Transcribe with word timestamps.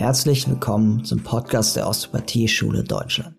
Herzlich 0.00 0.48
willkommen 0.48 1.04
zum 1.04 1.22
Podcast 1.22 1.76
der 1.76 1.86
Osteopathie-Schule 1.86 2.84
Deutschland. 2.84 3.36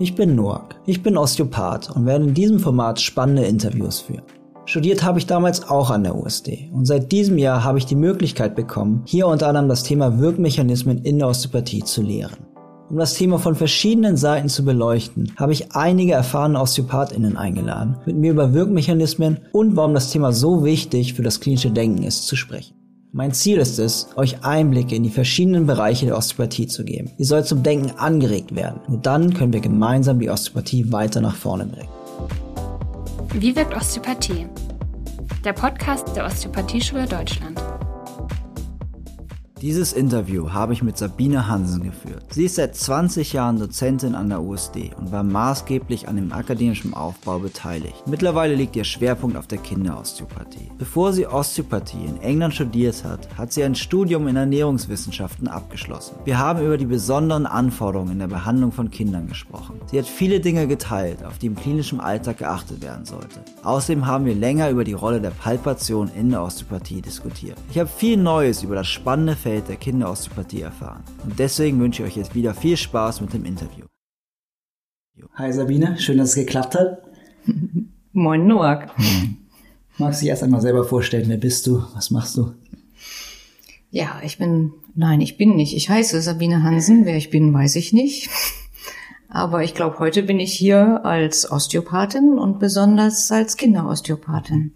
Ich 0.00 0.16
bin 0.16 0.34
Noak, 0.34 0.74
ich 0.84 1.04
bin 1.04 1.16
Osteopath 1.16 1.88
und 1.94 2.04
werde 2.04 2.24
in 2.24 2.34
diesem 2.34 2.58
Format 2.58 3.00
spannende 3.00 3.44
Interviews 3.44 4.00
führen. 4.00 4.24
Studiert 4.64 5.04
habe 5.04 5.20
ich 5.20 5.26
damals 5.26 5.68
auch 5.68 5.88
an 5.88 6.02
der 6.02 6.16
USD 6.16 6.68
und 6.72 6.84
seit 6.84 7.12
diesem 7.12 7.38
Jahr 7.38 7.62
habe 7.62 7.78
ich 7.78 7.86
die 7.86 7.94
Möglichkeit 7.94 8.56
bekommen, 8.56 9.02
hier 9.06 9.28
unter 9.28 9.46
anderem 9.46 9.68
das 9.68 9.84
Thema 9.84 10.18
Wirkmechanismen 10.18 10.98
in 10.98 11.20
der 11.20 11.28
Osteopathie 11.28 11.84
zu 11.84 12.02
lehren. 12.02 12.38
Um 12.88 12.96
das 12.96 13.14
Thema 13.14 13.38
von 13.38 13.54
verschiedenen 13.54 14.16
Seiten 14.16 14.48
zu 14.48 14.64
beleuchten, 14.64 15.30
habe 15.36 15.52
ich 15.52 15.76
einige 15.76 16.14
erfahrene 16.14 16.60
OsteopathInnen 16.60 17.36
eingeladen, 17.36 17.98
mit 18.04 18.16
mir 18.16 18.32
über 18.32 18.52
Wirkmechanismen 18.52 19.38
und 19.52 19.76
warum 19.76 19.94
das 19.94 20.10
Thema 20.10 20.32
so 20.32 20.64
wichtig 20.64 21.14
für 21.14 21.22
das 21.22 21.38
klinische 21.38 21.70
Denken 21.70 22.02
ist, 22.02 22.26
zu 22.26 22.34
sprechen. 22.34 22.79
Mein 23.12 23.32
Ziel 23.32 23.58
ist 23.58 23.80
es, 23.80 24.06
euch 24.14 24.44
Einblicke 24.44 24.94
in 24.94 25.02
die 25.02 25.10
verschiedenen 25.10 25.66
Bereiche 25.66 26.06
der 26.06 26.16
Osteopathie 26.16 26.68
zu 26.68 26.84
geben. 26.84 27.10
Ihr 27.18 27.26
sollt 27.26 27.46
zum 27.46 27.64
Denken 27.64 27.90
angeregt 27.98 28.54
werden. 28.54 28.80
Nur 28.86 28.98
dann 28.98 29.34
können 29.34 29.52
wir 29.52 29.58
gemeinsam 29.58 30.20
die 30.20 30.30
Osteopathie 30.30 30.92
weiter 30.92 31.20
nach 31.20 31.34
vorne 31.34 31.66
bringen. 31.66 31.88
Wie 33.34 33.56
wirkt 33.56 33.74
Osteopathie? 33.74 34.46
Der 35.44 35.52
Podcast 35.52 36.14
der 36.14 36.24
Osteopathieschule 36.24 37.06
Deutschland. 37.06 37.60
Dieses 39.62 39.92
Interview 39.92 40.54
habe 40.54 40.72
ich 40.72 40.82
mit 40.82 40.96
Sabine 40.96 41.46
Hansen 41.46 41.82
geführt. 41.82 42.24
Sie 42.30 42.46
ist 42.46 42.54
seit 42.54 42.74
20 42.74 43.34
Jahren 43.34 43.58
Dozentin 43.58 44.14
an 44.14 44.30
der 44.30 44.40
USD 44.40 44.92
und 44.98 45.12
war 45.12 45.22
maßgeblich 45.22 46.08
an 46.08 46.16
dem 46.16 46.32
akademischen 46.32 46.94
Aufbau 46.94 47.40
beteiligt. 47.40 48.06
Mittlerweile 48.06 48.54
liegt 48.54 48.74
ihr 48.74 48.84
Schwerpunkt 48.84 49.36
auf 49.36 49.48
der 49.48 49.58
Kinderosteopathie. 49.58 50.70
Bevor 50.78 51.12
sie 51.12 51.26
Osteopathie 51.26 52.06
in 52.06 52.22
England 52.22 52.54
studiert 52.54 53.04
hat, 53.04 53.28
hat 53.36 53.52
sie 53.52 53.62
ein 53.62 53.74
Studium 53.74 54.28
in 54.28 54.36
Ernährungswissenschaften 54.36 55.46
abgeschlossen. 55.46 56.16
Wir 56.24 56.38
haben 56.38 56.64
über 56.64 56.78
die 56.78 56.86
besonderen 56.86 57.44
Anforderungen 57.44 58.12
in 58.12 58.18
der 58.18 58.28
Behandlung 58.28 58.72
von 58.72 58.90
Kindern 58.90 59.28
gesprochen. 59.28 59.78
Sie 59.90 59.98
hat 59.98 60.06
viele 60.06 60.40
Dinge 60.40 60.68
geteilt, 60.68 61.22
auf 61.22 61.36
die 61.36 61.48
im 61.48 61.56
klinischen 61.56 62.00
Alltag 62.00 62.38
geachtet 62.38 62.80
werden 62.80 63.04
sollte. 63.04 63.44
Außerdem 63.62 64.06
haben 64.06 64.24
wir 64.24 64.34
länger 64.34 64.70
über 64.70 64.84
die 64.84 64.94
Rolle 64.94 65.20
der 65.20 65.32
Palpation 65.32 66.10
in 66.16 66.30
der 66.30 66.42
Osteopathie 66.42 67.02
diskutiert. 67.02 67.58
Ich 67.70 67.78
habe 67.78 67.90
viel 67.90 68.16
Neues 68.16 68.62
über 68.62 68.74
das 68.74 68.88
spannende 68.88 69.36
Feld 69.36 69.49
Feld 69.50 69.68
der 69.68 69.76
Kinderosteopathie 69.76 70.60
erfahren. 70.60 71.02
Und 71.24 71.36
deswegen 71.40 71.80
wünsche 71.80 72.04
ich 72.04 72.08
euch 72.08 72.16
jetzt 72.16 72.36
wieder 72.36 72.54
viel 72.54 72.76
Spaß 72.76 73.20
mit 73.20 73.32
dem 73.32 73.44
Interview. 73.44 73.84
Hi 75.34 75.52
Sabine, 75.52 75.98
schön, 75.98 76.18
dass 76.18 76.28
es 76.28 76.34
geklappt 76.36 76.76
hat. 76.76 77.02
Moin 78.12 78.46
Noak. 78.46 78.96
Hm. 78.96 79.38
Magst 79.98 80.20
du 80.20 80.22
dich 80.22 80.30
erst 80.30 80.44
einmal 80.44 80.60
selber 80.60 80.84
vorstellen, 80.84 81.28
wer 81.28 81.36
bist 81.36 81.66
du, 81.66 81.82
was 81.94 82.12
machst 82.12 82.36
du? 82.36 82.52
Ja, 83.90 84.20
ich 84.24 84.38
bin, 84.38 84.72
nein, 84.94 85.20
ich 85.20 85.36
bin 85.36 85.56
nicht. 85.56 85.74
Ich 85.74 85.90
heiße 85.90 86.22
Sabine 86.22 86.62
Hansen. 86.62 87.04
Wer 87.04 87.16
ich 87.16 87.30
bin, 87.30 87.52
weiß 87.52 87.74
ich 87.74 87.92
nicht. 87.92 88.30
Aber 89.28 89.64
ich 89.64 89.74
glaube, 89.74 89.98
heute 89.98 90.22
bin 90.22 90.38
ich 90.38 90.52
hier 90.52 91.04
als 91.04 91.50
Osteopathin 91.50 92.38
und 92.38 92.60
besonders 92.60 93.32
als 93.32 93.56
Kinderosteopathin. 93.56 94.74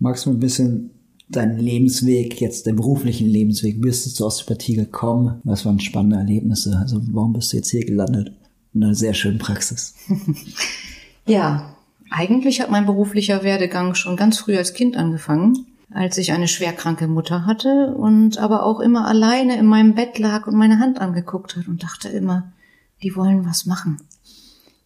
Magst 0.00 0.26
du 0.26 0.30
ein 0.30 0.40
bisschen 0.40 0.95
deinen 1.28 1.58
Lebensweg, 1.58 2.40
jetzt 2.40 2.66
den 2.66 2.76
beruflichen 2.76 3.28
Lebensweg, 3.28 3.80
bist 3.80 4.06
du 4.06 4.10
zur 4.10 4.28
Osteopathie 4.28 4.76
gekommen? 4.76 5.40
Was 5.44 5.64
waren 5.64 5.80
spannende 5.80 6.16
Erlebnisse? 6.16 6.78
Also 6.80 7.00
warum 7.10 7.32
bist 7.32 7.52
du 7.52 7.56
jetzt 7.56 7.70
hier 7.70 7.84
gelandet? 7.84 8.32
In 8.74 8.84
einer 8.84 8.94
sehr 8.94 9.14
schönen 9.14 9.38
Praxis. 9.38 9.94
ja, 11.26 11.74
eigentlich 12.10 12.60
hat 12.60 12.70
mein 12.70 12.86
beruflicher 12.86 13.42
Werdegang 13.42 13.94
schon 13.94 14.16
ganz 14.16 14.38
früh 14.38 14.56
als 14.56 14.74
Kind 14.74 14.96
angefangen, 14.96 15.66
als 15.90 16.18
ich 16.18 16.32
eine 16.32 16.48
schwerkranke 16.48 17.08
Mutter 17.08 17.46
hatte 17.46 17.94
und 17.96 18.38
aber 18.38 18.64
auch 18.64 18.80
immer 18.80 19.08
alleine 19.08 19.58
in 19.58 19.66
meinem 19.66 19.94
Bett 19.94 20.18
lag 20.18 20.46
und 20.46 20.54
meine 20.54 20.78
Hand 20.78 21.00
angeguckt 21.00 21.56
hat 21.56 21.66
und 21.68 21.82
dachte 21.82 22.08
immer, 22.08 22.52
die 23.02 23.16
wollen 23.16 23.44
was 23.44 23.66
machen 23.66 23.98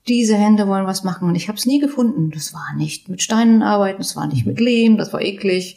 diese 0.08 0.36
Hände 0.36 0.66
wollen 0.66 0.86
was 0.86 1.04
machen 1.04 1.28
und 1.28 1.34
ich 1.34 1.48
habe 1.48 1.58
es 1.58 1.66
nie 1.66 1.78
gefunden. 1.78 2.30
Das 2.30 2.54
war 2.54 2.75
nicht 2.76 3.08
mit 3.08 3.22
Steinen 3.22 3.62
arbeiten, 3.62 3.98
das 3.98 4.16
war 4.16 4.26
nicht 4.26 4.47
mit 4.47 4.60
Lehm, 4.60 4.97
das 4.97 5.12
war 5.12 5.20
eklig, 5.20 5.76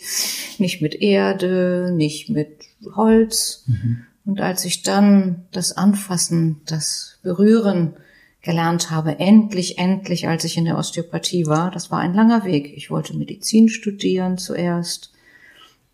nicht 0.58 0.82
mit 0.82 0.96
Erde, 0.96 1.92
nicht 1.96 2.30
mit 2.30 2.66
Holz. 2.96 3.64
Mhm. 3.68 4.06
Und 4.26 4.40
als 4.40 4.64
ich 4.64 4.84
dann 4.84 5.46
das 5.52 5.76
Anfassen, 5.76 6.62
das 6.66 7.20
Berühren 7.24 7.94
gelernt 8.42 8.90
habe, 8.90 9.20
endlich, 9.20 9.78
endlich, 9.78 10.28
als 10.28 10.44
ich 10.46 10.58
in 10.58 10.66
der 10.66 10.78
Osteopathie 10.78 11.46
war, 11.46 11.72
das 11.72 11.92
war 11.92 12.00
ein 12.00 12.14
langer 12.14 12.46
Weg. 12.46 12.74
Ich 12.76 12.90
wollte 12.90 13.16
Medizin 13.16 13.70
studieren 13.70 14.38
zuerst. 14.38 15.12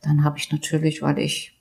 Dann 0.02 0.24
habe 0.24 0.38
ich 0.38 0.52
natürlich, 0.52 1.02
weil 1.02 1.20
ich 1.20 1.56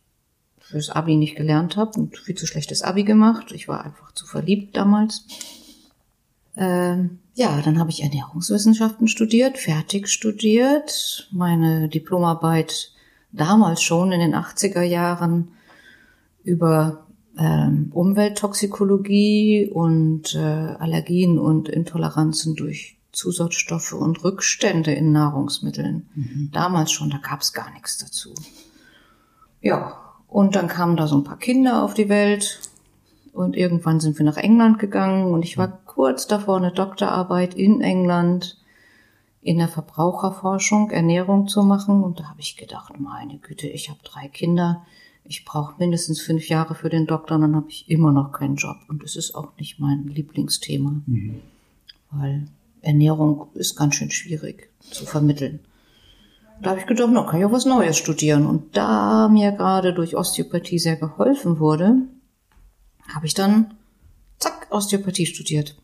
fürs 0.61 0.91
Abi 0.91 1.17
nicht 1.17 1.37
gelernt 1.37 1.77
habe 1.77 1.99
und 1.99 2.19
viel 2.19 2.35
zu 2.35 2.47
schlechtes 2.47 2.83
Abi 2.83 3.05
gemacht. 3.05 3.53
Ich 3.53 3.69
war 3.69 3.85
einfach 3.85 4.13
zu 4.13 4.27
verliebt 4.27 4.77
damals 4.77 5.25
ähm, 6.59 7.21
ja, 7.35 7.63
dann 7.63 7.79
habe 7.79 7.91
ich 7.91 8.03
Ernährungswissenschaften 8.03 9.07
studiert, 9.07 9.59
fertig 9.59 10.09
studiert, 10.09 11.29
meine 11.31 11.89
Diplomarbeit 11.89 12.93
damals 13.31 13.83
schon 13.83 14.11
in 14.11 14.19
den 14.19 14.35
80er 14.35 14.83
Jahren 14.83 15.53
über 16.43 17.07
ähm, 17.39 17.91
Umwelttoxikologie 17.93 19.71
und 19.73 20.35
äh, 20.35 20.39
Allergien 20.39 21.39
und 21.39 21.69
Intoleranzen 21.69 22.57
durch 22.57 22.99
Zusatzstoffe 23.13 23.93
und 23.93 24.25
Rückstände 24.25 24.93
in 24.93 25.13
Nahrungsmitteln. 25.13 26.09
Mhm. 26.15 26.51
Damals 26.53 26.91
schon, 26.91 27.11
da 27.11 27.19
gab 27.19 27.43
es 27.43 27.53
gar 27.53 27.73
nichts 27.73 27.99
dazu. 27.99 28.35
Ja, 29.61 29.97
und 30.27 30.57
dann 30.57 30.67
kamen 30.67 30.97
da 30.97 31.07
so 31.07 31.17
ein 31.17 31.25
paar 31.25 31.39
Kinder 31.39 31.85
auf 31.85 31.95
die 31.95 32.09
Welt 32.09 32.61
und 33.33 33.57
irgendwann 33.57 34.01
sind 34.01 34.19
wir 34.19 34.25
nach 34.25 34.37
England 34.37 34.81
gegangen 34.81 35.33
und 35.33 35.45
ich 35.45 35.57
war 35.57 35.81
kurz 35.99 36.29
davor, 36.29 36.59
eine 36.59 36.71
Doktorarbeit 36.71 37.55
in 37.55 37.81
England 37.81 38.57
in 39.41 39.59
der 39.59 39.67
Verbraucherforschung, 39.67 40.93
Ernährung 40.93 41.49
zu 41.49 41.65
machen. 41.65 42.05
Und 42.05 42.21
da 42.21 42.29
habe 42.29 42.41
ich 42.41 42.57
gedacht, 42.57 43.01
meine 43.01 43.39
Güte, 43.39 43.67
ich 43.67 43.91
habe 43.91 43.99
drei 44.05 44.29
Kinder. 44.29 44.87
Ich 45.25 45.45
brauche 45.45 45.75
mindestens 45.79 46.21
fünf 46.21 46.49
Jahre 46.49 46.77
für 46.77 46.89
den 46.89 47.09
Doktor 47.09 47.35
und 47.35 47.41
dann 47.41 47.57
habe 47.57 47.69
ich 47.69 47.91
immer 47.91 48.13
noch 48.13 48.31
keinen 48.31 48.55
Job. 48.55 48.77
Und 48.87 49.03
das 49.03 49.17
ist 49.17 49.35
auch 49.35 49.57
nicht 49.59 49.81
mein 49.81 50.07
Lieblingsthema. 50.07 51.03
Mhm. 51.05 51.41
Weil 52.13 52.47
Ernährung 52.81 53.49
ist 53.55 53.75
ganz 53.75 53.97
schön 53.97 54.13
schwierig 54.13 54.71
zu 54.79 55.05
vermitteln. 55.05 55.59
Da 56.63 56.71
habe 56.71 56.79
ich 56.79 56.87
gedacht, 56.87 57.11
na, 57.13 57.25
kann 57.25 57.41
ich 57.41 57.45
auch 57.45 57.51
was 57.51 57.67
Neues 57.67 57.97
studieren. 57.97 58.47
Und 58.47 58.77
da 58.77 59.29
mir 59.29 59.51
gerade 59.51 59.93
durch 59.95 60.17
Osteopathie 60.17 60.79
sehr 60.79 60.95
geholfen 60.95 61.59
wurde, 61.59 62.03
habe 63.13 63.27
ich 63.27 63.35
dann 63.35 63.75
zack 64.39 64.69
Osteopathie 64.71 65.27
studiert. 65.27 65.75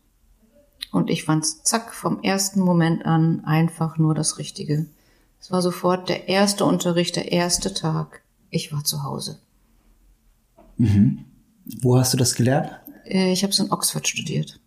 Und 0.91 1.09
ich 1.09 1.23
fand's 1.23 1.63
zack 1.63 1.93
vom 1.93 2.21
ersten 2.23 2.61
Moment 2.61 3.05
an 3.05 3.43
einfach 3.43 3.97
nur 3.97 4.15
das 4.15 4.37
Richtige. 4.37 4.85
Es 5.39 5.51
war 5.51 5.61
sofort 5.61 6.09
der 6.09 6.29
erste 6.29 6.65
Unterricht, 6.65 7.15
der 7.15 7.31
erste 7.31 7.73
Tag. 7.73 8.21
Ich 8.49 8.71
war 8.71 8.83
zu 8.83 9.03
Hause. 9.03 9.39
Mhm. 10.77 11.25
Wo 11.81 11.97
hast 11.97 12.13
du 12.13 12.17
das 12.17 12.35
gelernt? 12.35 12.71
Äh, 13.05 13.31
ich 13.31 13.43
habe 13.43 13.51
es 13.51 13.59
in 13.59 13.71
Oxford 13.71 14.07
studiert. 14.07 14.59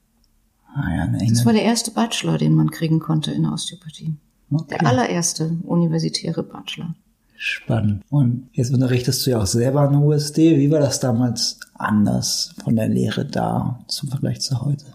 Ah 0.74 0.88
ja, 0.90 1.04
in 1.04 1.14
England. 1.14 1.32
Das 1.32 1.46
war 1.46 1.52
der 1.52 1.62
erste 1.62 1.90
Bachelor, 1.90 2.38
den 2.38 2.54
man 2.54 2.70
kriegen 2.70 3.00
konnte 3.00 3.32
in 3.32 3.42
der 3.42 3.52
Osteopathie. 3.52 4.14
Okay. 4.50 4.66
Der 4.70 4.86
allererste 4.86 5.56
universitäre 5.64 6.42
Bachelor. 6.42 6.94
Spannend. 7.36 8.02
Und 8.10 8.48
jetzt 8.52 8.72
unterrichtest 8.72 9.24
du 9.24 9.30
ja 9.30 9.40
auch 9.40 9.46
selber 9.46 9.82
an 9.82 9.92
der 9.92 10.00
USD. 10.00 10.58
Wie 10.58 10.70
war 10.70 10.80
das 10.80 10.98
damals 10.98 11.60
anders 11.74 12.54
von 12.64 12.74
der 12.74 12.88
Lehre 12.88 13.24
da 13.24 13.78
zum 13.86 14.08
Vergleich 14.08 14.40
zu 14.40 14.60
heute? 14.60 14.86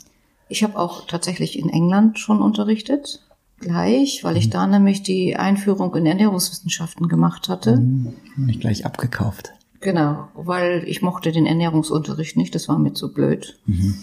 Ich 0.50 0.64
habe 0.64 0.78
auch 0.78 1.08
tatsächlich 1.08 1.58
in 1.58 1.70
England 1.70 2.20
schon 2.20 2.42
unterrichtet, 2.42 3.22
gleich, 3.60 4.24
weil 4.24 4.38
ich 4.38 4.48
mhm. 4.48 4.52
da 4.52 4.68
nämlich 4.68 5.04
die 5.04 5.36
Einführung 5.36 5.96
in 5.96 6.06
Ernährungswissenschaften 6.06 7.08
gemacht 7.08 7.50
hatte. 7.50 7.78
Mhm. 7.78 8.14
Nicht 8.38 8.62
gleich 8.62 8.86
abgekauft. 8.86 9.52
Genau, 9.80 10.30
weil 10.34 10.84
ich 10.88 11.02
mochte 11.02 11.32
den 11.32 11.46
Ernährungsunterricht 11.46 12.38
nicht, 12.38 12.56
das 12.56 12.70
war 12.70 12.80
mir 12.80 12.94
zu 12.94 13.14
blöd. 13.14 13.60
Mhm. 13.66 13.96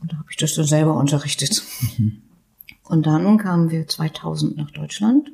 Und 0.00 0.12
da 0.12 0.18
habe 0.18 0.28
ich 0.30 0.36
das 0.36 0.54
dann 0.54 0.66
selber 0.66 0.94
unterrichtet. 0.94 1.62
Mhm. 1.96 2.22
Und 2.84 3.06
dann 3.06 3.38
kamen 3.38 3.70
wir 3.70 3.88
2000 3.88 4.56
nach 4.56 4.70
Deutschland 4.70 5.32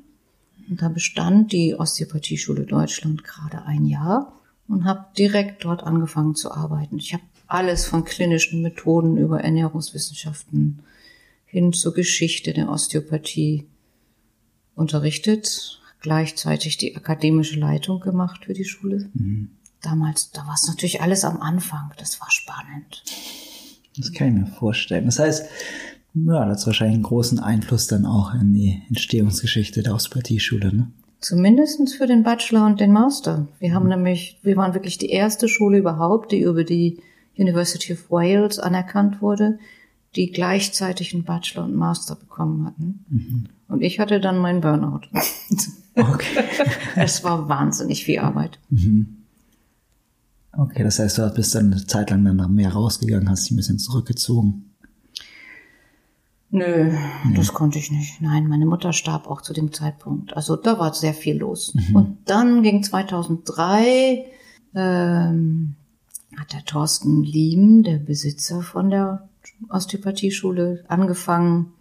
und 0.68 0.80
da 0.80 0.88
bestand 0.88 1.52
die 1.52 1.74
Osteopathieschule 1.74 2.64
Deutschland 2.64 3.24
gerade 3.24 3.64
ein 3.64 3.84
Jahr 3.84 4.32
und 4.68 4.84
habe 4.84 5.06
direkt 5.18 5.64
dort 5.64 5.82
angefangen 5.82 6.34
zu 6.34 6.52
arbeiten. 6.52 6.96
Ich 6.96 7.12
habe 7.12 7.24
alles 7.52 7.86
von 7.86 8.04
klinischen 8.04 8.62
Methoden 8.62 9.16
über 9.16 9.40
Ernährungswissenschaften 9.40 10.80
hin 11.44 11.72
zur 11.72 11.92
Geschichte 11.92 12.52
der 12.54 12.70
Osteopathie 12.70 13.66
unterrichtet, 14.74 15.80
gleichzeitig 16.00 16.78
die 16.78 16.96
akademische 16.96 17.58
Leitung 17.58 18.00
gemacht 18.00 18.46
für 18.46 18.54
die 18.54 18.64
Schule. 18.64 19.10
Mhm. 19.12 19.50
Damals, 19.82 20.30
da 20.30 20.46
war 20.46 20.54
es 20.54 20.66
natürlich 20.66 21.02
alles 21.02 21.24
am 21.24 21.40
Anfang, 21.40 21.92
das 21.98 22.20
war 22.20 22.30
spannend. 22.30 23.02
Das 23.96 24.12
kann 24.12 24.28
ich 24.28 24.34
mir 24.34 24.46
vorstellen. 24.46 25.04
Das 25.04 25.18
heißt, 25.18 25.46
ja, 26.14 26.46
das 26.46 26.60
hat 26.60 26.66
wahrscheinlich 26.68 26.94
einen 26.94 27.02
großen 27.02 27.38
Einfluss 27.38 27.86
dann 27.86 28.06
auch 28.06 28.32
in 28.34 28.52
die 28.54 28.82
Entstehungsgeschichte 28.88 29.82
der 29.82 29.94
Osteopathieschule, 29.94 30.74
ne? 30.74 30.90
Zumindestens 31.20 31.94
für 31.94 32.06
den 32.06 32.24
Bachelor 32.24 32.66
und 32.66 32.80
den 32.80 32.90
Master. 32.90 33.46
Wir 33.60 33.74
haben 33.74 33.88
nämlich, 33.88 34.40
wir 34.42 34.56
waren 34.56 34.74
wirklich 34.74 34.98
die 34.98 35.10
erste 35.10 35.48
Schule 35.48 35.78
überhaupt, 35.78 36.32
die 36.32 36.40
über 36.40 36.64
die 36.64 36.98
University 37.36 37.92
of 37.92 38.10
Wales 38.10 38.58
anerkannt 38.58 39.22
wurde, 39.22 39.58
die 40.16 40.30
gleichzeitig 40.30 41.14
einen 41.14 41.24
Bachelor 41.24 41.64
und 41.64 41.74
Master 41.74 42.16
bekommen 42.16 42.66
hatten. 42.66 43.04
Mhm. 43.08 43.44
Und 43.68 43.82
ich 43.82 43.98
hatte 43.98 44.20
dann 44.20 44.38
meinen 44.38 44.60
Burnout. 44.60 45.02
Okay. 45.94 46.42
es 46.96 47.22
war 47.22 47.50
wahnsinnig 47.50 48.04
viel 48.06 48.18
Arbeit. 48.18 48.58
Mhm. 48.70 49.24
Okay, 50.56 50.82
das 50.84 50.98
heißt, 50.98 51.18
du 51.18 51.30
bist 51.34 51.54
dann 51.54 51.72
eine 51.72 51.86
Zeit 51.86 52.10
lang 52.10 52.24
dann 52.24 52.36
noch 52.36 52.48
mehr 52.48 52.72
rausgegangen, 52.72 53.28
hast 53.28 53.44
dich 53.44 53.52
ein 53.52 53.56
bisschen 53.56 53.78
zurückgezogen. 53.78 54.70
Nö, 56.50 56.92
nee. 57.24 57.34
das 57.34 57.54
konnte 57.54 57.78
ich 57.78 57.90
nicht. 57.90 58.20
Nein, 58.20 58.46
meine 58.46 58.66
Mutter 58.66 58.92
starb 58.92 59.26
auch 59.26 59.40
zu 59.40 59.54
dem 59.54 59.72
Zeitpunkt. 59.72 60.36
Also 60.36 60.56
da 60.56 60.78
war 60.78 60.92
sehr 60.92 61.14
viel 61.14 61.38
los. 61.38 61.74
Mhm. 61.74 61.96
Und 61.96 62.18
dann 62.26 62.62
ging 62.62 62.82
2003, 62.82 64.26
ähm, 64.74 65.76
hat 66.36 66.52
der 66.52 66.64
Thorsten 66.64 67.22
Liem, 67.22 67.82
der 67.82 67.98
Besitzer 67.98 68.62
von 68.62 68.90
der 68.90 69.28
Osteopathieschule, 69.68 70.84
angefangen, 70.88 71.72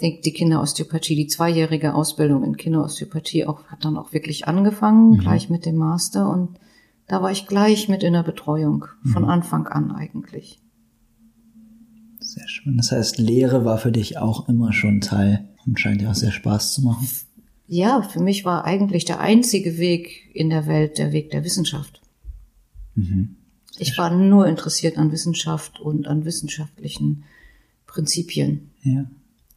die, 0.00 0.20
die 0.20 0.32
Kinderosteopathie, 0.32 1.14
die 1.14 1.26
zweijährige 1.26 1.94
Ausbildung 1.94 2.44
in 2.44 2.56
Kinderosteopathie 2.56 3.46
auch, 3.46 3.64
hat 3.64 3.84
dann 3.84 3.96
auch 3.96 4.12
wirklich 4.12 4.48
angefangen, 4.48 5.10
mhm. 5.10 5.18
gleich 5.18 5.48
mit 5.48 5.64
dem 5.64 5.76
Master. 5.76 6.28
Und 6.28 6.58
da 7.06 7.22
war 7.22 7.30
ich 7.30 7.46
gleich 7.46 7.88
mit 7.88 8.02
in 8.02 8.12
der 8.12 8.22
Betreuung, 8.22 8.86
von 9.04 9.22
mhm. 9.22 9.28
Anfang 9.28 9.66
an 9.66 9.92
eigentlich. 9.92 10.60
Sehr 12.20 12.48
schön. 12.48 12.76
Das 12.76 12.92
heißt, 12.92 13.18
Lehre 13.18 13.64
war 13.64 13.78
für 13.78 13.92
dich 13.92 14.18
auch 14.18 14.48
immer 14.48 14.72
schon 14.72 15.00
Teil 15.00 15.48
und 15.66 15.78
scheint 15.78 16.00
dir 16.00 16.10
auch 16.10 16.14
sehr 16.14 16.32
Spaß 16.32 16.74
zu 16.74 16.82
machen. 16.82 17.08
Ja, 17.66 18.02
für 18.02 18.20
mich 18.20 18.44
war 18.44 18.64
eigentlich 18.64 19.04
der 19.04 19.20
einzige 19.20 19.78
Weg 19.78 20.30
in 20.34 20.50
der 20.50 20.66
Welt 20.66 20.98
der 20.98 21.12
Weg 21.12 21.30
der 21.30 21.44
Wissenschaft. 21.44 22.00
Mhm. 22.94 23.36
Ich 23.78 23.96
war 23.98 24.10
nur 24.10 24.46
interessiert 24.46 24.98
an 24.98 25.12
Wissenschaft 25.12 25.80
und 25.80 26.06
an 26.06 26.24
wissenschaftlichen 26.24 27.24
Prinzipien. 27.86 28.70
Ja. 28.82 29.04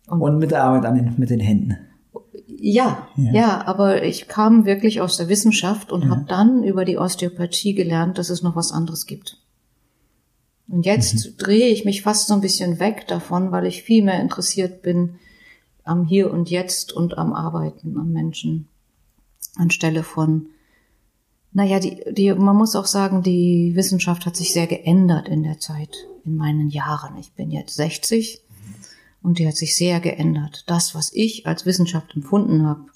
Und, 0.08 0.22
und 0.22 0.38
mit 0.38 0.52
der 0.52 0.64
Arbeit 0.64 0.86
an 0.86 0.96
den, 0.96 1.14
mit 1.18 1.30
den 1.30 1.40
Händen. 1.40 1.78
Ja, 2.48 3.08
ja, 3.18 3.32
ja, 3.32 3.68
aber 3.68 4.04
ich 4.04 4.28
kam 4.28 4.66
wirklich 4.66 5.02
aus 5.02 5.18
der 5.18 5.30
Wissenschaft 5.30 5.92
und 5.92 6.04
ja. 6.04 6.10
habe 6.10 6.26
dann 6.28 6.64
über 6.64 6.86
die 6.86 6.98
Osteopathie 6.98 7.74
gelernt, 7.74 8.18
dass 8.18 8.30
es 8.30 8.42
noch 8.42 8.56
was 8.56 8.72
anderes 8.72 9.06
gibt. 9.06 9.38
Und 10.68 10.86
jetzt 10.86 11.26
mhm. 11.26 11.38
drehe 11.38 11.68
ich 11.68 11.86
mich 11.86 12.02
fast 12.02 12.28
so 12.28 12.34
ein 12.34 12.42
bisschen 12.42 12.80
weg 12.80 13.08
davon, 13.08 13.52
weil 13.52 13.66
ich 13.66 13.84
viel 13.84 14.04
mehr 14.04 14.20
interessiert 14.20 14.82
bin 14.82 15.16
am 15.84 16.06
Hier 16.06 16.32
und 16.32 16.50
Jetzt 16.50 16.94
und 16.94 17.18
am 17.18 17.34
Arbeiten, 17.34 17.98
am 17.98 18.12
Menschen. 18.12 18.68
Anstelle 19.56 20.04
von, 20.04 20.48
naja, 21.56 21.80
die, 21.80 22.04
die, 22.12 22.34
man 22.34 22.58
muss 22.58 22.76
auch 22.76 22.86
sagen, 22.86 23.24
die 23.24 23.72
Wissenschaft 23.76 24.26
hat 24.26 24.36
sich 24.36 24.52
sehr 24.52 24.68
geändert 24.68 25.30
in 25.30 25.42
der 25.42 25.58
Zeit, 25.58 25.96
in 26.26 26.36
meinen 26.36 26.70
Jahren. 26.70 27.16
Ich 27.18 27.32
bin 27.32 27.50
jetzt 27.50 27.76
60 27.76 28.42
und 29.22 29.40
die 29.40 29.48
hat 29.48 29.56
sich 29.56 29.78
sehr 29.78 30.02
geändert. 30.02 30.66
Das, 30.68 30.96
was 30.96 31.14
ich 31.14 31.48
als 31.48 31.66
Wissenschaft 31.66 32.14
empfunden 32.14 32.66
habe 32.66 32.88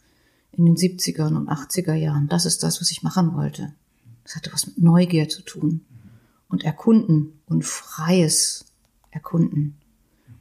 in 0.51 0.65
den 0.65 0.75
70er 0.75 1.27
und 1.27 1.47
80er 1.47 1.93
Jahren, 1.93 2.27
das 2.27 2.45
ist 2.45 2.61
das, 2.61 2.81
was 2.81 2.91
ich 2.91 3.01
machen 3.01 3.33
wollte. 3.33 3.71
Das 4.25 4.35
hatte 4.35 4.51
was 4.51 4.67
mit 4.67 4.77
Neugier 4.77 5.29
zu 5.29 5.41
tun 5.41 5.85
und 6.49 6.65
erkunden 6.65 7.39
und 7.45 7.63
freies 7.63 8.65
Erkunden. 9.09 9.77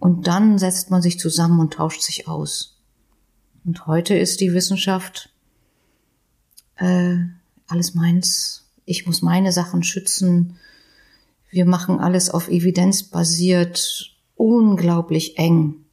Und 0.01 0.27
dann 0.27 0.59
setzt 0.59 0.91
man 0.91 1.03
sich 1.03 1.21
zusammen 1.21 1.61
und 1.61 1.75
tauscht 1.75 2.03
sich 2.03 2.27
aus. 2.27 2.81
Und 3.65 3.87
heute 3.87 4.19
ist 4.19 4.41
die 4.41 4.55
Wissenschaft 4.55 5.33
äh, 6.79 7.19
alles 7.69 7.95
meins. 7.95 8.65
Ich 8.85 9.07
muss 9.07 9.23
meine 9.23 9.53
Sachen 9.53 9.83
schützen. 9.83 10.57
Wir 11.51 11.65
machen 11.65 12.01
alles 12.01 12.31
auf 12.31 12.49
Evidenz 12.49 13.03
basiert, 13.05 14.15
unglaublich 14.35 15.39
eng, 15.39 15.85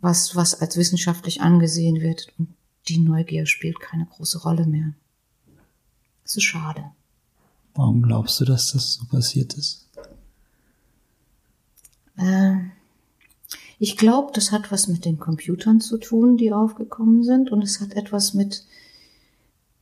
was, 0.00 0.36
was 0.36 0.60
als 0.60 0.76
wissenschaftlich 0.76 1.40
angesehen 1.40 2.00
wird. 2.00 2.28
Und 2.38 2.54
die 2.88 2.98
Neugier 2.98 3.46
spielt 3.46 3.80
keine 3.80 4.06
große 4.06 4.42
Rolle 4.42 4.66
mehr. 4.66 4.92
Das 6.22 6.36
ist 6.36 6.44
schade. 6.44 6.84
Warum 7.74 8.02
glaubst 8.02 8.40
du, 8.40 8.44
dass 8.44 8.72
das 8.72 8.94
so 8.94 9.04
passiert 9.06 9.54
ist? 9.54 9.86
Äh, 12.16 12.56
ich 13.78 13.96
glaube, 13.96 14.32
das 14.34 14.52
hat 14.52 14.72
was 14.72 14.88
mit 14.88 15.04
den 15.04 15.18
Computern 15.18 15.80
zu 15.80 15.98
tun, 15.98 16.36
die 16.36 16.52
aufgekommen 16.52 17.22
sind, 17.22 17.52
und 17.52 17.62
es 17.62 17.80
hat 17.80 17.92
etwas 17.92 18.32
mit 18.32 18.64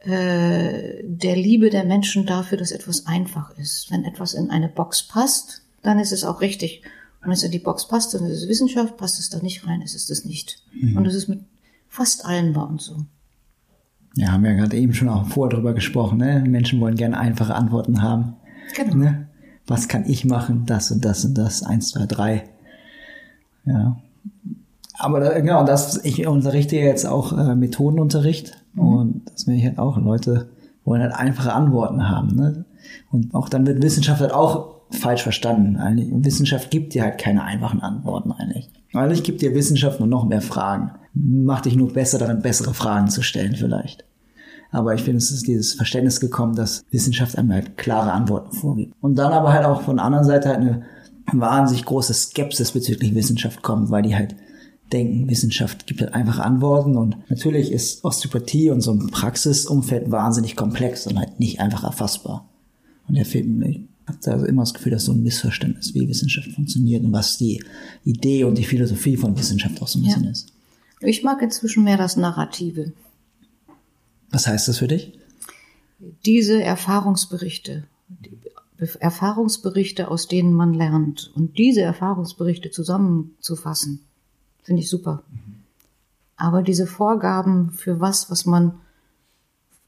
äh, 0.06 1.02
der 1.02 1.36
Liebe 1.36 1.70
der 1.70 1.84
Menschen 1.84 2.26
dafür, 2.26 2.58
dass 2.58 2.70
etwas 2.70 3.06
einfach 3.06 3.56
ist. 3.56 3.90
Wenn 3.90 4.04
etwas 4.04 4.34
in 4.34 4.50
eine 4.50 4.68
Box 4.68 5.02
passt, 5.02 5.62
dann 5.82 5.98
ist 5.98 6.12
es 6.12 6.24
auch 6.24 6.40
richtig. 6.40 6.82
Und 7.20 7.28
wenn 7.28 7.32
es 7.32 7.42
in 7.42 7.52
die 7.52 7.58
Box 7.58 7.88
passt, 7.88 8.14
dann 8.14 8.24
ist 8.26 8.42
es 8.42 8.48
Wissenschaft, 8.48 8.96
passt 8.96 9.18
es 9.18 9.30
da 9.30 9.38
nicht 9.40 9.66
rein, 9.66 9.82
ist 9.82 9.94
es 9.94 10.06
das 10.06 10.24
nicht. 10.24 10.62
Mhm. 10.72 10.96
Und 10.96 11.04
das 11.04 11.14
ist 11.14 11.28
mit 11.28 11.40
fast 11.88 12.24
allen 12.26 12.52
bei 12.52 12.62
uns 12.62 12.84
so. 12.84 12.96
Ja, 14.16 14.32
haben 14.32 14.44
wir 14.44 14.52
ja 14.52 14.58
gerade 14.58 14.76
eben 14.76 14.94
schon 14.94 15.08
auch 15.08 15.26
vorher 15.26 15.56
drüber 15.56 15.74
gesprochen. 15.74 16.18
Ne? 16.18 16.44
Menschen 16.46 16.80
wollen 16.80 16.94
gerne 16.96 17.18
einfache 17.18 17.54
Antworten 17.54 18.02
haben. 18.02 18.36
Genau. 18.76 18.94
Ne? 18.96 19.28
Was 19.66 19.88
kann 19.88 20.04
ich 20.08 20.24
machen? 20.24 20.66
Das 20.66 20.90
und 20.90 21.04
das 21.04 21.24
und 21.24 21.34
das. 21.36 21.62
Eins, 21.62 21.90
zwei, 21.90 22.06
drei. 22.06 22.44
Ja. 23.64 23.96
Aber 24.98 25.20
da, 25.20 25.40
genau, 25.40 25.64
das, 25.64 26.04
ich 26.04 26.26
unterrichte 26.26 26.76
jetzt 26.76 27.06
auch 27.06 27.36
äh, 27.36 27.54
Methodenunterricht. 27.56 28.63
Mhm. 28.74 28.82
Und 28.82 29.22
das 29.32 29.46
merke 29.46 29.60
ich 29.60 29.66
halt 29.66 29.78
auch. 29.78 29.96
Leute 29.98 30.50
wollen 30.84 31.02
halt 31.02 31.14
einfache 31.14 31.52
Antworten 31.52 32.08
haben. 32.08 32.36
Ne? 32.36 32.64
Und 33.10 33.34
auch 33.34 33.48
dann 33.48 33.66
wird 33.66 33.82
Wissenschaft 33.82 34.20
halt 34.20 34.32
auch 34.32 34.74
falsch 34.90 35.22
verstanden. 35.22 35.76
Eigentlich. 35.76 36.08
Wissenschaft 36.12 36.70
gibt 36.70 36.94
dir 36.94 37.02
halt 37.02 37.18
keine 37.18 37.42
einfachen 37.42 37.80
Antworten 37.80 38.32
eigentlich. 38.32 38.68
Eigentlich 38.92 39.24
gibt 39.24 39.42
dir 39.42 39.54
Wissenschaft 39.54 39.98
nur 39.98 40.08
noch 40.08 40.24
mehr 40.26 40.42
Fragen 40.42 40.92
macht 41.14 41.64
dich 41.64 41.76
nur 41.76 41.92
besser 41.92 42.18
darin, 42.18 42.42
bessere 42.42 42.74
Fragen 42.74 43.08
zu 43.08 43.22
stellen 43.22 43.54
vielleicht. 43.54 44.04
Aber 44.70 44.94
ich 44.94 45.02
finde, 45.02 45.18
es 45.18 45.30
ist 45.30 45.46
dieses 45.46 45.74
Verständnis 45.74 46.18
gekommen, 46.18 46.56
dass 46.56 46.84
Wissenschaft 46.90 47.38
einem 47.38 47.52
halt 47.52 47.76
klare 47.76 48.12
Antworten 48.12 48.52
vorgibt. 48.52 48.94
Und 49.00 49.16
dann 49.16 49.32
aber 49.32 49.52
halt 49.52 49.64
auch 49.64 49.82
von 49.82 49.96
der 49.96 50.04
anderen 50.04 50.24
Seite 50.24 50.48
halt 50.48 50.58
eine 50.58 50.82
wahnsinnig 51.32 51.84
große 51.84 52.12
Skepsis 52.12 52.72
bezüglich 52.72 53.14
Wissenschaft 53.14 53.62
kommt, 53.62 53.90
weil 53.90 54.02
die 54.02 54.16
halt 54.16 54.34
denken, 54.94 55.28
Wissenschaft 55.28 55.86
gibt 55.86 56.00
halt 56.00 56.14
einfach 56.14 56.38
Antworten 56.38 56.96
und 56.96 57.16
natürlich 57.28 57.72
ist 57.72 58.04
Osteopathie 58.04 58.70
und 58.70 58.80
so 58.80 58.92
ein 58.92 59.08
Praxisumfeld 59.08 60.10
wahnsinnig 60.10 60.56
komplex 60.56 61.06
und 61.06 61.18
halt 61.18 61.38
nicht 61.40 61.60
einfach 61.60 61.84
erfassbar. 61.84 62.48
Und 63.08 63.16
der 63.16 63.26
Film, 63.26 63.62
ich 63.62 63.80
habe 64.06 64.18
da 64.22 64.32
also 64.32 64.46
immer 64.46 64.62
das 64.62 64.72
Gefühl, 64.72 64.92
dass 64.92 65.04
so 65.04 65.12
ein 65.12 65.22
Missverständnis, 65.22 65.94
wie 65.94 66.08
Wissenschaft 66.08 66.50
funktioniert 66.52 67.04
und 67.04 67.12
was 67.12 67.36
die 67.36 67.62
Idee 68.04 68.44
und 68.44 68.56
die 68.56 68.64
Philosophie 68.64 69.16
von 69.16 69.36
Wissenschaft 69.36 69.82
auch 69.82 69.88
so 69.88 69.98
ein 69.98 70.04
bisschen 70.04 70.24
ja. 70.24 70.30
ist. 70.30 70.52
Ich 71.00 71.22
mag 71.22 71.42
inzwischen 71.42 71.84
mehr 71.84 71.98
das 71.98 72.16
Narrative. 72.16 72.92
Was 74.30 74.46
heißt 74.46 74.68
das 74.68 74.78
für 74.78 74.88
dich? 74.88 75.12
Diese 76.24 76.62
Erfahrungsberichte, 76.62 77.84
die 78.08 78.38
Erfahrungsberichte, 79.00 80.08
aus 80.08 80.28
denen 80.28 80.52
man 80.52 80.74
lernt 80.74 81.30
und 81.34 81.58
diese 81.58 81.82
Erfahrungsberichte 81.82 82.70
zusammenzufassen, 82.70 84.00
finde 84.64 84.82
ich 84.82 84.90
super. 84.90 85.22
Aber 86.36 86.62
diese 86.62 86.86
Vorgaben 86.86 87.70
für 87.70 88.00
was, 88.00 88.30
was 88.30 88.44
man 88.44 88.74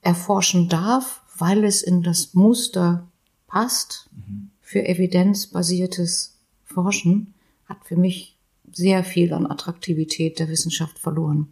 erforschen 0.03 0.69
darf, 0.69 1.23
weil 1.37 1.65
es 1.65 1.83
in 1.83 2.03
das 2.03 2.35
Muster 2.35 3.09
passt, 3.49 4.09
für 4.61 4.87
evidenzbasiertes 4.87 6.37
Forschen, 6.65 7.35
hat 7.67 7.79
für 7.85 7.97
mich 7.97 8.37
sehr 8.73 9.05
viel 9.05 9.33
an 9.33 9.47
Attraktivität 9.47 10.39
der 10.39 10.49
Wissenschaft 10.49 10.99
verloren. 10.99 11.49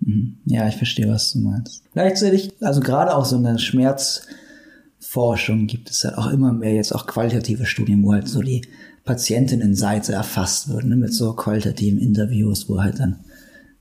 Mhm. 0.00 0.38
Ja, 0.44 0.68
ich 0.68 0.76
verstehe, 0.76 1.08
was 1.08 1.32
du 1.32 1.38
meinst. 1.40 1.82
Gleichzeitig, 1.92 2.52
also 2.60 2.80
gerade 2.80 3.16
auch 3.16 3.24
so 3.24 3.36
eine 3.36 3.58
Schmerzforschung 3.58 5.66
gibt 5.66 5.90
es 5.90 6.04
halt 6.04 6.18
auch 6.18 6.26
immer 6.26 6.52
mehr 6.52 6.74
jetzt 6.74 6.94
auch 6.94 7.06
qualitative 7.06 7.64
Studien, 7.66 8.04
wo 8.04 8.12
halt 8.12 8.28
so 8.28 8.42
die 8.42 8.62
Patientinnenseite 9.04 10.12
erfasst 10.12 10.68
wird, 10.68 10.84
ne, 10.84 10.96
mit 10.96 11.12
so 11.12 11.34
qualitativen 11.34 11.98
Interviews, 11.98 12.68
wo 12.68 12.80
halt 12.80 13.00
dann 13.00 13.20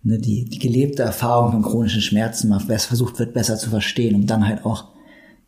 ne, 0.04 0.20
die, 0.20 0.46
die 0.46 0.60
gelebte 0.60 1.04
Erfahrung 1.04 1.52
von 1.52 1.62
chronischen 1.62 2.02
Schmerzen 2.02 2.50
mal 2.50 2.60
versucht 2.60 3.20
wird, 3.20 3.34
besser 3.34 3.58
zu 3.58 3.70
verstehen, 3.70 4.16
um 4.16 4.28
dann 4.28 4.48
halt 4.48 4.66
auch 4.66 4.94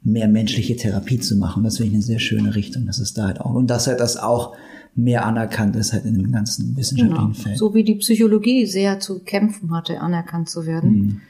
mehr 0.02 0.28
menschliche 0.28 0.76
Therapie 0.76 1.20
zu 1.20 1.36
machen. 1.36 1.64
Das 1.64 1.78
finde 1.78 1.90
ich 1.90 1.96
eine 1.96 2.04
sehr 2.04 2.20
schöne 2.20 2.56
Richtung. 2.56 2.86
Das 2.86 3.00
ist 3.00 3.18
da 3.18 3.26
halt 3.26 3.42
auch. 3.42 3.54
Und 3.54 3.68
dass 3.68 3.88
halt 3.88 4.00
das 4.00 4.18
auch 4.18 4.56
mehr 4.96 5.26
anerkannt 5.26 5.76
ist 5.76 5.92
halt 5.92 6.06
in 6.06 6.14
dem 6.14 6.32
ganzen 6.32 6.78
wissenschaftlichen 6.78 7.34
genau. 7.34 7.44
Feld. 7.44 7.58
So 7.58 7.74
wie 7.74 7.84
die 7.84 7.96
Psychologie 7.96 8.66
sehr 8.66 9.00
zu 9.00 9.20
kämpfen 9.20 9.74
hatte, 9.76 10.00
anerkannt 10.00 10.50
zu 10.50 10.66
werden, 10.66 10.92
mhm. 10.92 11.22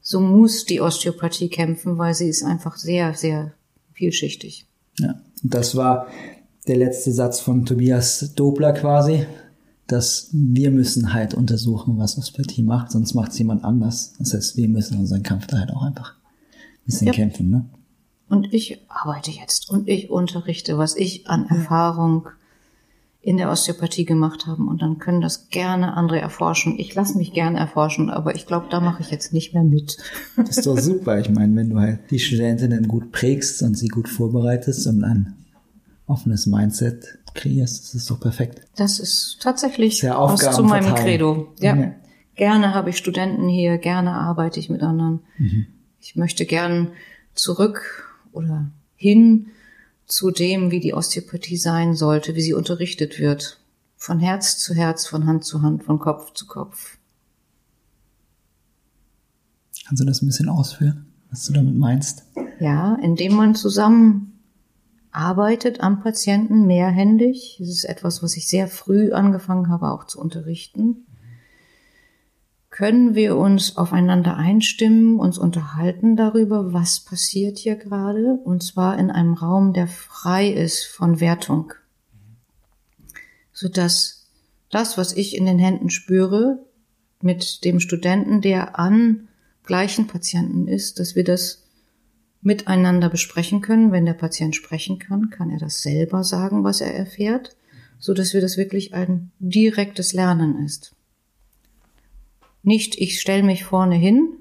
so 0.00 0.20
muss 0.20 0.64
die 0.64 0.80
Osteopathie 0.80 1.48
kämpfen, 1.48 1.98
weil 1.98 2.14
sie 2.14 2.28
ist 2.28 2.42
einfach 2.42 2.76
sehr, 2.76 3.14
sehr 3.14 3.52
vielschichtig. 3.92 4.66
Ja, 4.98 5.20
das 5.42 5.76
war 5.76 6.08
der 6.68 6.76
letzte 6.76 7.12
Satz 7.12 7.40
von 7.40 7.64
Tobias 7.66 8.32
Dobler 8.34 8.72
quasi. 8.72 9.26
dass 9.88 10.28
wir 10.32 10.70
müssen 10.70 11.12
halt 11.12 11.34
untersuchen, 11.34 11.98
was 11.98 12.16
Osteopathie 12.16 12.62
macht, 12.62 12.92
sonst 12.92 13.12
macht 13.14 13.32
es 13.32 13.38
jemand 13.38 13.62
anders. 13.62 14.14
Das 14.18 14.32
heißt, 14.32 14.56
wir 14.56 14.68
müssen 14.68 14.98
unseren 14.98 15.22
Kampf 15.22 15.48
da 15.48 15.58
halt 15.58 15.70
auch 15.70 15.82
einfach 15.82 16.14
ein 16.14 16.86
bisschen 16.86 17.08
Ja. 17.08 17.12
kämpfen, 17.12 17.50
ne? 17.50 17.66
Und 18.30 18.54
ich 18.54 18.78
arbeite 18.88 19.30
jetzt 19.30 19.68
und 19.68 19.88
ich 19.88 20.08
unterrichte, 20.08 20.78
was 20.78 20.96
ich 20.96 21.26
an 21.28 21.46
Erfahrung 21.46 22.28
in 23.20 23.36
der 23.36 23.50
Osteopathie 23.50 24.06
gemacht 24.06 24.46
habe. 24.46 24.62
Und 24.62 24.80
dann 24.80 24.98
können 24.98 25.20
das 25.20 25.48
gerne 25.50 25.94
andere 25.94 26.20
erforschen. 26.20 26.78
Ich 26.78 26.94
lasse 26.94 27.18
mich 27.18 27.34
gerne 27.34 27.58
erforschen, 27.58 28.08
aber 28.08 28.34
ich 28.34 28.46
glaube, 28.46 28.68
da 28.70 28.80
mache 28.80 29.02
ich 29.02 29.10
jetzt 29.10 29.34
nicht 29.34 29.52
mehr 29.52 29.64
mit. 29.64 29.98
Das 30.36 30.56
ist 30.58 30.66
doch 30.66 30.78
super. 30.78 31.18
Ich 31.20 31.28
meine, 31.28 31.54
wenn 31.54 31.68
du 31.68 31.78
halt 31.78 31.98
die 32.10 32.18
Studentinnen 32.20 32.88
gut 32.88 33.12
prägst 33.12 33.62
und 33.62 33.76
sie 33.76 33.88
gut 33.88 34.08
vorbereitest 34.08 34.86
und 34.86 35.04
ein 35.04 35.34
offenes 36.12 36.46
Mindset 36.46 37.18
kreierst, 37.34 37.84
das 37.84 37.94
ist 37.94 38.10
doch 38.10 38.20
perfekt. 38.20 38.60
Das 38.76 38.98
ist 38.98 39.38
tatsächlich 39.40 39.98
Sehr 39.98 40.16
was 40.16 40.54
zu 40.54 40.62
meinem. 40.62 40.94
Credo. 40.94 41.52
Ja. 41.58 41.74
Ja. 41.74 41.94
Gerne 42.34 42.74
habe 42.74 42.90
ich 42.90 42.96
Studenten 42.96 43.48
hier, 43.48 43.78
gerne 43.78 44.12
arbeite 44.12 44.58
ich 44.58 44.70
mit 44.70 44.82
anderen. 44.82 45.20
Ich 46.00 46.16
möchte 46.16 46.46
gern 46.46 46.92
zurück 47.34 48.16
oder 48.32 48.70
hin 48.96 49.48
zu 50.06 50.30
dem, 50.30 50.70
wie 50.70 50.80
die 50.80 50.94
Osteopathie 50.94 51.56
sein 51.56 51.94
sollte, 51.94 52.34
wie 52.34 52.40
sie 52.40 52.54
unterrichtet 52.54 53.18
wird. 53.18 53.60
Von 53.96 54.18
Herz 54.18 54.58
zu 54.58 54.74
Herz, 54.74 55.06
von 55.06 55.26
Hand 55.26 55.44
zu 55.44 55.62
Hand, 55.62 55.84
von 55.84 55.98
Kopf 55.98 56.32
zu 56.32 56.46
Kopf. 56.46 56.98
Kannst 59.86 60.02
du 60.02 60.06
das 60.06 60.22
ein 60.22 60.26
bisschen 60.26 60.48
ausführen, 60.48 61.06
was 61.30 61.44
du 61.46 61.52
damit 61.52 61.76
meinst? 61.76 62.24
Ja, 62.60 62.96
indem 63.02 63.34
man 63.34 63.54
zusammen 63.54 64.31
arbeitet 65.12 65.80
am 65.80 66.02
Patienten 66.02 66.66
mehrhändig. 66.66 67.56
Das 67.60 67.68
ist 67.68 67.84
etwas, 67.84 68.22
was 68.22 68.36
ich 68.36 68.48
sehr 68.48 68.66
früh 68.66 69.12
angefangen 69.12 69.68
habe 69.68 69.92
auch 69.92 70.04
zu 70.04 70.18
unterrichten. 70.18 71.06
Können 72.70 73.14
wir 73.14 73.36
uns 73.36 73.76
aufeinander 73.76 74.38
einstimmen, 74.38 75.20
uns 75.20 75.36
unterhalten 75.36 76.16
darüber, 76.16 76.72
was 76.72 77.00
passiert 77.00 77.58
hier 77.58 77.76
gerade, 77.76 78.38
und 78.44 78.62
zwar 78.62 78.98
in 78.98 79.10
einem 79.10 79.34
Raum, 79.34 79.74
der 79.74 79.86
frei 79.86 80.48
ist 80.48 80.86
von 80.86 81.20
Wertung, 81.20 81.74
sodass 83.52 84.30
das, 84.70 84.96
was 84.96 85.14
ich 85.14 85.36
in 85.36 85.44
den 85.44 85.58
Händen 85.58 85.90
spüre, 85.90 86.64
mit 87.20 87.62
dem 87.64 87.78
Studenten, 87.78 88.40
der 88.40 88.78
an 88.78 89.28
gleichen 89.64 90.06
Patienten 90.06 90.66
ist, 90.66 90.98
dass 90.98 91.14
wir 91.14 91.24
das 91.24 91.61
miteinander 92.42 93.08
besprechen 93.08 93.60
können. 93.60 93.92
Wenn 93.92 94.04
der 94.04 94.14
Patient 94.14 94.54
sprechen 94.54 94.98
kann, 94.98 95.30
kann 95.30 95.50
er 95.50 95.58
das 95.58 95.82
selber 95.82 96.24
sagen, 96.24 96.64
was 96.64 96.80
er 96.80 96.94
erfährt, 96.94 97.56
so 97.98 98.12
dass 98.12 98.34
wir 98.34 98.40
das 98.40 98.56
wirklich 98.56 98.92
ein 98.92 99.30
direktes 99.38 100.12
Lernen 100.12 100.64
ist. 100.64 100.94
Nicht, 102.62 102.96
ich 102.96 103.20
stelle 103.20 103.42
mich 103.42 103.64
vorne 103.64 103.96
hin 103.96 104.34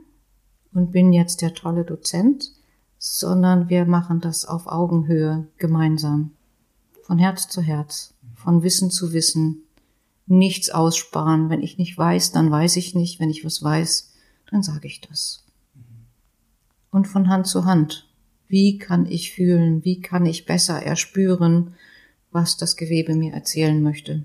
und 0.74 0.91
bin 0.91 1.13
jetzt 1.13 1.41
der 1.41 1.53
tolle 1.53 1.86
Dozent, 1.86 2.51
sondern 2.98 3.70
wir 3.70 3.86
machen 3.86 4.20
das 4.20 4.46
auf 4.46 4.67
Augenhöhe 4.67 5.48
gemeinsam. 5.58 6.31
Von 7.03 7.17
Herz 7.17 7.48
zu 7.48 7.62
Herz, 7.62 8.13
von 8.36 8.63
Wissen 8.63 8.91
zu 8.91 9.13
Wissen, 9.13 9.63
nichts 10.27 10.70
aussparen. 10.70 11.50
Wenn 11.50 11.62
ich 11.62 11.77
nicht 11.77 11.98
weiß, 11.98 12.31
dann 12.31 12.51
weiß 12.51 12.75
ich 12.75 12.93
nicht. 12.93 13.20
Wenn 13.20 13.31
ich 13.31 13.43
was 13.43 13.63
weiß, 13.63 14.12
dann 14.51 14.62
sage 14.62 14.88
ich 14.88 15.01
das 15.01 15.43
und 16.91 17.07
von 17.07 17.29
Hand 17.29 17.48
zu 17.48 17.65
Hand. 17.65 18.07
Wie 18.48 18.77
kann 18.77 19.05
ich 19.05 19.31
fühlen? 19.31 19.83
Wie 19.86 20.01
kann 20.01 20.25
ich 20.25 20.45
besser 20.45 20.83
erspüren, 20.83 21.74
was 22.31 22.57
das 22.57 22.75
Gewebe 22.75 23.15
mir 23.15 23.33
erzählen 23.33 23.81
möchte? 23.81 24.24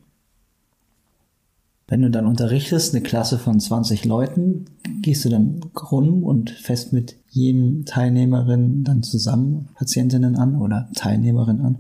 Wenn 1.89 2.03
du 2.03 2.11
dann 2.11 2.27
unterrichtest, 2.27 2.95
eine 2.95 3.03
Klasse 3.03 3.39
von 3.39 3.61
20 3.61 4.05
Leuten, 4.05 4.65
gehst 5.03 5.25
du 5.25 5.29
dann 5.29 5.61
rum 5.93 6.25
und 6.25 6.51
fest 6.51 6.93
mit 6.93 7.15
jedem 7.31 7.85
Teilnehmerin 7.85 8.83
dann 8.83 9.05
zusammen 9.05 9.69
Patientinnen 9.77 10.35
an 10.35 10.57
oder 10.57 10.89
Teilnehmerin 10.97 11.61
an? 11.61 11.77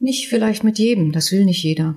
Nicht 0.00 0.28
vielleicht 0.28 0.64
mit 0.64 0.80
jedem, 0.80 1.12
das 1.12 1.30
will 1.30 1.44
nicht 1.44 1.62
jeder. 1.62 1.94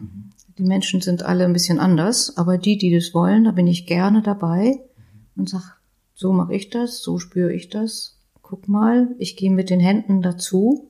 Die 0.59 0.63
Menschen 0.63 1.01
sind 1.01 1.23
alle 1.23 1.45
ein 1.45 1.53
bisschen 1.53 1.79
anders, 1.79 2.37
aber 2.37 2.59
die, 2.59 2.77
die 2.77 2.93
das 2.93 3.15
wollen, 3.15 3.45
da 3.45 3.51
bin 3.51 3.65
ich 3.65 3.87
gerne 3.87 4.21
dabei 4.21 4.79
und 5.35 5.49
sag, 5.49 5.76
so 6.17 6.33
mache 6.33 6.55
ich 6.55 6.71
das, 6.71 7.03
so 7.03 7.19
spüre 7.19 7.53
ich 7.53 7.69
das. 7.69 8.17
Guck 8.41 8.67
mal, 8.67 9.15
ich 9.19 9.37
gehe 9.37 9.51
mit 9.51 9.69
den 9.69 9.79
Händen 9.79 10.23
dazu, 10.23 10.89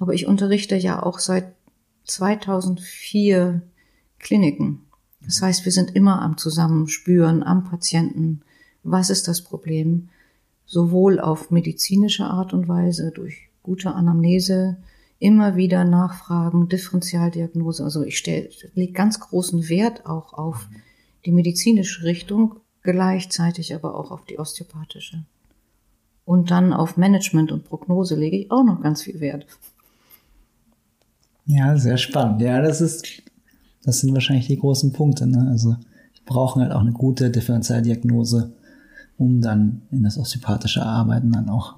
aber 0.00 0.14
ich 0.14 0.26
unterrichte 0.26 0.74
ja 0.74 1.00
auch 1.00 1.20
seit 1.20 1.52
2004 2.06 3.62
Kliniken. 4.18 4.80
Das 5.24 5.40
heißt, 5.42 5.64
wir 5.64 5.70
sind 5.70 5.94
immer 5.94 6.20
am 6.22 6.38
Zusammenspüren, 6.38 7.44
am 7.44 7.62
Patienten. 7.62 8.40
Was 8.82 9.10
ist 9.10 9.28
das 9.28 9.42
Problem? 9.42 10.08
Sowohl 10.66 11.20
auf 11.20 11.52
medizinische 11.52 12.24
Art 12.24 12.52
und 12.52 12.66
Weise, 12.66 13.12
durch 13.14 13.48
gute 13.62 13.94
Anamnese, 13.94 14.76
immer 15.20 15.54
wieder 15.54 15.84
nachfragen, 15.84 16.68
Differentialdiagnose. 16.68 17.84
Also 17.84 18.02
ich 18.02 18.18
stelle, 18.18 18.50
lege 18.74 18.92
ganz 18.92 19.20
großen 19.20 19.68
Wert 19.68 20.04
auch 20.04 20.32
auf 20.32 20.68
die 21.26 21.30
medizinische 21.30 22.02
Richtung, 22.02 22.56
gleichzeitig 22.82 23.74
aber 23.74 23.94
auch 23.98 24.10
auf 24.10 24.24
die 24.24 24.38
osteopathische. 24.38 25.24
Und 26.24 26.50
dann 26.50 26.72
auf 26.72 26.96
Management 26.96 27.50
und 27.52 27.64
Prognose 27.64 28.14
lege 28.14 28.38
ich 28.38 28.50
auch 28.50 28.64
noch 28.64 28.80
ganz 28.80 29.02
viel 29.02 29.20
Wert. 29.20 29.46
Ja, 31.46 31.76
sehr 31.76 31.96
spannend. 31.96 32.40
Ja, 32.40 32.62
das 32.62 32.80
ist, 32.80 33.22
das 33.82 34.00
sind 34.00 34.14
wahrscheinlich 34.14 34.46
die 34.46 34.58
großen 34.58 34.92
Punkte. 34.92 35.26
Ne? 35.26 35.48
Also 35.50 35.70
wir 35.70 36.24
brauchen 36.24 36.62
halt 36.62 36.72
auch 36.72 36.80
eine 36.80 36.92
gute 36.92 37.30
Differentialdiagnose, 37.30 38.52
um 39.18 39.40
dann 39.40 39.82
in 39.90 40.04
das 40.04 40.18
osteopathische 40.18 40.82
Arbeiten 40.82 41.32
dann 41.32 41.48
auch 41.48 41.76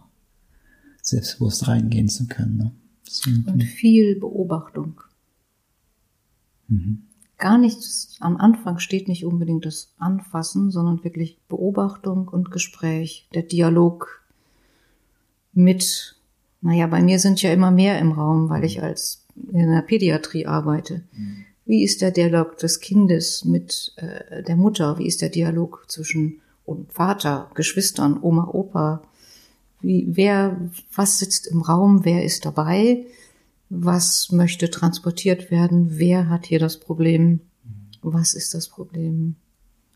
selbstbewusst 1.01 1.67
reingehen 1.67 2.09
zu 2.09 2.27
können. 2.27 2.57
Ne? 2.57 2.73
Und 3.47 3.63
viel 3.65 4.19
Beobachtung. 4.19 5.01
Gar 7.39 7.59
nichts, 7.59 8.17
am 8.21 8.37
Anfang 8.37 8.79
steht 8.79 9.09
nicht 9.09 9.25
unbedingt 9.25 9.67
das 9.67 9.93
Anfassen, 9.99 10.71
sondern 10.71 11.03
wirklich 11.03 11.39
Beobachtung 11.49 12.29
und 12.29 12.51
Gespräch, 12.51 13.29
der 13.35 13.43
Dialog 13.43 14.23
mit, 15.53 16.17
naja, 16.61 16.87
bei 16.87 17.03
mir 17.03 17.19
sind 17.19 17.43
ja 17.43 17.53
immer 17.53 17.71
mehr 17.71 17.99
im 17.99 18.13
Raum, 18.13 18.49
weil 18.49 18.65
ich 18.65 18.83
als 18.83 19.25
in 19.53 19.73
der 19.73 19.83
Pädiatrie 19.83 20.47
arbeite. 20.47 21.03
Wie 21.67 21.83
ist 21.83 22.03
der 22.03 22.11
Dialog 22.11 22.59
des 22.59 22.81
Kindes 22.81 23.45
mit 23.45 23.95
äh, 23.97 24.43
der 24.43 24.57
Mutter? 24.57 24.99
Wie 24.99 25.07
ist 25.07 25.23
der 25.23 25.31
Dialog 25.31 25.85
zwischen 25.89 26.41
Vater, 26.91 27.51
Geschwistern, 27.55 28.19
Oma, 28.21 28.49
Opa? 28.53 29.03
Wie, 29.81 30.07
wer, 30.09 30.57
was 30.95 31.19
sitzt 31.19 31.47
im 31.47 31.63
Raum? 31.63 32.05
Wer 32.05 32.25
ist 32.25 32.45
dabei? 32.45 33.05
Was 33.71 34.31
möchte 34.31 34.71
transportiert 34.71 35.51
werden? 35.51 35.99
Wer 35.99 36.29
hat 36.29 36.47
hier 36.47 36.59
das 36.59 36.79
Problem? 36.79 37.41
Was 38.03 38.35
ist 38.35 38.55
das 38.55 38.69
Problem? 38.69 39.37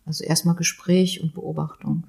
Also 0.07 0.25
erstmal 0.25 0.55
Gespräch 0.55 1.23
und 1.23 1.35
Beobachtung. 1.35 2.05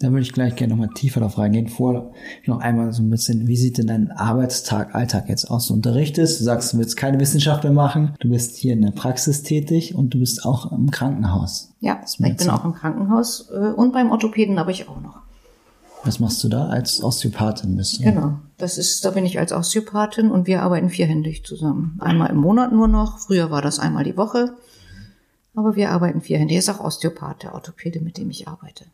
Da 0.00 0.10
würde 0.10 0.22
ich 0.22 0.32
gleich 0.32 0.56
gerne 0.56 0.74
nochmal 0.74 0.92
tiefer 0.94 1.20
darauf 1.20 1.38
reingehen. 1.38 1.68
Vor 1.68 2.12
noch 2.46 2.60
einmal 2.60 2.92
so 2.92 3.02
ein 3.02 3.10
bisschen, 3.10 3.46
wie 3.46 3.56
sieht 3.56 3.78
denn 3.78 3.86
dein 3.86 4.10
Arbeitstag, 4.10 4.94
Alltag 4.94 5.28
jetzt 5.28 5.50
aus? 5.50 5.68
Du 5.68 5.74
unterrichtest, 5.74 6.40
du 6.40 6.44
sagst, 6.44 6.72
du 6.72 6.78
willst 6.78 6.96
keine 6.96 7.20
Wissenschaft 7.20 7.64
mehr 7.64 7.72
machen, 7.72 8.14
du 8.20 8.28
bist 8.28 8.56
hier 8.56 8.72
in 8.72 8.82
der 8.82 8.90
Praxis 8.90 9.42
tätig 9.42 9.94
und 9.94 10.12
du 10.12 10.18
bist 10.18 10.44
auch 10.44 10.72
im 10.72 10.90
Krankenhaus. 10.90 11.72
Ja, 11.80 12.00
ich 12.06 12.18
bin 12.18 12.50
auch 12.50 12.64
im 12.64 12.74
Krankenhaus 12.74 13.50
äh, 13.50 13.70
und 13.70 13.92
beim 13.92 14.10
Orthopäden 14.10 14.58
aber 14.58 14.72
ich 14.72 14.88
auch 14.88 15.00
noch. 15.00 15.23
Was 16.04 16.20
machst 16.20 16.42
du 16.44 16.48
da 16.48 16.68
als 16.68 17.02
Osteopathin 17.02 17.76
bist 17.76 17.98
du? 17.98 18.04
Genau. 18.04 18.38
Das 18.58 18.78
ist, 18.78 19.04
da 19.04 19.10
bin 19.10 19.24
ich 19.24 19.38
als 19.38 19.52
Osteopathin 19.52 20.30
und 20.30 20.46
wir 20.46 20.62
arbeiten 20.62 20.90
vierhändig 20.90 21.44
zusammen. 21.44 21.96
Einmal 22.00 22.30
im 22.30 22.36
Monat 22.36 22.72
nur 22.72 22.88
noch. 22.88 23.18
Früher 23.18 23.50
war 23.50 23.62
das 23.62 23.78
einmal 23.78 24.04
die 24.04 24.16
Woche. 24.16 24.54
Aber 25.54 25.76
wir 25.76 25.90
arbeiten 25.90 26.20
vierhändig. 26.20 26.56
Er 26.56 26.58
ist 26.60 26.68
auch 26.68 26.80
Osteopath, 26.80 27.42
der 27.44 27.54
Orthopäde, 27.54 28.00
mit 28.00 28.18
dem 28.18 28.28
ich 28.30 28.48
arbeite. 28.48 28.84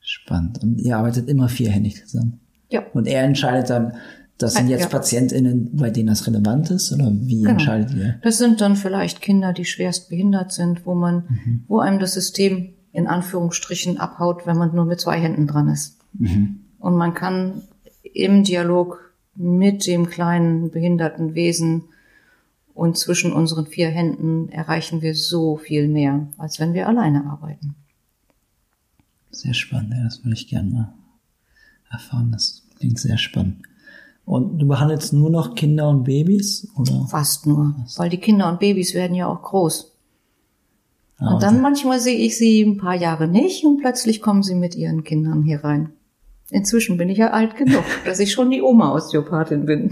Spannend. 0.00 0.62
Und 0.62 0.78
ihr 0.80 0.96
arbeitet 0.96 1.28
immer 1.28 1.48
vierhändig 1.48 2.04
zusammen. 2.06 2.40
Ja. 2.68 2.82
Und 2.92 3.06
er 3.06 3.22
entscheidet 3.22 3.70
dann, 3.70 3.94
das 4.38 4.54
sind 4.54 4.68
Ja. 4.68 4.76
jetzt 4.78 4.90
PatientInnen, 4.90 5.76
bei 5.76 5.90
denen 5.90 6.08
das 6.08 6.26
relevant 6.26 6.70
ist? 6.70 6.92
Oder 6.92 7.10
wie 7.12 7.38
Genau. 7.42 7.50
entscheidet 7.52 7.94
ihr? 7.94 8.18
Das 8.22 8.38
sind 8.38 8.60
dann 8.60 8.74
vielleicht 8.76 9.20
Kinder, 9.20 9.52
die 9.52 9.64
schwerst 9.64 10.08
behindert 10.08 10.52
sind, 10.52 10.84
wo 10.84 10.94
man, 10.94 11.64
wo 11.68 11.78
einem 11.78 12.00
das 12.00 12.14
System 12.14 12.70
in 12.92 13.06
Anführungsstrichen 13.06 13.98
abhaut, 13.98 14.46
wenn 14.46 14.56
man 14.58 14.74
nur 14.74 14.84
mit 14.84 15.00
zwei 15.00 15.18
Händen 15.20 15.46
dran 15.46 15.68
ist. 15.68 15.98
Und 16.18 16.96
man 16.96 17.14
kann 17.14 17.62
im 18.02 18.44
Dialog 18.44 19.12
mit 19.34 19.86
dem 19.86 20.08
kleinen 20.08 20.70
behinderten 20.70 21.34
Wesen 21.34 21.84
und 22.74 22.96
zwischen 22.96 23.32
unseren 23.32 23.66
vier 23.66 23.88
Händen 23.88 24.48
erreichen 24.48 25.02
wir 25.02 25.14
so 25.14 25.56
viel 25.56 25.88
mehr, 25.88 26.28
als 26.38 26.58
wenn 26.58 26.74
wir 26.74 26.88
alleine 26.88 27.26
arbeiten. 27.26 27.74
Sehr 29.30 29.54
spannend, 29.54 29.94
ja, 29.94 30.04
das 30.04 30.24
würde 30.24 30.34
ich 30.34 30.48
gerne 30.48 30.70
mal 30.70 30.94
erfahren. 31.90 32.32
Das 32.32 32.62
klingt 32.78 32.98
sehr 32.98 33.18
spannend. 33.18 33.62
Und 34.24 34.58
du 34.58 34.66
behandelst 34.66 35.12
nur 35.12 35.30
noch 35.30 35.54
Kinder 35.54 35.88
und 35.88 36.04
Babys? 36.04 36.68
Oder? 36.76 37.06
Fast 37.10 37.46
nur, 37.46 37.74
weil 37.96 38.08
die 38.08 38.18
Kinder 38.18 38.48
und 38.48 38.60
Babys 38.60 38.94
werden 38.94 39.16
ja 39.16 39.26
auch 39.26 39.42
groß. 39.42 39.92
Ah, 41.18 41.34
Und 41.34 41.42
dann 41.42 41.60
manchmal 41.60 42.00
sehe 42.00 42.16
ich 42.18 42.38
sie 42.38 42.62
ein 42.62 42.76
paar 42.76 42.94
Jahre 42.94 43.26
nicht 43.26 43.64
und 43.64 43.80
plötzlich 43.80 44.20
kommen 44.20 44.42
sie 44.42 44.54
mit 44.54 44.74
ihren 44.76 45.04
Kindern 45.04 45.42
hier 45.42 45.64
rein. 45.64 45.90
Inzwischen 46.52 46.98
bin 46.98 47.08
ich 47.08 47.18
ja 47.18 47.30
alt 47.30 47.56
genug, 47.56 47.84
dass 48.04 48.20
ich 48.20 48.32
schon 48.32 48.50
die 48.50 48.62
Oma-Osteopathin 48.62 49.66
bin. 49.66 49.90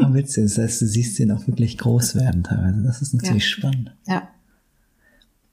Ah, 0.00 0.12
witzig. 0.12 0.44
Das 0.44 0.58
heißt, 0.58 0.82
du 0.82 0.86
siehst 0.86 1.18
den 1.18 1.30
auch 1.32 1.46
wirklich 1.46 1.78
groß 1.78 2.16
werden 2.16 2.42
teilweise. 2.42 2.82
Das 2.82 3.00
ist 3.02 3.14
natürlich 3.14 3.44
Ja. 3.44 3.56
spannend. 3.56 3.92
Ja. 4.06 4.28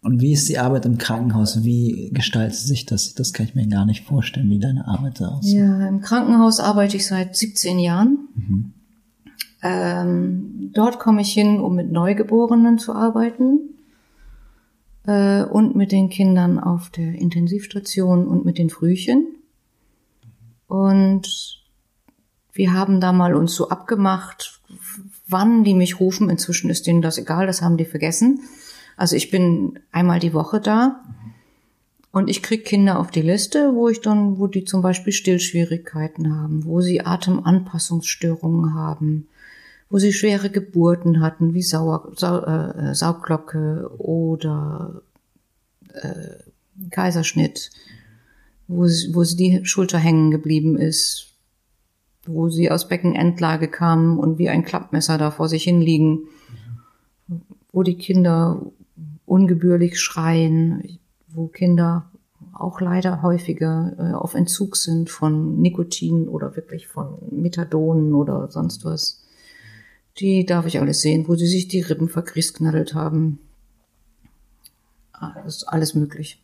Und 0.02 0.22
wie 0.22 0.34
ist 0.34 0.50
die 0.50 0.60
Arbeit 0.60 0.86
im 0.86 0.98
Krankenhaus? 1.00 1.64
Wie 1.64 2.10
gestaltet 2.14 2.58
sich 2.58 2.86
das? 2.86 3.16
Das 3.16 3.34
kann 3.34 3.48
ich 3.48 3.56
mir 3.56 3.68
gar 3.68 3.86
nicht 3.86 4.06
vorstellen, 4.06 4.50
wie 4.52 4.60
deine 4.60 4.88
Arbeit 4.88 5.20
da 5.20 5.30
aussieht. 5.30 5.56
Ja, 5.58 5.88
im 5.88 6.02
Krankenhaus 6.02 6.60
arbeite 6.60 6.96
ich 6.98 7.08
seit 7.08 7.36
17 7.36 7.80
Jahren. 7.80 8.74
Ähm, 9.64 10.72
dort 10.74 11.00
komme 11.00 11.22
ich 11.22 11.34
hin, 11.34 11.60
um 11.60 11.76
mit 11.76 11.92
Neugeborenen 11.92 12.78
zu 12.78 12.94
arbeiten 12.94 13.60
äh, 15.08 15.44
und 15.44 15.76
mit 15.76 15.92
den 15.92 16.10
Kindern 16.10 16.60
auf 16.60 16.90
der 16.92 17.16
Intensivstation 17.16 18.28
und 18.28 18.46
mit 18.46 18.58
den 18.60 18.70
Frühchen. 18.70 19.26
Und 20.68 21.64
wir 22.54 22.74
haben 22.74 23.02
da 23.02 23.12
mal 23.12 23.36
uns 23.36 23.56
so 23.56 23.70
abgemacht, 23.70 24.60
wann 25.28 25.64
die 25.64 25.74
mich 25.74 26.00
rufen. 26.00 26.30
Inzwischen 26.30 26.70
ist 26.70 26.88
denen 26.88 27.02
das 27.02 27.18
egal, 27.18 27.48
das 27.48 27.62
haben 27.62 27.78
die 27.78 27.86
vergessen. 27.86 28.42
Also 28.98 29.16
ich 29.16 29.30
bin 29.30 29.80
einmal 29.92 30.20
die 30.20 30.34
Woche 30.34 30.62
da 30.62 31.04
und 32.12 32.30
ich 32.30 32.42
krieg 32.42 32.64
Kinder 32.64 32.98
auf 32.98 33.12
die 33.12 33.22
Liste, 33.22 33.74
wo 33.74 33.90
ich 33.90 34.00
dann, 34.00 34.40
wo 34.40 34.48
die 34.48 34.64
zum 34.64 34.82
Beispiel 34.82 35.12
Stillschwierigkeiten 35.12 36.34
haben, 36.34 36.64
wo 36.64 36.80
sie 36.80 37.06
Atemanpassungsstörungen 37.06 38.74
haben, 38.74 39.28
wo 39.90 39.98
sie 39.98 40.14
schwere 40.14 40.50
Geburten 40.50 41.20
hatten, 41.20 41.54
wie 41.54 41.62
Sauer, 41.62 42.14
Sau, 42.16 42.40
äh, 42.40 42.96
Saugglocke 42.96 43.92
oder 43.98 45.02
äh, 45.94 46.90
Kaiserschnitt, 46.90 47.72
wo, 48.68 48.88
sie- 48.88 49.14
wo 49.14 49.24
sie 49.24 49.36
die 49.36 49.66
Schulter 49.66 49.98
hängen 49.98 50.32
geblieben 50.32 50.78
ist, 50.78 51.28
wo 52.26 52.50
sie 52.50 52.72
aus 52.72 52.88
Beckenendlage 52.88 53.68
kamen 53.68 54.18
und 54.18 54.38
wie 54.38 54.50
ein 54.50 54.66
Klappmesser 54.66 55.18
da 55.18 55.32
vor 55.32 55.48
sich 55.50 55.64
hinliegen, 55.64 56.28
wo 57.72 57.84
die 57.84 57.98
Kinder 57.98 58.62
ungebührlich 59.26 60.00
schreien, 60.00 61.00
wo 61.28 61.48
Kinder 61.48 62.10
auch 62.54 62.80
leider 62.80 63.22
häufiger 63.22 63.94
äh, 64.00 64.14
auf 64.14 64.34
Entzug 64.34 64.78
sind 64.78 65.10
von 65.10 65.60
Nikotin 65.62 66.28
oder 66.30 66.56
wirklich 66.56 66.88
von 66.88 67.18
Methadonen 67.32 68.14
oder 68.16 68.50
sonst 68.50 68.86
was. 68.86 69.22
Die 70.20 70.46
darf 70.46 70.66
ich 70.66 70.80
alles 70.80 71.02
sehen, 71.02 71.28
wo 71.28 71.36
sie 71.36 71.48
sich 71.48 71.68
die 71.68 71.82
Rippen 71.82 72.08
verkriesknaddelt 72.08 72.94
haben. 72.94 73.40
Alles, 75.12 75.66
alles 75.66 75.96
möglich. 75.96 76.42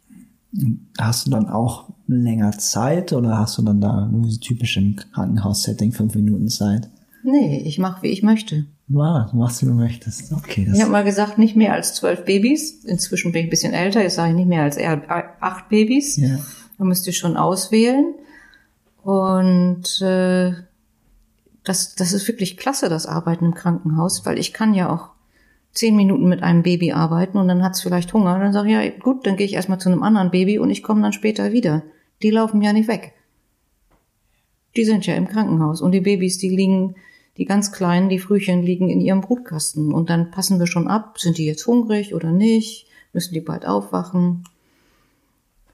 Hast 0.97 1.27
du 1.27 1.31
dann 1.31 1.47
auch 1.47 1.89
länger 2.07 2.51
Zeit 2.57 3.13
oder 3.13 3.37
hast 3.37 3.57
du 3.57 3.61
dann 3.61 3.79
da 3.79 4.05
nur 4.07 4.29
typisch 4.39 4.77
im 4.77 4.95
Krankenhaus-Setting 4.95 5.93
fünf 5.93 6.15
Minuten 6.15 6.49
Zeit? 6.49 6.89
Nee, 7.23 7.59
ich 7.65 7.79
mache, 7.79 8.03
wie 8.03 8.07
ich 8.09 8.23
möchte. 8.23 8.65
Wow, 8.87 9.31
du 9.31 9.37
machst, 9.37 9.61
wie 9.61 9.67
du 9.67 9.73
möchtest. 9.73 10.33
Okay, 10.33 10.65
das 10.65 10.75
Ich 10.75 10.81
habe 10.81 10.91
mal 10.91 11.05
gesagt, 11.05 11.37
nicht 11.37 11.55
mehr 11.55 11.73
als 11.73 11.93
zwölf 11.93 12.25
Babys. 12.25 12.83
Inzwischen 12.83 13.31
bin 13.31 13.41
ich 13.41 13.47
ein 13.47 13.49
bisschen 13.51 13.73
älter, 13.73 14.01
jetzt 14.01 14.15
sage 14.15 14.31
ich 14.31 14.35
nicht 14.35 14.49
mehr 14.49 14.63
als 14.63 14.77
acht 14.77 15.69
Babys. 15.69 16.17
ja. 16.17 16.37
Da 16.77 16.83
müsst 16.83 17.05
ihr 17.07 17.13
schon 17.13 17.37
auswählen. 17.37 18.15
Und 19.03 20.01
äh, 20.01 20.53
das, 21.63 21.95
das 21.95 22.11
ist 22.11 22.27
wirklich 22.27 22.57
klasse, 22.57 22.89
das 22.89 23.05
Arbeiten 23.05 23.45
im 23.45 23.53
Krankenhaus, 23.53 24.25
weil 24.25 24.39
ich 24.39 24.51
kann 24.51 24.73
ja 24.73 24.89
auch 24.89 25.09
zehn 25.73 25.95
Minuten 25.95 26.27
mit 26.27 26.43
einem 26.43 26.63
Baby 26.63 26.91
arbeiten 26.91 27.37
und 27.37 27.47
dann 27.47 27.63
hat's 27.63 27.81
vielleicht 27.81 28.13
Hunger. 28.13 28.37
Dann 28.39 28.53
sage 28.53 28.69
ich, 28.69 28.73
ja 28.73 28.89
gut, 28.99 29.25
dann 29.25 29.37
gehe 29.37 29.45
ich 29.45 29.53
erstmal 29.53 29.79
zu 29.79 29.89
einem 29.89 30.03
anderen 30.03 30.31
Baby 30.31 30.59
und 30.59 30.69
ich 30.69 30.83
komme 30.83 31.01
dann 31.01 31.13
später 31.13 31.51
wieder. 31.51 31.83
Die 32.21 32.31
laufen 32.31 32.61
ja 32.61 32.73
nicht 32.73 32.87
weg. 32.87 33.13
Die 34.75 34.85
sind 34.85 35.05
ja 35.05 35.15
im 35.15 35.27
Krankenhaus 35.27 35.81
und 35.81 35.91
die 35.91 36.01
Babys, 36.01 36.37
die 36.37 36.49
liegen, 36.49 36.95
die 37.37 37.45
ganz 37.45 37.71
kleinen, 37.71 38.09
die 38.09 38.19
Frühchen 38.19 38.63
liegen 38.63 38.89
in 38.89 39.01
ihrem 39.01 39.21
Brutkasten 39.21 39.93
und 39.93 40.09
dann 40.09 40.31
passen 40.31 40.59
wir 40.59 40.67
schon 40.67 40.87
ab, 40.87 41.19
sind 41.19 41.37
die 41.37 41.45
jetzt 41.45 41.67
hungrig 41.67 42.13
oder 42.13 42.31
nicht, 42.31 42.87
müssen 43.13 43.33
die 43.33 43.41
bald 43.41 43.65
aufwachen. 43.65 44.43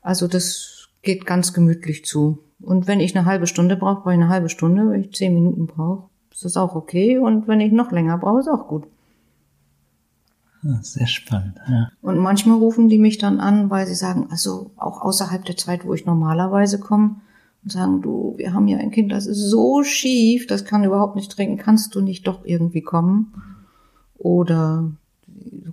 Also 0.02 0.28
das 0.28 0.90
geht 1.02 1.26
ganz 1.26 1.54
gemütlich 1.54 2.06
zu. 2.06 2.40
Und 2.60 2.88
wenn 2.88 3.00
ich 3.00 3.16
eine 3.16 3.26
halbe 3.26 3.46
Stunde 3.46 3.76
brauche, 3.76 4.02
brauche 4.02 4.14
ich 4.14 4.20
eine 4.20 4.30
halbe 4.30 4.50
Stunde. 4.50 4.90
Wenn 4.90 5.02
ich 5.02 5.14
zehn 5.14 5.34
Minuten 5.34 5.68
brauche, 5.68 6.10
ist 6.32 6.46
das 6.46 6.58
auch 6.58 6.76
okay. 6.76 7.18
Und 7.18 7.48
wenn 7.48 7.62
ich 7.62 7.72
noch 7.72 7.92
länger 7.92 8.18
brauche, 8.18 8.40
ist 8.40 8.48
auch 8.48 8.68
gut. 8.68 8.88
Ah, 10.64 10.80
sehr 10.82 11.08
spannend. 11.08 11.56
Ja. 11.70 11.92
Und 12.02 12.18
manchmal 12.18 12.58
rufen 12.58 12.90
die 12.90 12.98
mich 12.98 13.18
dann 13.18 13.40
an, 13.40 13.70
weil 13.70 13.86
sie 13.88 13.96
sagen, 13.96 14.28
also 14.30 14.72
auch 14.76 15.02
außerhalb 15.02 15.46
der 15.46 15.58
Zeit, 15.58 15.86
wo 15.86 15.94
ich 15.94 16.06
normalerweise 16.06 16.80
komme, 16.80 17.18
und 17.64 17.72
sagen, 17.72 18.02
du, 18.02 18.34
wir 18.38 18.54
haben 18.54 18.68
hier 18.68 18.80
ein 18.80 18.92
Kind, 18.92 19.12
das 19.12 19.26
ist 19.28 19.50
so 19.50 19.84
schief, 19.84 20.48
das 20.48 20.64
kann 20.64 20.84
überhaupt 20.84 21.16
nicht 21.16 21.32
trinken, 21.32 21.58
kannst 21.58 21.96
du 21.96 22.02
nicht 22.02 22.26
doch 22.28 22.46
irgendwie 22.46 22.82
kommen? 22.82 23.34
Oder 24.18 24.92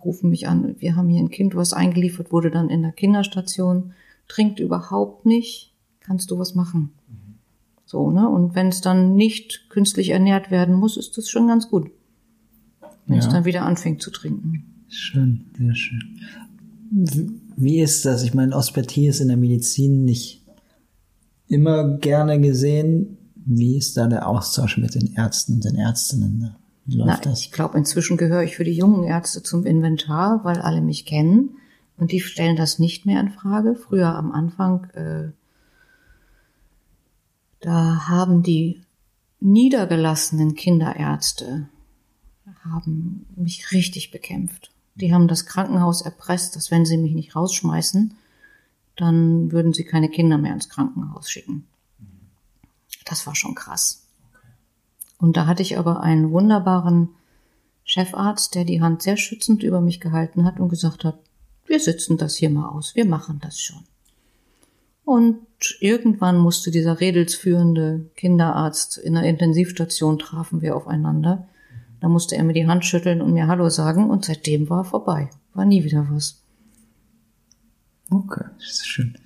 rufen 0.05 0.31
mich 0.31 0.49
an, 0.49 0.77
wir 0.81 0.97
haben 0.97 1.09
hier 1.09 1.23
ein 1.23 1.31
Kind, 1.31 1.55
was 1.55 1.73
eingeliefert 1.73 2.33
wurde 2.33 2.51
dann 2.51 2.69
in 2.69 2.83
der 2.83 2.93
Kinderstation, 2.93 3.93
trinkt 4.29 4.61
überhaupt 4.61 5.25
nicht, 5.25 5.73
kannst 6.01 6.31
du 6.31 6.39
was 6.39 6.55
machen? 6.55 6.93
So, 7.87 8.11
ne? 8.11 8.29
Und 8.29 8.55
wenn 8.55 8.69
es 8.69 8.81
dann 8.81 9.15
nicht 9.15 9.71
künstlich 9.71 10.11
ernährt 10.11 10.51
werden 10.51 10.75
muss, 10.75 10.97
ist 10.97 11.17
das 11.17 11.29
schon 11.29 11.47
ganz 11.47 11.69
gut. 11.71 11.91
Wenn 13.07 13.19
es 13.19 13.27
Ja. 13.27 13.33
dann 13.33 13.45
wieder 13.45 13.63
anfängt 13.65 14.03
zu 14.03 14.11
trinken. 14.11 14.74
Schön, 14.95 15.47
sehr 15.59 15.75
schön. 15.75 16.21
Wie- 17.57 17.81
ist 17.81 18.05
das? 18.05 18.23
Ich 18.23 18.35
meine, 18.35 18.55
Osteopathie 18.57 19.09
ist 19.09 19.21
in 19.21 19.29
der 19.29 19.37
Medizin 19.37 20.05
nicht 20.05 20.43
immer 21.49 21.99
gerne 21.99 22.41
gesehen. 22.41 23.19
Wie 23.35 23.77
ist 23.77 23.97
da 23.97 24.07
der 24.07 24.29
Austausch 24.29 24.79
mit 24.79 24.95
den 24.95 25.13
Ärzten 25.15 25.55
und 25.55 25.65
den 25.65 25.77
Ärztinnen? 25.77 26.55
Wie 26.87 26.97
läuft 26.97 27.25
Na, 27.25 27.31
das? 27.31 27.41
ich 27.41 27.53
glaube, 27.53 27.77
inzwischen 27.77 28.17
gehöre 28.17 28.45
ich 28.45 28.57
für 28.57 28.65
die 28.65 28.73
jungen 28.77 29.05
Ärzte 29.05 29.43
zum 29.43 29.67
Inventar, 29.67 30.45
weil 30.45 30.59
alle 30.59 30.81
mich 30.81 31.05
kennen 31.05 31.57
und 31.97 32.13
die 32.13 32.21
stellen 32.21 32.57
das 32.57 32.79
nicht 32.79 33.07
mehr 33.07 33.21
in 33.21 33.31
Frage. 33.31 33.75
Früher 33.75 34.15
am 34.15 34.33
Anfang, 34.33 34.85
äh, 34.95 35.31
da 37.61 38.07
haben 38.09 38.43
die 38.43 38.83
niedergelassenen 39.41 40.55
Kinderärzte 40.55 41.69
haben 42.65 43.27
mich 43.37 43.73
richtig 43.73 44.11
bekämpft. 44.11 44.74
Die 44.95 45.13
haben 45.13 45.29
das 45.29 45.47
Krankenhaus 45.47 46.03
erpresst, 46.03 46.57
dass 46.57 46.71
wenn 46.71 46.87
sie 46.87 46.97
mich 46.97 47.15
nicht 47.15 47.35
rausschmeißen, 47.35 48.15
dann 48.97 49.51
würden 49.51 49.73
sie 49.73 49.85
keine 49.85 50.09
Kinder 50.09 50.39
mehr 50.39 50.53
ins 50.53 50.69
Krankenhaus 50.69 51.31
schicken. 51.31 51.67
Das 53.05 53.27
war 53.27 53.35
schon 53.35 53.55
krass. 53.55 54.07
Und 55.19 55.37
da 55.37 55.47
hatte 55.47 55.63
ich 55.63 55.79
aber 55.79 56.01
einen 56.01 56.31
wunderbaren 56.31 57.09
Chefarzt, 57.85 58.55
der 58.55 58.65
die 58.65 58.81
Hand 58.81 59.03
sehr 59.03 59.17
schützend 59.17 59.63
über 59.63 59.81
mich 59.81 60.01
gehalten 60.01 60.45
hat 60.45 60.61
und 60.61 60.69
gesagt 60.69 61.05
hat, 61.05 61.19
wir 61.67 61.81
sitzen 61.81 62.17
das 62.17 62.37
hier 62.37 62.51
mal 62.51 62.69
aus, 62.69 62.95
wir 62.95 63.05
machen 63.05 63.41
das 63.43 63.59
schon. 63.61 63.85
Und 65.05 65.47
irgendwann 65.81 66.39
musste 66.39 66.71
dieser 66.71 67.01
redelsführende 67.01 68.11
Kinderarzt 68.17 68.97
in 68.97 69.15
der 69.15 69.25
Intensivstation 69.25 70.19
trafen 70.19 70.63
wir 70.63 70.77
aufeinander. 70.77 71.47
Da 72.05 72.11
musste 72.11 72.37
er 72.37 72.45
mir 72.45 72.53
die 72.53 72.67
Hand 72.67 72.85
schütteln 72.85 73.23
und 73.23 73.33
mir 73.33 73.47
Hallo 73.47 73.71
sagen 73.71 74.11
und 74.11 74.27
seitdem 74.27 74.69
war 74.69 74.85
vorbei. 74.85 75.31
War 75.55 75.65
nie 75.65 75.85
wieder 75.85 76.07
was. 76.11 76.43
Okay, 78.11 78.45
das 78.59 78.73
ist 78.73 78.87
schön. 78.87 79.17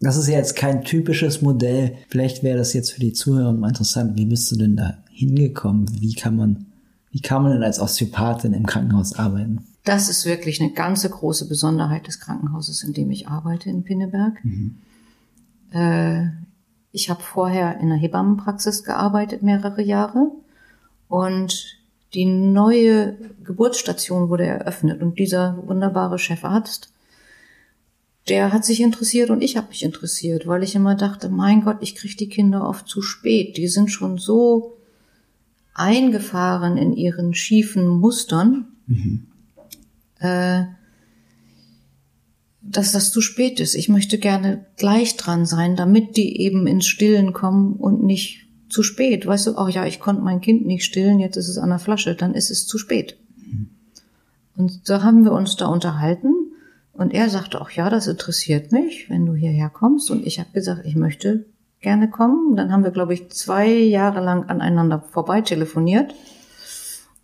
Das 0.00 0.18
ist 0.18 0.28
ja 0.28 0.34
jetzt 0.34 0.54
kein 0.54 0.84
typisches 0.84 1.40
Modell. 1.40 1.96
Vielleicht 2.10 2.42
wäre 2.42 2.58
das 2.58 2.74
jetzt 2.74 2.92
für 2.92 3.00
die 3.00 3.14
Zuhörer 3.14 3.54
mal 3.54 3.68
interessant. 3.68 4.18
Wie 4.18 4.26
bist 4.26 4.52
du 4.52 4.56
denn 4.56 4.76
da 4.76 4.98
hingekommen? 5.10 5.86
Wie 5.98 6.12
kann 6.12 6.36
man, 6.36 6.66
wie 7.10 7.20
kann 7.20 7.42
man 7.42 7.52
denn 7.52 7.62
als 7.62 7.80
Osteopathin 7.80 8.52
im 8.52 8.66
Krankenhaus 8.66 9.14
arbeiten? 9.14 9.64
Das 9.84 10.10
ist 10.10 10.26
wirklich 10.26 10.60
eine 10.60 10.72
ganze 10.72 11.08
große 11.08 11.48
Besonderheit 11.48 12.06
des 12.06 12.20
Krankenhauses, 12.20 12.82
in 12.82 12.92
dem 12.92 13.10
ich 13.10 13.28
arbeite 13.28 13.70
in 13.70 13.82
Pinneberg. 13.82 14.34
Äh, 15.70 16.26
ich 16.92 17.08
habe 17.08 17.22
vorher 17.22 17.80
in 17.80 17.90
einer 17.90 17.96
Hebammenpraxis 17.96 18.84
gearbeitet, 18.84 19.42
mehrere 19.42 19.80
Jahre. 19.80 20.30
Und 21.14 21.78
die 22.12 22.24
neue 22.24 23.16
Geburtsstation 23.44 24.30
wurde 24.30 24.46
eröffnet. 24.46 25.00
Und 25.00 25.16
dieser 25.16 25.62
wunderbare 25.64 26.18
Chefarzt, 26.18 26.92
der 28.26 28.52
hat 28.52 28.64
sich 28.64 28.80
interessiert 28.80 29.30
und 29.30 29.40
ich 29.40 29.56
habe 29.56 29.68
mich 29.68 29.84
interessiert, 29.84 30.48
weil 30.48 30.64
ich 30.64 30.74
immer 30.74 30.96
dachte, 30.96 31.28
mein 31.28 31.60
Gott, 31.62 31.76
ich 31.82 31.94
kriege 31.94 32.16
die 32.16 32.28
Kinder 32.28 32.68
oft 32.68 32.88
zu 32.88 33.00
spät. 33.00 33.56
Die 33.58 33.68
sind 33.68 33.92
schon 33.92 34.18
so 34.18 34.76
eingefahren 35.72 36.78
in 36.78 36.92
ihren 36.92 37.32
schiefen 37.32 37.86
Mustern, 37.86 38.66
äh, 40.18 40.64
dass 42.60 42.90
das 42.90 43.12
zu 43.12 43.20
spät 43.20 43.60
ist. 43.60 43.76
Ich 43.76 43.88
möchte 43.88 44.18
gerne 44.18 44.66
gleich 44.76 45.16
dran 45.16 45.46
sein, 45.46 45.76
damit 45.76 46.16
die 46.16 46.40
eben 46.40 46.66
ins 46.66 46.86
Stillen 46.86 47.32
kommen 47.32 47.74
und 47.74 48.02
nicht 48.02 48.43
zu 48.68 48.82
spät. 48.82 49.26
Weißt 49.26 49.46
du, 49.46 49.56
ach 49.56 49.68
ja, 49.68 49.86
ich 49.86 50.00
konnte 50.00 50.22
mein 50.22 50.40
Kind 50.40 50.66
nicht 50.66 50.84
stillen, 50.84 51.18
jetzt 51.18 51.36
ist 51.36 51.48
es 51.48 51.58
an 51.58 51.70
der 51.70 51.78
Flasche, 51.78 52.14
dann 52.14 52.34
ist 52.34 52.50
es 52.50 52.66
zu 52.66 52.78
spät. 52.78 53.18
Und 54.56 54.88
da 54.88 55.02
haben 55.02 55.24
wir 55.24 55.32
uns 55.32 55.56
da 55.56 55.66
unterhalten 55.66 56.32
und 56.92 57.12
er 57.12 57.28
sagte 57.28 57.60
auch, 57.60 57.70
ja, 57.70 57.90
das 57.90 58.06
interessiert 58.06 58.70
mich, 58.70 59.10
wenn 59.10 59.26
du 59.26 59.34
hierher 59.34 59.68
kommst. 59.68 60.10
Und 60.10 60.24
ich 60.26 60.38
habe 60.38 60.50
gesagt, 60.52 60.86
ich 60.86 60.94
möchte 60.94 61.46
gerne 61.80 62.08
kommen. 62.08 62.50
Und 62.50 62.56
dann 62.56 62.72
haben 62.72 62.84
wir, 62.84 62.92
glaube 62.92 63.14
ich, 63.14 63.30
zwei 63.30 63.68
Jahre 63.68 64.24
lang 64.24 64.48
aneinander 64.48 65.00
vorbei 65.00 65.40
telefoniert. 65.40 66.14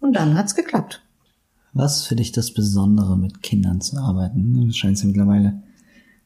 Und 0.00 0.14
dann 0.14 0.36
hat's 0.36 0.56
geklappt. 0.56 1.02
Was 1.72 1.98
ist 1.98 2.06
für 2.06 2.16
dich 2.16 2.32
das 2.32 2.52
Besondere, 2.52 3.16
mit 3.16 3.42
Kindern 3.42 3.80
zu 3.80 3.96
arbeiten? 3.96 4.66
Du 4.66 4.72
scheinst 4.72 5.02
ja 5.02 5.08
mittlerweile 5.08 5.62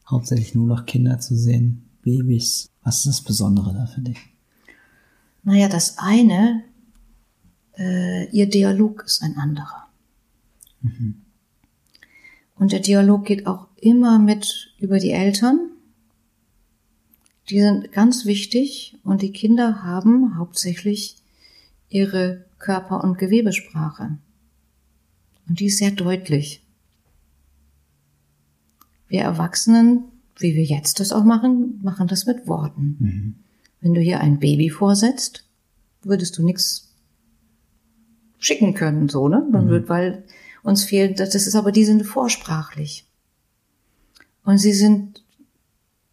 hauptsächlich 0.09 0.55
nur 0.55 0.65
noch 0.65 0.87
Kinder 0.87 1.19
zu 1.19 1.35
sehen, 1.35 1.89
Babys. 2.01 2.67
Was 2.83 2.97
ist 2.97 3.07
das 3.07 3.21
Besondere 3.21 3.73
da 3.73 3.85
für 3.85 4.01
dich? 4.01 4.17
Naja, 5.45 5.69
das 5.69 5.99
eine, 5.99 6.63
äh, 7.77 8.29
ihr 8.31 8.49
Dialog 8.49 9.03
ist 9.05 9.21
ein 9.21 9.37
anderer. 9.37 9.87
Mhm. 10.81 11.21
Und 12.55 12.71
der 12.71 12.79
Dialog 12.79 13.25
geht 13.25 13.45
auch 13.45 13.67
immer 13.75 14.17
mit 14.17 14.73
über 14.79 14.97
die 14.97 15.11
Eltern. 15.11 15.69
Die 17.49 17.61
sind 17.61 17.91
ganz 17.91 18.25
wichtig 18.25 18.97
und 19.03 19.21
die 19.21 19.31
Kinder 19.31 19.83
haben 19.83 20.35
hauptsächlich 20.37 21.17
ihre 21.89 22.45
Körper- 22.57 23.03
und 23.03 23.19
Gewebesprache. 23.19 24.17
Und 25.47 25.59
die 25.59 25.67
ist 25.67 25.77
sehr 25.77 25.91
deutlich. 25.91 26.63
Wir 29.07 29.21
Erwachsenen, 29.21 30.05
wie 30.39 30.55
wir 30.55 30.63
jetzt 30.63 30.99
das 30.99 31.11
auch 31.11 31.23
machen, 31.23 31.79
machen 31.83 32.07
das 32.07 32.25
mit 32.25 32.47
Worten. 32.47 32.97
Mhm. 32.99 33.44
Wenn 33.85 33.93
du 33.93 34.01
hier 34.01 34.19
ein 34.19 34.39
Baby 34.39 34.71
vorsetzt, 34.71 35.43
würdest 36.01 36.39
du 36.39 36.43
nichts 36.43 36.91
schicken 38.39 38.73
können, 38.73 39.09
so, 39.09 39.27
ne? 39.27 39.47
Man 39.51 39.65
mhm. 39.65 39.69
wird, 39.69 39.89
weil 39.89 40.23
uns 40.63 40.85
fehlt, 40.85 41.19
das 41.19 41.35
ist 41.35 41.53
aber, 41.53 41.71
die 41.71 41.85
sind 41.85 42.03
vorsprachlich. 42.03 43.05
Und 44.43 44.57
sie 44.57 44.73
sind 44.73 45.23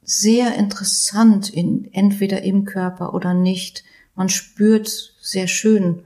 sehr 0.02 0.54
interessant 0.54 1.48
in, 1.48 1.88
entweder 1.94 2.42
im 2.42 2.66
Körper 2.66 3.14
oder 3.14 3.32
nicht. 3.32 3.84
Man 4.14 4.28
spürt 4.28 5.14
sehr 5.22 5.48
schön, 5.48 6.02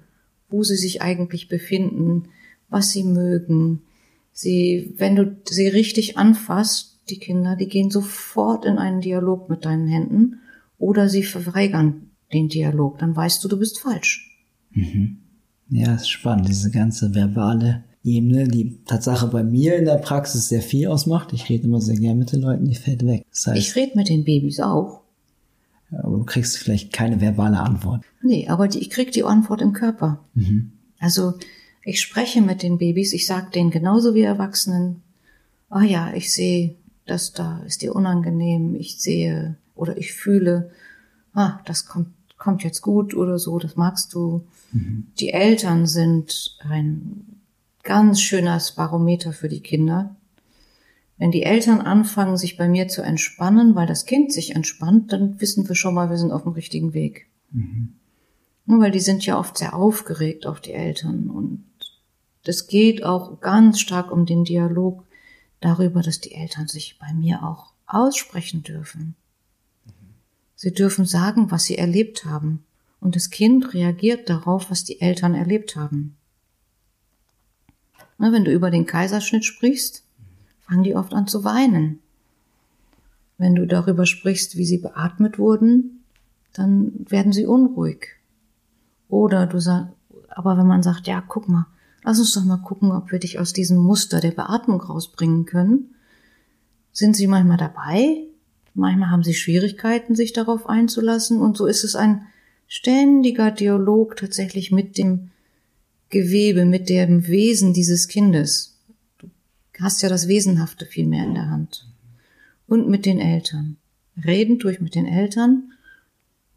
wo 0.49 0.63
sie 0.63 0.77
sich 0.77 1.03
eigentlich 1.03 1.49
befinden, 1.49 2.29
was 2.69 2.93
sie 2.93 3.03
mögen. 3.03 3.83
Sie, 4.33 4.95
wenn 4.99 5.17
du 5.17 5.37
sie 5.49 5.67
richtig 5.67 6.17
anfasst, 6.17 7.01
die 7.09 7.19
Kinder, 7.19 7.57
die 7.57 7.67
gehen 7.67 7.91
sofort 7.91 8.65
in 8.65 8.79
einen 8.79 9.01
Dialog 9.01 9.49
mit 9.49 9.65
deinen 9.65 9.89
Händen 9.89 10.39
oder 10.79 11.09
sie 11.09 11.23
verweigern 11.23 12.11
den 12.33 12.49
Dialog. 12.49 12.99
Dann 12.99 13.15
weißt 13.15 13.43
du, 13.43 13.49
du 13.49 13.59
bist 13.59 13.79
falsch. 13.79 14.31
Mhm. 14.71 15.19
Ja, 15.69 15.95
ist 15.95 16.09
spannend, 16.09 16.49
diese 16.49 16.71
ganze 16.71 17.15
verbale 17.15 17.85
Ebene, 18.05 18.47
die 18.47 18.85
Tatsache 18.85 19.27
bei 19.27 19.43
mir 19.43 19.77
in 19.77 19.85
der 19.85 19.97
Praxis 19.97 20.49
sehr 20.49 20.63
viel 20.63 20.87
ausmacht. 20.87 21.33
Ich 21.33 21.49
rede 21.49 21.65
immer 21.65 21.81
sehr 21.81 21.97
gern 21.97 22.19
mit 22.19 22.33
den 22.33 22.41
Leuten, 22.41 22.65
die 22.65 22.77
fällt 22.77 23.05
weg. 23.05 23.25
Das 23.31 23.49
heißt, 23.49 23.59
ich 23.59 23.75
rede 23.75 23.97
mit 23.97 24.09
den 24.09 24.25
Babys 24.25 24.61
auch. 24.61 25.03
Aber 25.91 26.19
du 26.19 26.25
kriegst 26.25 26.59
vielleicht 26.59 26.93
keine 26.93 27.21
verbale 27.21 27.59
Antwort. 27.59 28.05
Nee, 28.23 28.49
aber 28.49 28.69
die, 28.69 28.79
ich 28.79 28.91
krieg 28.91 29.11
die 29.13 29.25
Antwort 29.25 29.61
im 29.61 29.73
Körper. 29.73 30.25
Mhm. 30.35 30.73
Also 30.99 31.35
ich 31.85 32.01
spreche 32.01 32.43
mit 32.43 32.63
den 32.63 32.79
Babys, 32.79 33.13
ich 33.13 33.27
sage 33.27 33.51
denen 33.51 33.71
genauso 33.71 34.15
wie 34.15 34.23
Erwachsenen, 34.23 35.03
ah 35.69 35.83
ja, 35.83 36.13
ich 36.15 36.33
sehe, 36.33 36.77
das 37.07 37.33
da 37.33 37.61
ist 37.67 37.83
dir 37.83 37.95
unangenehm, 37.95 38.75
ich 38.75 39.01
sehe 39.01 39.57
oder 39.77 39.97
ich 39.97 40.13
fühle, 40.13 40.71
ah, 41.33 41.61
das 41.65 41.87
kommt, 41.87 42.09
kommt 42.37 42.65
jetzt 42.65 42.81
gut 42.83 43.15
oder 43.15 43.39
so, 43.39 43.59
das 43.59 43.77
magst 43.77 44.13
du. 44.15 44.47
Mhm. 44.73 45.07
Die 45.21 45.33
Eltern 45.33 45.87
sind 45.87 46.59
ein 46.69 47.41
ganz 47.83 48.21
schönes 48.21 48.73
Barometer 48.73 49.33
für 49.33 49.49
die 49.49 49.61
Kinder. 49.61 50.17
Wenn 51.19 51.31
die 51.31 51.45
Eltern 51.45 51.81
anfangen, 51.81 52.37
sich 52.37 52.59
bei 52.59 52.69
mir 52.69 52.89
zu 52.89 53.03
entspannen, 53.03 53.75
weil 53.75 53.87
das 53.87 54.05
Kind 54.05 54.33
sich 54.33 54.55
entspannt, 54.55 55.13
dann 55.13 55.41
wissen 55.41 55.67
wir 55.69 55.75
schon 55.75 55.95
mal, 55.95 56.11
wir 56.11 56.19
sind 56.19 56.33
auf 56.33 56.43
dem 56.43 56.53
richtigen 56.53 56.93
Weg. 56.93 57.27
Mhm. 57.53 57.95
Nur 58.67 58.81
weil 58.81 58.91
die 58.91 59.01
sind 59.01 59.25
ja 59.25 59.39
oft 59.39 59.57
sehr 59.57 59.75
aufgeregt, 59.75 60.47
auch 60.47 60.59
die 60.59 60.73
Eltern. 60.73 61.31
Und 61.31 61.65
das 62.45 62.67
geht 62.67 63.05
auch 63.05 63.41
ganz 63.41 63.81
stark 63.81 64.11
um 64.11 64.27
den 64.27 64.45
Dialog 64.45 65.05
darüber, 65.61 66.03
dass 66.03 66.21
die 66.21 66.35
Eltern 66.35 66.67
sich 66.67 66.99
bei 66.99 67.15
mir 67.15 67.45
auch 67.45 67.73
aussprechen 67.87 68.63
dürfen. 68.63 69.15
Sie 70.57 70.73
dürfen 70.73 71.05
sagen, 71.05 71.51
was 71.51 71.65
sie 71.65 71.79
erlebt 71.79 72.25
haben. 72.25 72.65
Und 72.99 73.15
das 73.15 73.31
Kind 73.31 73.75
reagiert 73.75 74.29
darauf, 74.29 74.71
was 74.71 74.85
die 74.85 75.01
Eltern 75.01 75.35
erlebt 75.35 75.77
haben. 75.77 76.17
Wenn 78.19 78.45
du 78.45 78.53
über 78.53 78.71
den 78.71 78.87
Kaiserschnitt 78.87 79.45
sprichst, 79.45 80.03
fangen 80.67 80.83
die 80.83 80.97
oft 80.97 81.13
an 81.13 81.29
zu 81.29 81.45
weinen. 81.45 82.01
Wenn 83.39 83.55
du 83.55 83.67
darüber 83.67 84.07
sprichst, 84.07 84.57
wie 84.57 84.65
sie 84.65 84.79
beatmet 84.79 85.39
wurden, 85.39 86.03
dann 86.55 87.05
werden 87.09 87.33
sie 87.33 87.45
unruhig. 87.45 88.09
Oder 89.09 89.47
du 89.47 89.61
sagst, 89.61 89.93
aber 90.31 90.57
wenn 90.57 90.67
man 90.67 90.83
sagt, 90.83 91.07
ja, 91.07 91.23
guck 91.27 91.49
mal, 91.49 91.67
lass 92.03 92.19
uns 92.19 92.33
doch 92.33 92.45
mal 92.45 92.57
gucken, 92.59 92.93
ob 92.93 93.13
wir 93.13 93.19
dich 93.19 93.39
aus 93.39 93.53
diesem 93.53 93.77
Muster 93.77 94.21
der 94.21 94.31
Beatmung 94.31 94.81
rausbringen 94.81 95.45
können, 95.45 95.95
sind 96.93 97.15
sie 97.15 97.27
manchmal 97.27 97.59
dabei, 97.59 98.26
manchmal 98.77 99.11
haben 99.11 99.25
sie 99.25 99.35
Schwierigkeiten, 99.35 100.15
sich 100.15 100.33
darauf 100.33 100.69
einzulassen, 100.69 101.41
und 101.41 101.57
so 101.57 101.67
ist 101.67 101.85
es 101.85 101.97
ein 101.97 102.27
ständiger 102.69 103.51
Dialog 103.51 104.17
tatsächlich 104.17 104.71
mit 104.71 104.99
dem 104.99 105.31
Gewebe, 106.09 106.65
mit 106.65 106.89
dem 106.89 107.27
Wesen 107.27 107.73
dieses 107.73 108.09
Kindes. 108.09 108.79
Du 109.19 109.29
hast 109.81 110.03
ja 110.03 110.09
das 110.09 110.29
Wesenhafte 110.29 110.87
viel 110.87 111.07
mehr 111.07 111.25
in 111.25 111.35
der 111.35 111.51
Hand. 111.51 111.87
Und 112.67 112.89
mit 112.89 113.07
den 113.07 113.19
Eltern. 113.19 113.77
Reden 114.25 114.59
durch 114.59 114.81
mit 114.81 114.95
den 114.95 115.07
Eltern, 115.07 115.73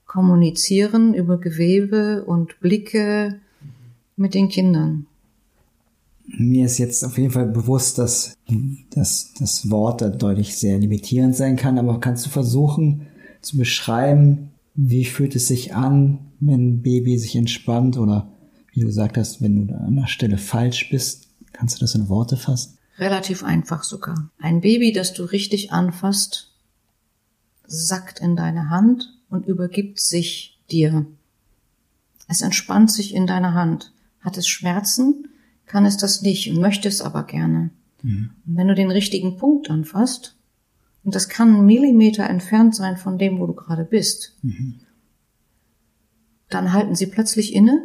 kommunizieren 0.05 1.13
über 1.13 1.37
Gewebe 1.37 2.23
und 2.23 2.59
Blicke 2.61 3.39
mit 4.15 4.33
den 4.33 4.49
Kindern. 4.49 5.05
Mir 6.37 6.65
ist 6.65 6.77
jetzt 6.77 7.03
auf 7.03 7.17
jeden 7.17 7.31
Fall 7.31 7.47
bewusst, 7.47 7.97
dass, 7.97 8.35
dass 8.91 9.33
das 9.39 9.69
Wort 9.69 10.01
da 10.01 10.09
deutlich 10.09 10.55
sehr 10.57 10.77
limitierend 10.77 11.35
sein 11.35 11.55
kann, 11.55 11.79
aber 11.79 11.99
kannst 11.99 12.25
du 12.25 12.29
versuchen 12.29 13.07
zu 13.41 13.57
beschreiben, 13.57 14.51
wie 14.75 15.05
fühlt 15.05 15.35
es 15.35 15.47
sich 15.47 15.73
an, 15.73 16.19
wenn 16.39 16.69
ein 16.69 16.81
Baby 16.81 17.17
sich 17.17 17.35
entspannt 17.35 17.97
oder 17.97 18.31
wie 18.71 18.81
du 18.81 18.85
gesagt 18.85 19.17
hast, 19.17 19.41
wenn 19.41 19.67
du 19.67 19.75
an 19.75 19.95
der 19.95 20.07
Stelle 20.07 20.37
falsch 20.37 20.89
bist, 20.89 21.29
kannst 21.51 21.77
du 21.77 21.79
das 21.81 21.95
in 21.95 22.09
Worte 22.09 22.37
fassen? 22.37 22.77
Relativ 22.97 23.43
einfach 23.43 23.83
sogar. 23.83 24.29
Ein 24.39 24.61
Baby, 24.61 24.91
das 24.91 25.13
du 25.13 25.23
richtig 25.23 25.71
anfasst, 25.71 26.51
sackt 27.65 28.19
in 28.19 28.35
deine 28.35 28.69
Hand 28.69 29.17
und 29.29 29.47
übergibt 29.47 29.99
sich 29.99 30.59
dir. 30.69 31.05
Es 32.27 32.41
entspannt 32.41 32.91
sich 32.91 33.13
in 33.13 33.25
deiner 33.25 33.53
Hand. 33.53 33.93
Hat 34.21 34.37
es 34.37 34.47
Schmerzen, 34.47 35.28
kann 35.69 35.85
es 35.85 35.97
das 35.97 36.23
nicht 36.23 36.51
und 36.51 36.59
möchte 36.59 36.89
es 36.89 36.99
aber 36.99 37.23
gerne. 37.23 37.69
Mhm. 38.01 38.31
Und 38.45 38.57
wenn 38.57 38.67
du 38.67 38.75
den 38.75 38.91
richtigen 38.91 39.37
Punkt 39.37 39.69
anfasst, 39.69 40.35
und 41.03 41.15
das 41.15 41.29
kann 41.29 41.55
ein 41.55 41.65
Millimeter 41.65 42.29
entfernt 42.29 42.75
sein 42.75 42.97
von 42.97 43.17
dem, 43.17 43.39
wo 43.39 43.47
du 43.47 43.53
gerade 43.53 43.85
bist, 43.85 44.35
mhm. 44.41 44.81
dann 46.49 46.73
halten 46.73 46.95
sie 46.95 47.05
plötzlich 47.05 47.53
inne 47.53 47.83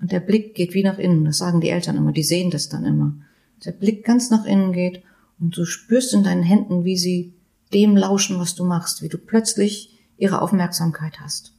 und 0.00 0.12
der 0.12 0.20
Blick 0.20 0.54
geht 0.54 0.74
wie 0.74 0.84
nach 0.84 0.98
innen. 0.98 1.24
Das 1.24 1.38
sagen 1.38 1.60
die 1.60 1.70
Eltern 1.70 1.96
immer, 1.96 2.12
die 2.12 2.22
sehen 2.22 2.50
das 2.50 2.68
dann 2.68 2.84
immer. 2.84 3.16
Der 3.64 3.72
Blick 3.72 4.04
ganz 4.04 4.30
nach 4.30 4.44
innen 4.44 4.72
geht 4.72 5.02
und 5.40 5.56
du 5.56 5.64
spürst 5.64 6.12
in 6.12 6.22
deinen 6.22 6.42
Händen, 6.42 6.84
wie 6.84 6.96
sie 6.96 7.34
dem 7.72 7.96
lauschen, 7.96 8.38
was 8.38 8.54
du 8.54 8.64
machst, 8.64 9.02
wie 9.02 9.08
du 9.08 9.18
plötzlich 9.18 9.98
ihre 10.18 10.42
Aufmerksamkeit 10.42 11.20
hast. 11.20 11.54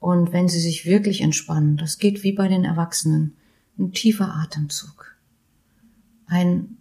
Und 0.00 0.32
wenn 0.32 0.48
sie 0.48 0.60
sich 0.60 0.86
wirklich 0.86 1.20
entspannen, 1.20 1.76
das 1.76 1.98
geht 1.98 2.24
wie 2.24 2.32
bei 2.32 2.48
den 2.48 2.64
Erwachsenen, 2.64 3.36
ein 3.78 3.92
tiefer 3.92 4.34
Atemzug, 4.34 5.14
ein 6.26 6.78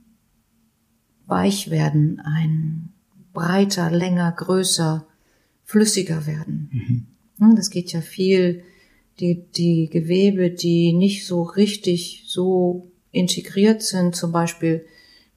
Weichwerden, 1.28 2.20
ein 2.22 2.90
breiter, 3.34 3.92
länger, 3.92 4.32
größer, 4.32 5.06
flüssiger 5.64 6.26
werden. 6.26 7.06
Mhm. 7.38 7.56
Das 7.56 7.70
geht 7.70 7.92
ja 7.92 8.02
viel 8.02 8.64
die, 9.20 9.44
die 9.56 9.90
Gewebe, 9.90 10.50
die 10.50 10.94
nicht 10.94 11.26
so 11.26 11.44
richtig 11.44 12.24
so 12.28 12.92
integriert 13.12 13.82
sind, 13.82 14.16
zum 14.16 14.32
Beispiel 14.32 14.86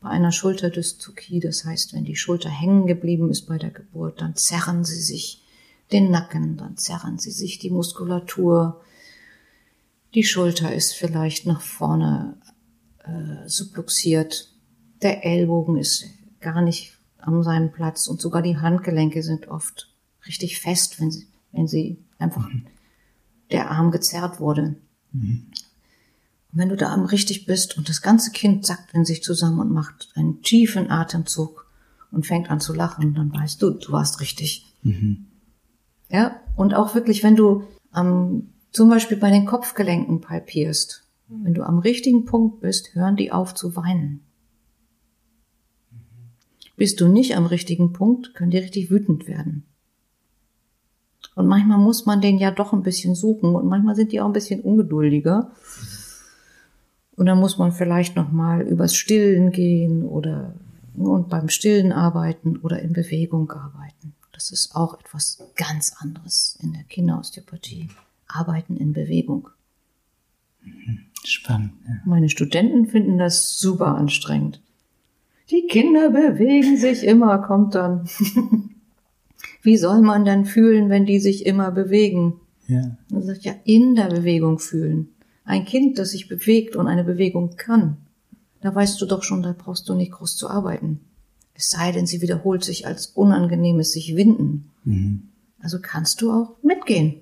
bei 0.00 0.08
einer 0.08 0.32
Schulterdystokie, 0.32 1.40
das 1.40 1.64
heißt, 1.64 1.94
wenn 1.94 2.04
die 2.04 2.16
Schulter 2.16 2.48
hängen 2.48 2.86
geblieben 2.86 3.30
ist 3.30 3.42
bei 3.42 3.58
der 3.58 3.70
Geburt, 3.70 4.20
dann 4.20 4.36
zerren 4.36 4.84
sie 4.84 5.00
sich 5.00 5.41
den 5.92 6.10
Nacken, 6.10 6.56
dann 6.56 6.76
zerren 6.76 7.18
sie 7.18 7.30
sich 7.30 7.58
die 7.58 7.70
Muskulatur, 7.70 8.80
die 10.14 10.24
Schulter 10.24 10.74
ist 10.74 10.92
vielleicht 10.92 11.46
nach 11.46 11.60
vorne 11.60 12.36
äh, 13.04 13.48
subluxiert, 13.48 14.50
der 15.02 15.24
Ellbogen 15.24 15.76
ist 15.76 16.04
gar 16.40 16.62
nicht 16.62 16.96
an 17.18 17.42
seinem 17.42 17.72
Platz 17.72 18.08
und 18.08 18.20
sogar 18.20 18.42
die 18.42 18.58
Handgelenke 18.58 19.22
sind 19.22 19.48
oft 19.48 19.90
richtig 20.26 20.60
fest, 20.60 21.00
wenn 21.00 21.10
sie 21.10 21.26
wenn 21.52 21.68
sie 21.68 21.98
einfach 22.18 22.48
der 23.50 23.70
Arm 23.70 23.90
gezerrt 23.90 24.40
wurde. 24.40 24.76
Und 26.50 26.58
wenn 26.58 26.68
du 26.68 26.76
da 26.76 26.92
am 26.92 27.04
richtig 27.04 27.46
bist 27.46 27.76
und 27.78 27.88
das 27.88 28.02
ganze 28.02 28.32
Kind 28.32 28.66
sackt 28.66 28.92
in 28.94 29.04
sich 29.04 29.22
zusammen 29.22 29.60
und 29.60 29.70
macht 29.70 30.10
einen 30.14 30.42
tiefen 30.42 30.90
Atemzug 30.90 31.70
und 32.10 32.26
fängt 32.26 32.50
an 32.50 32.60
zu 32.60 32.74
lachen, 32.74 33.14
dann 33.14 33.32
weißt 33.32 33.60
du, 33.62 33.70
du 33.70 33.92
warst 33.92 34.20
richtig. 34.20 34.66
Ja, 36.12 36.36
und 36.56 36.74
auch 36.74 36.94
wirklich, 36.94 37.24
wenn 37.24 37.36
du 37.36 37.64
am, 37.90 38.48
zum 38.70 38.90
Beispiel 38.90 39.16
bei 39.16 39.30
den 39.30 39.46
Kopfgelenken 39.46 40.20
palpierst, 40.20 41.08
wenn 41.28 41.54
du 41.54 41.62
am 41.62 41.78
richtigen 41.78 42.26
Punkt 42.26 42.60
bist, 42.60 42.94
hören 42.94 43.16
die 43.16 43.32
auf 43.32 43.54
zu 43.54 43.74
weinen. 43.74 44.20
Bist 46.76 47.00
du 47.00 47.08
nicht 47.08 47.36
am 47.36 47.46
richtigen 47.46 47.94
Punkt, 47.94 48.34
können 48.34 48.50
die 48.50 48.58
richtig 48.58 48.90
wütend 48.90 49.26
werden. 49.26 49.64
Und 51.34 51.46
manchmal 51.46 51.78
muss 51.78 52.04
man 52.04 52.20
den 52.20 52.36
ja 52.36 52.50
doch 52.50 52.74
ein 52.74 52.82
bisschen 52.82 53.14
suchen 53.14 53.54
und 53.54 53.66
manchmal 53.66 53.94
sind 53.94 54.12
die 54.12 54.20
auch 54.20 54.26
ein 54.26 54.34
bisschen 54.34 54.60
ungeduldiger. 54.60 55.52
Und 57.16 57.26
dann 57.26 57.38
muss 57.38 57.56
man 57.56 57.72
vielleicht 57.72 58.16
noch 58.16 58.30
mal 58.30 58.60
übers 58.60 58.94
Stillen 58.94 59.50
gehen 59.50 60.02
oder 60.02 60.54
und 60.94 61.30
beim 61.30 61.48
Stillen 61.48 61.90
arbeiten 61.90 62.58
oder 62.58 62.80
in 62.80 62.92
Bewegung 62.92 63.50
arbeiten. 63.50 64.14
Das 64.42 64.50
ist 64.50 64.74
auch 64.74 64.98
etwas 64.98 65.40
ganz 65.54 65.92
anderes 66.00 66.58
in 66.60 66.72
der 66.72 66.82
Kinderosteopathie. 66.82 67.90
Arbeiten 68.26 68.76
in 68.76 68.92
Bewegung. 68.92 69.50
Spannend. 71.22 71.74
Ja. 71.86 72.00
Meine 72.04 72.28
Studenten 72.28 72.86
finden 72.86 73.18
das 73.18 73.60
super 73.60 73.94
anstrengend. 73.94 74.60
Die 75.50 75.68
Kinder 75.68 76.10
bewegen 76.10 76.76
sich 76.76 77.04
immer, 77.04 77.38
kommt 77.38 77.76
dann. 77.76 78.08
Wie 79.62 79.76
soll 79.76 80.00
man 80.00 80.24
denn 80.24 80.44
fühlen, 80.44 80.88
wenn 80.88 81.06
die 81.06 81.20
sich 81.20 81.46
immer 81.46 81.70
bewegen? 81.70 82.40
Ja. 82.66 82.96
Man 83.10 83.22
sagt 83.22 83.44
ja, 83.44 83.54
in 83.62 83.94
der 83.94 84.08
Bewegung 84.08 84.58
fühlen. 84.58 85.10
Ein 85.44 85.66
Kind, 85.66 86.00
das 86.00 86.10
sich 86.10 86.26
bewegt 86.26 86.74
und 86.74 86.88
eine 86.88 87.04
Bewegung 87.04 87.54
kann, 87.56 87.98
da 88.60 88.74
weißt 88.74 89.00
du 89.00 89.06
doch 89.06 89.22
schon, 89.22 89.44
da 89.44 89.54
brauchst 89.56 89.88
du 89.88 89.94
nicht 89.94 90.10
groß 90.10 90.36
zu 90.36 90.50
arbeiten. 90.50 90.98
Es 91.54 91.70
sei 91.70 91.92
denn, 91.92 92.06
sie 92.06 92.22
wiederholt 92.22 92.64
sich 92.64 92.86
als 92.86 93.06
unangenehmes 93.06 93.92
sich 93.92 94.16
winden. 94.16 94.70
Mhm. 94.84 95.28
Also 95.60 95.78
kannst 95.80 96.20
du 96.20 96.32
auch 96.32 96.56
mitgehen. 96.62 97.20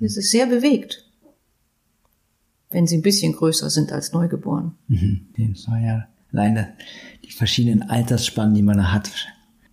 Es 0.00 0.16
ist 0.16 0.30
sehr 0.30 0.46
bewegt. 0.46 1.04
Wenn 2.70 2.86
sie 2.86 2.96
ein 2.96 3.02
bisschen 3.02 3.32
größer 3.32 3.70
sind 3.70 3.92
als 3.92 4.12
neugeboren. 4.12 4.72
Mhm. 4.88 5.26
Dem 5.36 5.54
soll 5.54 5.80
ja 5.80 6.06
alleine 6.32 6.74
die 7.24 7.32
verschiedenen 7.32 7.82
Altersspannen, 7.82 8.54
die 8.54 8.62
man 8.62 8.78
da 8.78 8.92
hat, 8.92 9.10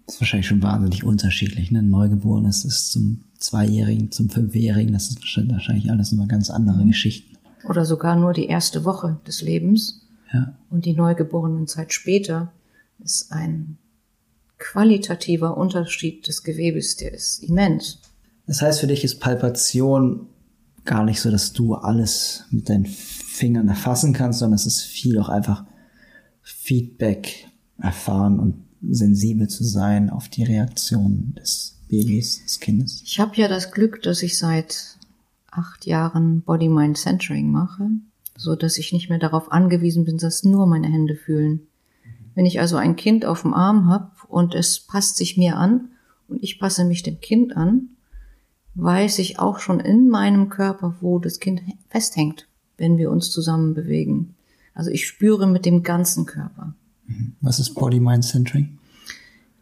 ist 0.07 0.19
wahrscheinlich 0.19 0.47
schon 0.47 0.61
wahnsinnig 0.61 1.03
unterschiedlich. 1.03 1.71
Ne? 1.71 1.81
Neugeborenes 1.83 2.65
ist 2.65 2.91
zum 2.91 3.23
Zweijährigen, 3.37 4.11
zum 4.11 4.29
Fünfjährigen, 4.29 4.93
das 4.93 5.09
ist 5.09 5.19
wahrscheinlich 5.49 5.89
alles 5.89 6.11
immer 6.11 6.27
ganz 6.27 6.49
andere 6.49 6.85
Geschichten. 6.85 7.37
Oder 7.67 7.85
sogar 7.85 8.15
nur 8.15 8.33
die 8.33 8.47
erste 8.47 8.85
Woche 8.85 9.19
des 9.25 9.41
Lebens. 9.41 10.05
Ja. 10.33 10.55
Und 10.69 10.85
die 10.85 10.93
Neugeborenen-Zeit 10.93 11.93
später 11.93 12.51
ist 13.01 13.31
ein 13.31 13.77
qualitativer 14.57 15.57
Unterschied 15.57 16.27
des 16.27 16.43
Gewebes, 16.43 16.95
der 16.95 17.13
ist 17.13 17.43
immens. 17.43 17.99
Das 18.47 18.61
heißt, 18.61 18.79
für 18.79 18.87
dich 18.87 19.03
ist 19.03 19.19
Palpation 19.19 20.27
gar 20.85 21.03
nicht 21.03 21.21
so, 21.21 21.31
dass 21.31 21.53
du 21.53 21.75
alles 21.75 22.45
mit 22.49 22.69
deinen 22.69 22.85
Fingern 22.85 23.67
erfassen 23.67 24.13
kannst, 24.13 24.39
sondern 24.39 24.55
es 24.55 24.65
ist 24.65 24.81
viel 24.81 25.19
auch 25.19 25.29
einfach 25.29 25.65
Feedback 26.41 27.47
erfahren 27.77 28.39
und 28.39 28.65
sensibel 28.81 29.47
zu 29.47 29.63
sein 29.63 30.09
auf 30.09 30.27
die 30.27 30.43
Reaktion 30.43 31.35
des 31.37 31.79
Babys, 31.87 32.43
des 32.43 32.59
Kindes. 32.59 33.01
Ich 33.05 33.19
habe 33.19 33.35
ja 33.35 33.47
das 33.47 33.71
Glück, 33.71 34.01
dass 34.01 34.23
ich 34.23 34.37
seit 34.37 34.97
acht 35.51 35.85
Jahren 35.85 36.41
Body-Mind-Centering 36.41 37.51
mache, 37.51 37.89
so 38.37 38.55
dass 38.55 38.77
ich 38.77 38.93
nicht 38.93 39.09
mehr 39.09 39.19
darauf 39.19 39.51
angewiesen 39.51 40.05
bin, 40.05 40.17
dass 40.17 40.43
nur 40.43 40.65
meine 40.65 40.87
Hände 40.87 41.15
fühlen. 41.15 41.67
Wenn 42.35 42.45
ich 42.45 42.59
also 42.59 42.77
ein 42.77 42.95
Kind 42.95 43.25
auf 43.25 43.41
dem 43.41 43.53
Arm 43.53 43.87
habe 43.87 44.11
und 44.27 44.55
es 44.55 44.79
passt 44.79 45.17
sich 45.17 45.37
mir 45.37 45.57
an 45.57 45.89
und 46.27 46.43
ich 46.43 46.59
passe 46.59 46.85
mich 46.85 47.03
dem 47.03 47.19
Kind 47.19 47.55
an, 47.55 47.89
weiß 48.75 49.19
ich 49.19 49.39
auch 49.39 49.59
schon 49.59 49.79
in 49.79 50.09
meinem 50.09 50.49
Körper, 50.49 50.95
wo 51.01 51.19
das 51.19 51.39
Kind 51.39 51.61
festhängt, 51.89 52.47
wenn 52.77 52.97
wir 52.97 53.11
uns 53.11 53.31
zusammen 53.31 53.73
bewegen. 53.73 54.35
Also 54.73 54.89
ich 54.91 55.05
spüre 55.05 55.47
mit 55.47 55.65
dem 55.65 55.83
ganzen 55.83 56.25
Körper. 56.25 56.73
Was 57.41 57.59
ist 57.59 57.73
Body-Mind-Centering? 57.75 58.77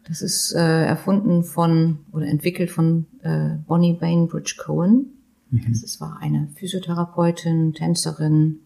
Das 0.04 0.22
ist 0.22 0.52
äh, 0.52 0.86
erfunden 0.86 1.44
von 1.44 1.98
oder 2.12 2.26
entwickelt 2.26 2.70
von 2.70 3.06
äh, 3.22 3.56
Bonnie 3.66 3.94
Bainbridge 3.94 4.56
Cohen. 4.58 5.06
Das 5.50 5.82
ist, 5.82 6.00
war 6.00 6.18
eine 6.20 6.48
Physiotherapeutin, 6.54 7.74
Tänzerin, 7.74 8.60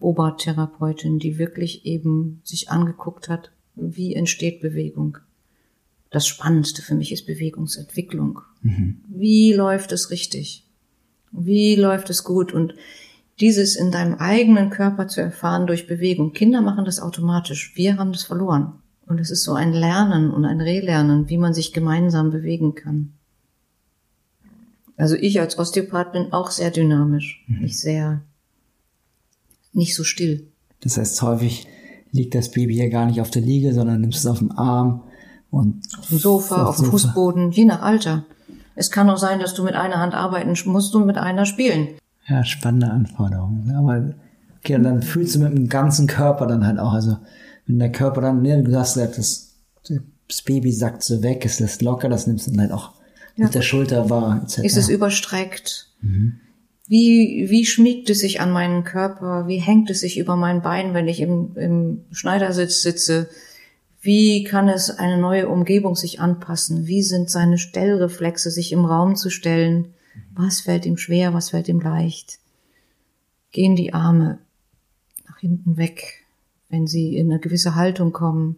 Obertherapeutin, 0.00 1.18
die 1.18 1.38
wirklich 1.38 1.86
eben 1.86 2.40
sich 2.44 2.70
angeguckt 2.70 3.28
hat, 3.28 3.50
wie 3.74 4.14
entsteht 4.14 4.60
Bewegung. 4.60 5.18
Das 6.10 6.26
Spannendste 6.26 6.82
für 6.82 6.94
mich 6.94 7.12
ist 7.12 7.26
Bewegungsentwicklung. 7.26 8.40
Wie 9.08 9.52
läuft 9.52 9.92
es 9.92 10.10
richtig? 10.10 10.64
Wie 11.32 11.74
läuft 11.74 12.10
es 12.10 12.24
gut? 12.24 12.52
Und 12.52 12.74
dieses 13.40 13.74
in 13.74 13.90
deinem 13.90 14.14
eigenen 14.14 14.70
Körper 14.70 15.08
zu 15.08 15.20
erfahren 15.20 15.66
durch 15.66 15.86
Bewegung. 15.86 16.32
Kinder 16.32 16.60
machen 16.60 16.84
das 16.84 17.00
automatisch. 17.00 17.72
Wir 17.74 17.96
haben 17.96 18.12
das 18.12 18.22
verloren. 18.22 18.74
Und 19.06 19.20
es 19.20 19.30
ist 19.30 19.42
so 19.42 19.54
ein 19.54 19.72
Lernen 19.72 20.30
und 20.30 20.44
ein 20.44 20.60
Relernen, 20.60 21.28
wie 21.28 21.36
man 21.36 21.52
sich 21.52 21.72
gemeinsam 21.72 22.30
bewegen 22.30 22.74
kann. 22.74 23.12
Also 24.96 25.16
ich 25.16 25.40
als 25.40 25.58
Osteopath 25.58 26.12
bin 26.12 26.32
auch 26.32 26.50
sehr 26.50 26.70
dynamisch, 26.70 27.44
nicht 27.48 27.78
sehr, 27.78 28.22
nicht 29.74 29.94
so 29.94 30.04
still. 30.04 30.46
Das 30.82 30.96
heißt, 30.98 31.20
häufig 31.22 31.66
liegt 32.12 32.34
das 32.34 32.50
Baby 32.50 32.76
ja 32.76 32.88
gar 32.88 33.06
nicht 33.06 33.20
auf 33.20 33.30
der 33.30 33.42
Liege, 33.42 33.72
sondern 33.74 34.00
nimmst 34.00 34.18
es 34.20 34.26
auf 34.26 34.38
dem 34.38 34.52
Arm 34.52 35.02
und 35.50 35.82
Auf 35.98 36.08
dem 36.08 36.18
Sofa, 36.18 36.64
auf 36.66 36.76
dem. 36.76 36.86
Fußboden, 36.86 37.50
je 37.52 37.64
nach 37.64 37.82
Alter. 37.82 38.24
Es 38.76 38.90
kann 38.90 39.08
auch 39.10 39.18
sein, 39.18 39.38
dass 39.38 39.54
du 39.54 39.62
mit 39.62 39.74
einer 39.74 39.98
Hand 39.98 40.14
arbeiten 40.14 40.54
musst 40.70 40.94
und 40.94 41.06
mit 41.06 41.16
einer 41.16 41.46
spielen. 41.46 41.88
Ja, 42.28 42.44
spannende 42.44 42.90
Anforderungen. 42.90 43.70
Aber 43.76 44.14
okay, 44.58 44.76
und 44.76 44.82
dann 44.84 45.02
fühlst 45.02 45.34
du 45.34 45.40
mit 45.40 45.52
dem 45.56 45.68
ganzen 45.68 46.06
Körper 46.06 46.46
dann 46.46 46.66
halt 46.66 46.78
auch, 46.78 46.92
also 46.92 47.18
wenn 47.66 47.78
der 47.78 47.92
Körper 47.92 48.20
dann, 48.20 48.42
ne, 48.42 48.56
du 48.58 48.64
gesagt, 48.64 48.96
das, 49.18 49.54
das 50.28 50.42
Baby 50.42 50.72
sackt 50.72 51.02
so 51.02 51.22
weg, 51.22 51.44
es 51.44 51.60
lässt 51.60 51.82
locker, 51.82 52.08
das 52.08 52.26
nimmst 52.26 52.46
du 52.46 52.50
dann 52.52 52.60
halt 52.60 52.72
auch 52.72 52.92
Ja. 53.36 53.44
mit 53.46 53.54
der 53.54 53.62
Schulter 53.62 54.10
wahr, 54.10 54.42
etc. 54.42 54.58
Ist 54.58 54.76
es 54.76 54.88
überstreckt? 54.88 55.90
Wie, 56.86 57.46
wie 57.48 57.64
schmiegt 57.64 58.10
es 58.10 58.20
sich 58.20 58.40
an 58.40 58.50
meinen 58.50 58.84
Körper? 58.84 59.48
Wie 59.48 59.58
hängt 59.58 59.88
es 59.88 60.00
sich 60.00 60.18
über 60.18 60.36
mein 60.36 60.60
Bein, 60.60 60.92
wenn 60.92 61.08
ich 61.08 61.20
im, 61.20 61.56
im 61.56 62.04
Schneidersitz 62.10 62.82
sitze? 62.82 63.28
Wie 64.02 64.44
kann 64.44 64.68
es 64.68 64.90
eine 64.90 65.16
neue 65.16 65.48
Umgebung 65.48 65.96
sich 65.96 66.20
anpassen? 66.20 66.86
Wie 66.86 67.02
sind 67.02 67.30
seine 67.30 67.56
Stellreflexe, 67.56 68.50
sich 68.50 68.70
im 68.70 68.84
Raum 68.84 69.16
zu 69.16 69.30
stellen? 69.30 69.94
Was 70.34 70.60
fällt 70.60 70.84
ihm 70.84 70.98
schwer? 70.98 71.32
Was 71.32 71.50
fällt 71.50 71.68
ihm 71.68 71.80
leicht? 71.80 72.38
Gehen 73.50 73.76
die 73.76 73.94
Arme 73.94 74.38
nach 75.26 75.38
hinten 75.38 75.78
weg, 75.78 76.26
wenn 76.68 76.86
sie 76.86 77.16
in 77.16 77.30
eine 77.30 77.40
gewisse 77.40 77.76
Haltung 77.76 78.12
kommen? 78.12 78.56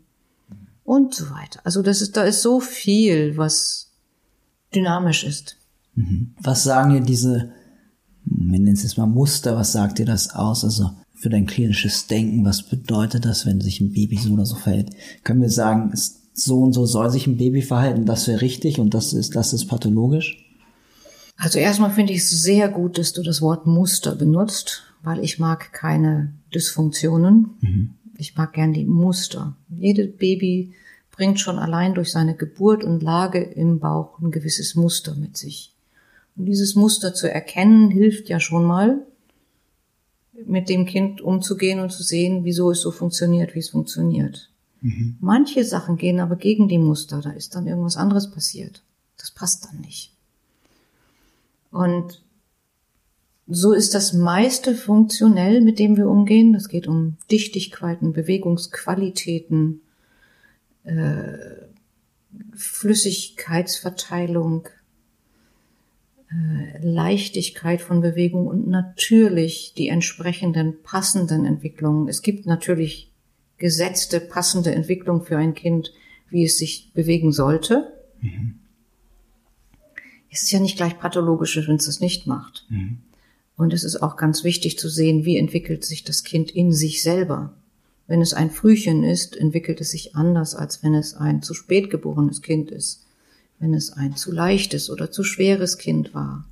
Und 0.83 1.15
so 1.15 1.31
weiter. 1.31 1.61
Also 1.63 1.81
das 1.81 2.03
ist, 2.03 2.17
da 2.17 2.25
ist 2.25 2.43
so 2.43 2.59
viel, 2.59 3.37
was 3.37 3.93
dynamisch 4.75 5.23
ist. 5.23 5.59
Was 6.41 6.65
sagen 6.65 6.93
dir 6.93 7.01
diese, 7.01 7.53
wir 8.27 8.59
nennen 8.59 8.75
es 8.75 8.83
jetzt 8.83 8.99
mal 8.99 9.07
Muster, 9.07 9.57
was 9.57 9.73
sagt 9.73 9.99
dir 9.99 10.07
das 10.07 10.35
aus? 10.35 10.65
Also 10.65 10.91
für 11.15 11.31
dein 11.31 11.47
klinisches 11.47 12.07
Denken, 12.07 12.45
was 12.45 12.63
bedeutet 12.63 13.25
das, 13.25 13.47
wenn 13.47 13.61
sich 13.61 13.81
ein 13.81 13.93
Baby 13.93 14.19
so 14.19 14.33
oder 14.33 14.47
so 14.47 14.57
verhält? 14.57 14.91
Können 15.25 15.41
wir 15.41 15.51
sagen, 15.51 15.93
so 16.35 16.59
und 16.61 16.73
so 16.73 16.85
soll 16.85 17.11
sich 17.11 17.27
ein 17.27 17.39
Baby 17.39 17.63
verhalten, 17.63 18.05
das 18.05 18.29
wäre 18.29 18.43
richtig 18.43 18.79
und 18.79 18.93
das 18.93 19.13
ist, 19.13 19.35
das 19.35 19.53
ist 19.53 19.67
pathologisch? 19.67 20.43
Also 21.37 21.59
erstmal 21.59 21.91
finde 21.91 22.13
ich 22.13 22.21
es 22.21 22.31
sehr 22.31 22.69
gut, 22.69 22.99
dass 22.99 23.13
du 23.13 23.23
das 23.23 23.41
Wort 23.43 23.67
Muster 23.67 24.15
benutzt, 24.17 24.83
weil 25.03 25.23
ich 25.23 25.39
mag 25.39 25.73
keine 25.73 26.33
Dysfunktionen. 26.55 27.95
Ich 28.19 28.37
mag 28.37 28.55
gern 28.55 28.73
die 28.73 28.87
Muster. 28.87 29.57
Jedes 29.69 30.17
Baby 30.17 30.73
bringt 31.11 31.41
schon 31.41 31.59
allein 31.59 31.95
durch 31.95 32.11
seine 32.11 32.35
Geburt 32.35 32.85
und 32.85 33.03
Lage 33.03 33.43
im 33.43 33.79
Bauch 33.79 34.19
ein 34.21 34.31
gewisses 34.31 34.75
Muster 34.75 35.15
mit 35.15 35.37
sich. 35.37 35.76
Und 36.37 36.47
dieses 36.47 36.75
Muster 36.75 37.15
zu 37.15 37.31
erkennen, 37.31 37.91
hilft 37.91 38.29
ja 38.29 38.41
schon 38.41 38.65
mal, 38.65 39.07
mit 40.45 40.69
dem 40.69 40.85
Kind 40.85 41.23
umzugehen 41.23 41.81
und 41.81 41.91
zu 41.91 42.03
sehen, 42.03 42.45
wieso 42.45 42.71
es 42.71 42.83
so 42.83 42.91
funktioniert, 42.91 43.55
wie 43.55 43.61
es 43.61 43.71
funktioniert. 43.71 44.51
Manche 45.21 45.65
Sachen 45.65 45.97
gehen 45.97 46.21
aber 46.21 46.37
gegen 46.37 46.69
die 46.69 46.79
Muster, 46.79 47.21
da 47.21 47.31
ist 47.31 47.55
dann 47.55 47.67
irgendwas 47.67 47.97
anderes 47.97 48.31
passiert. 48.31 48.83
Das 49.17 49.31
passt 49.31 49.65
dann 49.65 49.81
nicht. 49.81 50.13
Und 51.71 52.23
so 53.49 53.73
ist 53.73 53.95
das 53.95 54.13
meiste 54.13 54.75
funktionell, 54.75 55.61
mit 55.61 55.79
dem 55.79 55.97
wir 55.97 56.09
umgehen. 56.09 56.53
Das 56.53 56.69
geht 56.69 56.87
um 56.87 57.17
Dichtigkeiten, 57.31 58.13
Bewegungsqualitäten, 58.13 59.81
äh, 60.85 61.39
Flüssigkeitsverteilung. 62.55 64.69
Äh, 66.31 66.85
Leichtigkeit 66.85 67.81
von 67.81 68.01
Bewegung 68.01 68.47
und 68.47 68.67
natürlich 68.67 69.75
die 69.77 69.89
entsprechenden 69.89 70.83
passenden 70.83 71.45
Entwicklungen. 71.45 72.09
Es 72.09 72.23
gibt 72.23 72.47
natürlich 72.47 73.13
gesetzte, 73.59 74.21
passende 74.21 74.75
Entwicklung 74.75 75.23
für 75.23 75.39
ein 75.39 75.55
Kind, 75.55 75.93
wie 76.29 76.45
es 76.45 76.59
sich 76.59 76.93
bewegen 76.95 77.33
sollte. 77.33 77.93
Mhm. 78.21 78.57
Es 80.31 80.43
ist 80.43 80.51
ja 80.51 80.61
nicht 80.61 80.77
gleich 80.77 80.99
pathologisch, 80.99 81.57
wenn 81.67 81.77
es 81.77 81.87
das 81.87 82.01
nicht 82.01 82.27
macht. 82.27 82.67
Mhm. 82.69 82.99
Und 83.57 83.73
es 83.73 83.85
ist 83.85 84.03
auch 84.03 84.17
ganz 84.17 84.45
wichtig 84.45 84.79
zu 84.79 84.89
sehen, 84.89 85.25
wie 85.25 85.39
entwickelt 85.39 85.85
sich 85.85 86.05
das 86.05 86.25
Kind 86.25 86.51
in 86.51 86.73
sich 86.73 87.03
selber. 87.03 87.55
Wenn 88.07 88.21
es 88.21 88.35
ein 88.35 88.51
Frühchen 88.51 89.03
ist, 89.03 89.37
entwickelt 89.37 89.81
es 89.81 89.93
sich 89.93 90.15
anders, 90.15 90.55
als 90.55 90.83
wenn 90.83 90.95
es 90.95 91.15
ein 91.15 91.43
zu 91.43 91.55
spät 91.55 91.89
geborenes 91.89 92.43
Kind 92.43 92.71
ist. 92.71 93.06
Wenn 93.59 93.75
es 93.75 93.93
ein 93.93 94.17
zu 94.17 94.33
leichtes 94.33 94.91
oder 94.91 95.11
zu 95.11 95.25
schweres 95.25 95.79
Kind 95.79 96.15
war. 96.15 96.45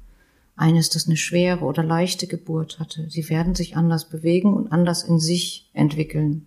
Eines, 0.57 0.89
das 0.89 1.07
eine 1.07 1.17
schwere 1.17 1.65
oder 1.65 1.83
leichte 1.83 2.27
Geburt 2.27 2.79
hatte. 2.79 3.07
Sie 3.11 3.29
werden 3.29 3.55
sich 3.55 3.77
anders 3.77 4.09
bewegen 4.09 4.55
und 4.55 4.71
anders 4.71 5.03
in 5.03 5.19
sich 5.19 5.69
entwickeln. 5.73 6.47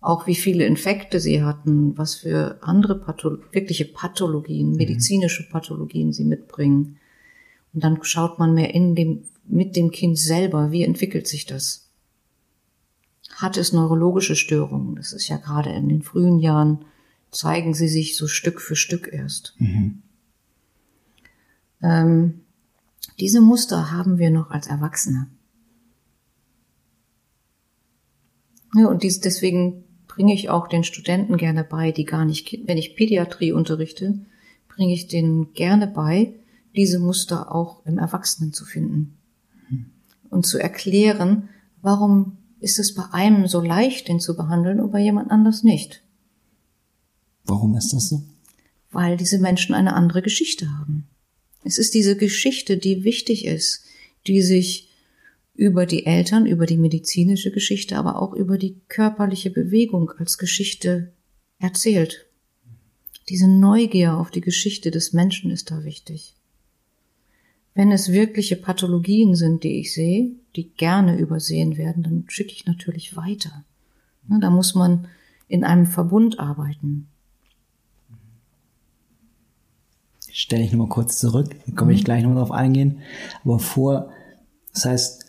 Auch 0.00 0.26
wie 0.26 0.34
viele 0.34 0.66
Infekte 0.66 1.20
sie 1.20 1.44
hatten, 1.44 1.96
was 1.96 2.16
für 2.16 2.58
andere 2.60 2.98
Patho 2.98 3.38
wirkliche 3.52 3.84
Pathologien, 3.84 4.70
mhm. 4.70 4.76
medizinische 4.76 5.48
Pathologien 5.48 6.12
sie 6.12 6.24
mitbringen. 6.24 6.98
Und 7.72 7.84
dann 7.84 8.02
schaut 8.02 8.38
man 8.38 8.54
mehr 8.54 8.74
in 8.74 8.96
dem, 8.96 9.24
mit 9.46 9.76
dem 9.76 9.90
Kind 9.92 10.18
selber, 10.18 10.72
wie 10.72 10.82
entwickelt 10.82 11.28
sich 11.28 11.46
das? 11.46 11.88
Hat 13.30 13.56
es 13.56 13.72
neurologische 13.72 14.36
Störungen? 14.36 14.96
Das 14.96 15.12
ist 15.12 15.28
ja 15.28 15.36
gerade 15.36 15.70
in 15.70 15.88
den 15.88 16.02
frühen 16.02 16.40
Jahren, 16.40 16.84
zeigen 17.32 17.74
sie 17.74 17.88
sich 17.88 18.16
so 18.16 18.28
Stück 18.28 18.60
für 18.60 18.76
Stück 18.76 19.08
erst. 19.12 19.54
Mhm. 19.58 20.02
Ähm, 21.82 22.40
diese 23.18 23.40
Muster 23.40 23.90
haben 23.90 24.18
wir 24.18 24.30
noch 24.30 24.50
als 24.50 24.68
Erwachsene. 24.68 25.26
Ja, 28.74 28.86
und 28.86 29.02
dies, 29.02 29.20
deswegen 29.20 29.84
bringe 30.06 30.34
ich 30.34 30.50
auch 30.50 30.68
den 30.68 30.84
Studenten 30.84 31.36
gerne 31.36 31.64
bei, 31.64 31.90
die 31.90 32.04
gar 32.04 32.24
nicht, 32.24 32.58
wenn 32.66 32.78
ich 32.78 32.96
Pädiatrie 32.96 33.52
unterrichte, 33.52 34.18
bringe 34.68 34.92
ich 34.92 35.08
denen 35.08 35.52
gerne 35.52 35.86
bei, 35.86 36.34
diese 36.76 36.98
Muster 36.98 37.54
auch 37.54 37.84
im 37.84 37.98
Erwachsenen 37.98 38.52
zu 38.52 38.64
finden. 38.64 39.16
Mhm. 39.68 39.86
Und 40.30 40.46
zu 40.46 40.58
erklären, 40.58 41.48
warum 41.82 42.38
ist 42.60 42.78
es 42.78 42.94
bei 42.94 43.04
einem 43.12 43.46
so 43.46 43.60
leicht, 43.60 44.08
den 44.08 44.20
zu 44.20 44.36
behandeln 44.36 44.80
und 44.80 44.92
bei 44.92 45.00
jemand 45.00 45.30
anders 45.30 45.62
nicht. 45.62 46.02
Warum 47.44 47.76
ist 47.76 47.92
das 47.92 48.08
so? 48.08 48.22
Weil 48.90 49.16
diese 49.16 49.38
Menschen 49.38 49.74
eine 49.74 49.94
andere 49.94 50.22
Geschichte 50.22 50.70
haben. 50.78 51.06
Es 51.64 51.78
ist 51.78 51.94
diese 51.94 52.16
Geschichte, 52.16 52.76
die 52.76 53.04
wichtig 53.04 53.44
ist, 53.44 53.84
die 54.26 54.42
sich 54.42 54.88
über 55.54 55.86
die 55.86 56.06
Eltern, 56.06 56.46
über 56.46 56.66
die 56.66 56.76
medizinische 56.76 57.50
Geschichte, 57.50 57.96
aber 57.96 58.20
auch 58.20 58.32
über 58.32 58.58
die 58.58 58.76
körperliche 58.88 59.50
Bewegung 59.50 60.10
als 60.18 60.38
Geschichte 60.38 61.12
erzählt. 61.58 62.26
Diese 63.28 63.48
Neugier 63.48 64.16
auf 64.16 64.30
die 64.30 64.40
Geschichte 64.40 64.90
des 64.90 65.12
Menschen 65.12 65.50
ist 65.50 65.70
da 65.70 65.84
wichtig. 65.84 66.34
Wenn 67.74 67.92
es 67.92 68.12
wirkliche 68.12 68.56
Pathologien 68.56 69.34
sind, 69.34 69.62
die 69.64 69.78
ich 69.78 69.94
sehe, 69.94 70.32
die 70.56 70.70
gerne 70.70 71.16
übersehen 71.18 71.76
werden, 71.76 72.02
dann 72.02 72.24
schicke 72.28 72.52
ich 72.52 72.66
natürlich 72.66 73.16
weiter. 73.16 73.64
Da 74.28 74.50
muss 74.50 74.74
man 74.74 75.08
in 75.48 75.64
einem 75.64 75.86
Verbund 75.86 76.38
arbeiten. 76.38 77.08
Stelle 80.32 80.64
ich 80.64 80.72
nochmal 80.72 80.88
kurz 80.88 81.18
zurück, 81.18 81.54
da 81.66 81.72
komme 81.74 81.92
ich 81.92 82.00
mhm. 82.00 82.04
gleich 82.04 82.22
nochmal 82.22 82.38
drauf 82.38 82.52
eingehen. 82.52 83.00
Aber 83.44 83.58
vor, 83.58 84.10
das 84.72 84.84
heißt, 84.84 85.26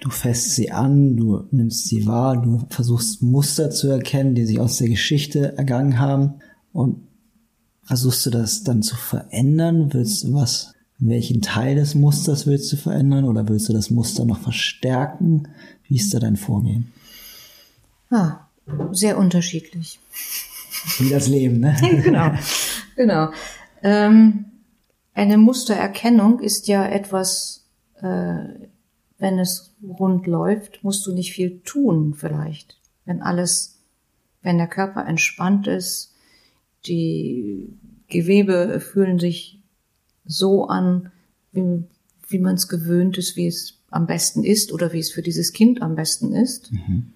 du 0.00 0.10
fässt 0.10 0.54
sie 0.54 0.70
an, 0.70 1.16
du 1.16 1.44
nimmst 1.50 1.88
sie 1.88 2.06
wahr, 2.06 2.40
du 2.40 2.66
versuchst 2.70 3.22
Muster 3.22 3.70
zu 3.70 3.88
erkennen, 3.88 4.34
die 4.34 4.46
sich 4.46 4.60
aus 4.60 4.78
der 4.78 4.88
Geschichte 4.88 5.56
ergangen 5.56 5.98
haben 5.98 6.34
und 6.72 7.08
versuchst 7.82 8.24
du 8.26 8.30
das 8.30 8.62
dann 8.62 8.82
zu 8.82 8.96
verändern? 8.96 9.92
Willst 9.92 10.24
du 10.24 10.34
was 10.34 10.74
welchen 10.98 11.42
Teil 11.42 11.76
des 11.76 11.94
Musters 11.94 12.46
willst 12.46 12.72
du 12.72 12.76
verändern 12.76 13.24
oder 13.24 13.48
willst 13.48 13.68
du 13.68 13.72
das 13.72 13.90
Muster 13.90 14.24
noch 14.24 14.40
verstärken? 14.40 15.48
Wie 15.84 15.96
ist 15.96 16.12
da 16.12 16.18
dein 16.18 16.36
Vorgehen? 16.36 16.92
Ah, 18.10 18.40
sehr 18.92 19.16
unterschiedlich. 19.16 20.00
Wie 20.98 21.10
das 21.10 21.28
Leben, 21.28 21.60
ne? 21.60 21.76
genau, 22.02 22.32
genau. 22.96 23.30
Ähm, 23.82 24.46
eine 25.14 25.38
Mustererkennung 25.38 26.40
ist 26.40 26.68
ja 26.68 26.86
etwas, 26.86 27.66
äh, 27.96 28.44
wenn 29.18 29.38
es 29.38 29.74
rund 29.82 30.26
läuft, 30.26 30.84
musst 30.84 31.06
du 31.06 31.12
nicht 31.12 31.32
viel 31.32 31.60
tun 31.60 32.14
vielleicht. 32.14 32.78
Wenn 33.04 33.22
alles, 33.22 33.80
wenn 34.42 34.58
der 34.58 34.68
Körper 34.68 35.06
entspannt 35.06 35.66
ist, 35.66 36.14
die 36.86 37.76
Gewebe 38.08 38.80
fühlen 38.80 39.18
sich 39.18 39.60
so 40.24 40.66
an, 40.66 41.10
wie, 41.52 41.84
wie 42.28 42.38
man 42.38 42.54
es 42.54 42.68
gewöhnt 42.68 43.18
ist, 43.18 43.36
wie 43.36 43.46
es 43.46 43.78
am 43.90 44.06
besten 44.06 44.44
ist 44.44 44.72
oder 44.72 44.92
wie 44.92 45.00
es 45.00 45.10
für 45.10 45.22
dieses 45.22 45.52
Kind 45.52 45.82
am 45.82 45.94
besten 45.94 46.32
ist. 46.32 46.72
Mhm. 46.72 47.12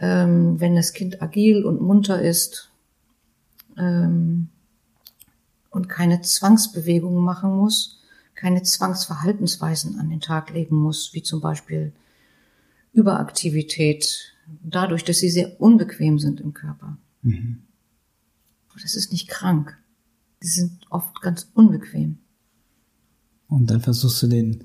Ähm, 0.00 0.60
wenn 0.60 0.74
das 0.74 0.92
Kind 0.92 1.22
agil 1.22 1.64
und 1.64 1.80
munter 1.80 2.22
ist 2.22 2.70
ähm, 3.76 4.48
und 5.70 5.88
keine 5.88 6.22
Zwangsbewegungen 6.22 7.22
machen 7.22 7.56
muss, 7.56 8.00
keine 8.34 8.62
Zwangsverhaltensweisen 8.62 9.98
an 9.98 10.10
den 10.10 10.20
Tag 10.20 10.50
legen 10.52 10.76
muss, 10.76 11.12
wie 11.12 11.22
zum 11.22 11.40
Beispiel 11.40 11.92
Überaktivität, 12.92 14.34
dadurch, 14.62 15.04
dass 15.04 15.18
sie 15.18 15.30
sehr 15.30 15.60
unbequem 15.60 16.18
sind 16.18 16.40
im 16.40 16.54
Körper. 16.54 16.96
Mhm. 17.22 17.62
Das 18.80 18.94
ist 18.94 19.10
nicht 19.10 19.28
krank 19.28 19.76
die 20.42 20.48
sind 20.48 20.80
oft 20.90 21.20
ganz 21.20 21.48
unbequem. 21.54 22.18
Und 23.48 23.70
dann 23.70 23.80
versuchst 23.80 24.22
du 24.22 24.26
den, 24.28 24.64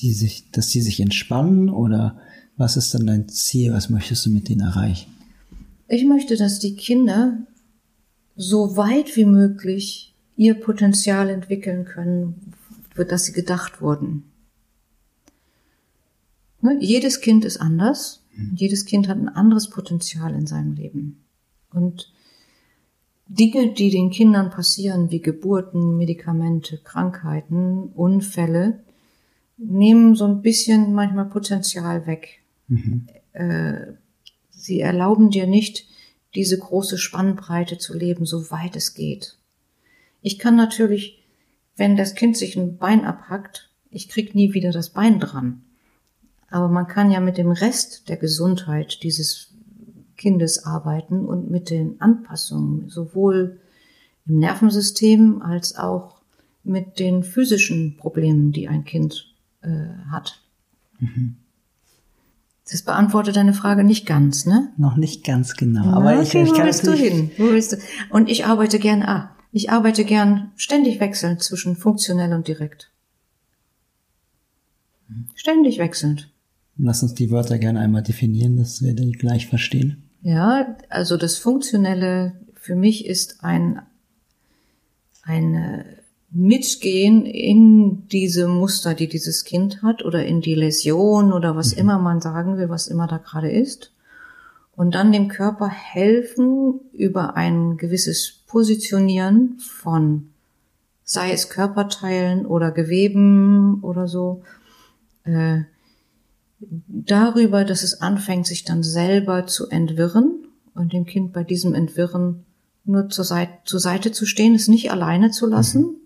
die 0.00 0.12
sich, 0.12 0.50
dass 0.50 0.68
die 0.68 0.80
sich 0.80 1.00
entspannen 1.00 1.68
oder 1.68 2.18
was 2.56 2.76
ist 2.76 2.94
dann 2.94 3.06
dein 3.06 3.28
Ziel? 3.28 3.72
Was 3.72 3.90
möchtest 3.90 4.26
du 4.26 4.30
mit 4.30 4.48
denen 4.48 4.62
erreichen? 4.62 5.10
Ich 5.88 6.04
möchte, 6.04 6.36
dass 6.36 6.58
die 6.58 6.76
Kinder 6.76 7.38
so 8.40 8.78
weit 8.78 9.16
wie 9.16 9.26
möglich 9.26 10.14
ihr 10.34 10.54
Potenzial 10.54 11.28
entwickeln 11.28 11.84
können, 11.84 12.54
für 12.94 13.04
das 13.04 13.24
sie 13.24 13.32
gedacht 13.32 13.82
wurden. 13.82 14.24
Ne? 16.62 16.78
Jedes 16.80 17.20
Kind 17.20 17.44
ist 17.44 17.58
anders. 17.58 18.24
Mhm. 18.34 18.52
Jedes 18.54 18.86
Kind 18.86 19.08
hat 19.08 19.18
ein 19.18 19.28
anderes 19.28 19.68
Potenzial 19.68 20.34
in 20.34 20.46
seinem 20.46 20.72
Leben. 20.72 21.22
Und 21.70 22.14
Dinge, 23.26 23.74
die 23.74 23.90
den 23.90 24.10
Kindern 24.10 24.48
passieren, 24.48 25.10
wie 25.10 25.20
Geburten, 25.20 25.98
Medikamente, 25.98 26.78
Krankheiten, 26.78 27.90
Unfälle, 27.94 28.80
nehmen 29.58 30.14
so 30.14 30.24
ein 30.24 30.40
bisschen 30.40 30.94
manchmal 30.94 31.26
Potenzial 31.26 32.06
weg. 32.06 32.40
Mhm. 32.68 33.06
Äh, 33.34 33.92
sie 34.48 34.80
erlauben 34.80 35.30
dir 35.30 35.46
nicht, 35.46 35.89
diese 36.34 36.58
große 36.58 36.98
Spannbreite 36.98 37.78
zu 37.78 37.96
leben, 37.96 38.24
so 38.24 38.50
weit 38.50 38.76
es 38.76 38.94
geht. 38.94 39.36
Ich 40.22 40.38
kann 40.38 40.56
natürlich, 40.56 41.22
wenn 41.76 41.96
das 41.96 42.14
Kind 42.14 42.36
sich 42.36 42.56
ein 42.56 42.76
Bein 42.76 43.04
abhackt, 43.04 43.70
ich 43.90 44.08
krieg 44.08 44.34
nie 44.34 44.54
wieder 44.54 44.70
das 44.70 44.90
Bein 44.90 45.18
dran. 45.18 45.62
Aber 46.48 46.68
man 46.68 46.86
kann 46.86 47.10
ja 47.10 47.20
mit 47.20 47.38
dem 47.38 47.50
Rest 47.50 48.08
der 48.08 48.16
Gesundheit 48.16 49.02
dieses 49.02 49.54
Kindes 50.16 50.64
arbeiten 50.64 51.24
und 51.24 51.50
mit 51.50 51.70
den 51.70 52.00
Anpassungen, 52.00 52.90
sowohl 52.90 53.60
im 54.26 54.38
Nervensystem 54.38 55.42
als 55.42 55.76
auch 55.76 56.20
mit 56.62 56.98
den 56.98 57.22
physischen 57.22 57.96
Problemen, 57.96 58.52
die 58.52 58.68
ein 58.68 58.84
Kind 58.84 59.34
äh, 59.62 59.68
hat. 60.10 60.42
Mhm. 60.98 61.36
Das 62.70 62.82
beantwortet 62.82 63.36
deine 63.36 63.52
Frage 63.52 63.82
nicht 63.82 64.06
ganz, 64.06 64.46
ne? 64.46 64.72
Noch 64.76 64.96
nicht 64.96 65.24
ganz 65.24 65.56
genau. 65.56 65.84
Ja, 65.84 65.92
aber 65.92 66.20
okay, 66.20 66.42
ich, 66.42 66.50
ich 66.50 66.50
wo 66.50 66.62
willst 66.62 66.86
du 66.86 66.92
hin? 66.92 67.30
Wo 67.36 67.50
willst 67.50 67.72
du? 67.72 67.76
Und 68.10 68.30
ich 68.30 68.46
arbeite 68.46 68.78
gern, 68.78 69.02
ah, 69.02 69.34
ich 69.50 69.70
arbeite 69.70 70.04
gern 70.04 70.52
ständig 70.54 71.00
wechselnd 71.00 71.42
zwischen 71.42 71.74
funktionell 71.74 72.32
und 72.32 72.46
direkt. 72.46 72.92
Ständig 75.34 75.78
wechselnd. 75.78 76.30
Lass 76.76 77.02
uns 77.02 77.14
die 77.14 77.30
Wörter 77.30 77.58
gerne 77.58 77.80
einmal 77.80 78.02
definieren, 78.02 78.56
dass 78.56 78.82
wir 78.82 78.94
die 78.94 79.12
gleich 79.12 79.48
verstehen. 79.48 80.04
Ja, 80.22 80.76
also 80.88 81.16
das 81.16 81.38
Funktionelle 81.38 82.40
für 82.54 82.76
mich 82.76 83.06
ist 83.06 83.42
ein, 83.42 83.82
ein 85.22 85.84
Mitgehen 86.32 87.26
in 87.26 88.06
diese 88.08 88.46
Muster, 88.46 88.94
die 88.94 89.08
dieses 89.08 89.44
Kind 89.44 89.82
hat 89.82 90.04
oder 90.04 90.24
in 90.24 90.40
die 90.40 90.54
Läsion 90.54 91.32
oder 91.32 91.56
was 91.56 91.74
mhm. 91.74 91.80
immer 91.80 91.98
man 91.98 92.20
sagen 92.20 92.56
will, 92.56 92.68
was 92.68 92.86
immer 92.86 93.06
da 93.06 93.18
gerade 93.18 93.50
ist. 93.50 93.92
Und 94.76 94.94
dann 94.94 95.12
dem 95.12 95.28
Körper 95.28 95.68
helfen 95.68 96.80
über 96.92 97.36
ein 97.36 97.76
gewisses 97.76 98.42
Positionieren 98.46 99.58
von 99.58 100.30
sei 101.10 101.32
es 101.32 101.48
Körperteilen 101.48 102.46
oder 102.46 102.70
Geweben 102.70 103.82
oder 103.82 104.06
so, 104.06 104.42
äh, 105.24 105.62
darüber, 106.60 107.64
dass 107.64 107.82
es 107.82 108.00
anfängt, 108.00 108.46
sich 108.46 108.64
dann 108.64 108.84
selber 108.84 109.48
zu 109.48 109.68
entwirren 109.68 110.46
und 110.76 110.92
dem 110.92 111.06
Kind 111.06 111.32
bei 111.32 111.42
diesem 111.42 111.74
Entwirren 111.74 112.44
nur 112.84 113.08
zur 113.08 113.24
Seite, 113.24 113.52
zur 113.64 113.80
Seite 113.80 114.12
zu 114.12 114.24
stehen, 114.24 114.54
es 114.54 114.68
nicht 114.68 114.92
alleine 114.92 115.32
zu 115.32 115.46
lassen. 115.46 115.82
Mhm. 115.82 115.99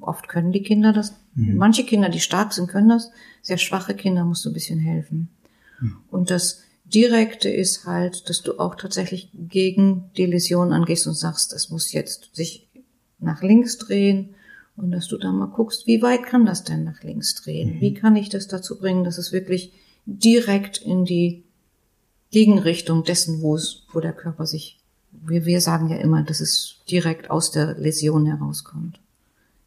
Oft 0.00 0.28
können 0.28 0.52
die 0.52 0.62
Kinder 0.62 0.92
das. 0.92 1.14
Mhm. 1.34 1.56
Manche 1.56 1.84
Kinder, 1.84 2.08
die 2.08 2.20
stark 2.20 2.52
sind, 2.52 2.68
können 2.68 2.88
das. 2.88 3.10
Sehr 3.42 3.58
schwache 3.58 3.94
Kinder 3.94 4.24
musst 4.24 4.44
du 4.44 4.50
ein 4.50 4.54
bisschen 4.54 4.78
helfen. 4.78 5.28
Mhm. 5.80 5.96
Und 6.10 6.30
das 6.30 6.62
Direkte 6.84 7.48
ist 7.48 7.86
halt, 7.86 8.28
dass 8.28 8.42
du 8.42 8.58
auch 8.58 8.74
tatsächlich 8.74 9.30
gegen 9.34 10.10
die 10.16 10.26
Läsion 10.26 10.72
angehst 10.72 11.06
und 11.06 11.14
sagst, 11.14 11.52
es 11.52 11.70
muss 11.70 11.92
jetzt 11.92 12.34
sich 12.34 12.68
nach 13.18 13.42
links 13.42 13.78
drehen 13.78 14.34
und 14.76 14.90
dass 14.90 15.08
du 15.08 15.18
dann 15.18 15.36
mal 15.36 15.46
guckst, 15.46 15.86
wie 15.86 16.02
weit 16.02 16.24
kann 16.24 16.46
das 16.46 16.64
denn 16.64 16.84
nach 16.84 17.02
links 17.02 17.34
drehen? 17.34 17.76
Mhm. 17.76 17.80
Wie 17.80 17.94
kann 17.94 18.16
ich 18.16 18.28
das 18.28 18.48
dazu 18.48 18.78
bringen, 18.78 19.04
dass 19.04 19.18
es 19.18 19.32
wirklich 19.32 19.72
direkt 20.06 20.78
in 20.78 21.04
die 21.04 21.44
Gegenrichtung 22.30 23.04
dessen, 23.04 23.42
wo 23.42 23.56
es, 23.56 23.84
wo 23.92 24.00
der 24.00 24.12
Körper 24.12 24.46
sich, 24.46 24.78
wir, 25.12 25.44
wir 25.44 25.60
sagen 25.60 25.88
ja 25.88 25.96
immer, 25.96 26.22
dass 26.22 26.40
es 26.40 26.76
direkt 26.88 27.30
aus 27.30 27.50
der 27.50 27.74
Läsion 27.74 28.26
herauskommt. 28.26 28.99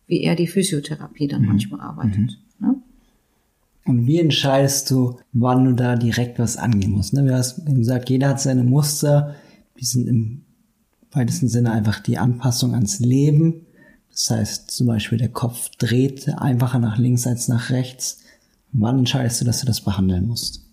Wie 0.07 0.21
er 0.21 0.35
die 0.35 0.47
Physiotherapie 0.47 1.27
dann 1.27 1.41
mhm. 1.41 1.47
manchmal 1.47 1.81
arbeitet. 1.81 2.37
Mhm. 2.59 2.67
Ne? 2.67 2.75
Und 3.85 4.07
wie 4.07 4.19
entscheidest 4.19 4.89
du, 4.91 5.19
wann 5.33 5.65
du 5.65 5.73
da 5.73 5.95
direkt 5.95 6.39
was 6.39 6.57
angehen 6.57 6.91
musst? 6.91 7.13
Ne? 7.13 7.25
Wir 7.25 7.35
haben 7.35 7.75
gesagt, 7.75 8.09
jeder 8.09 8.29
hat 8.29 8.39
seine 8.39 8.63
Muster, 8.63 9.35
die 9.79 9.85
sind 9.85 10.07
im 10.07 10.41
weitesten 11.11 11.49
Sinne 11.49 11.71
einfach 11.71 11.99
die 11.99 12.17
Anpassung 12.17 12.73
ans 12.73 12.99
Leben. 12.99 13.65
Das 14.11 14.29
heißt 14.29 14.71
zum 14.71 14.87
Beispiel, 14.87 15.17
der 15.17 15.29
Kopf 15.29 15.69
dreht 15.77 16.29
einfacher 16.37 16.79
nach 16.79 16.97
links 16.97 17.27
als 17.27 17.47
nach 17.47 17.69
rechts. 17.71 18.21
Wann 18.71 18.99
entscheidest 18.99 19.41
du, 19.41 19.45
dass 19.45 19.59
du 19.59 19.65
das 19.65 19.81
behandeln 19.81 20.27
musst? 20.27 20.65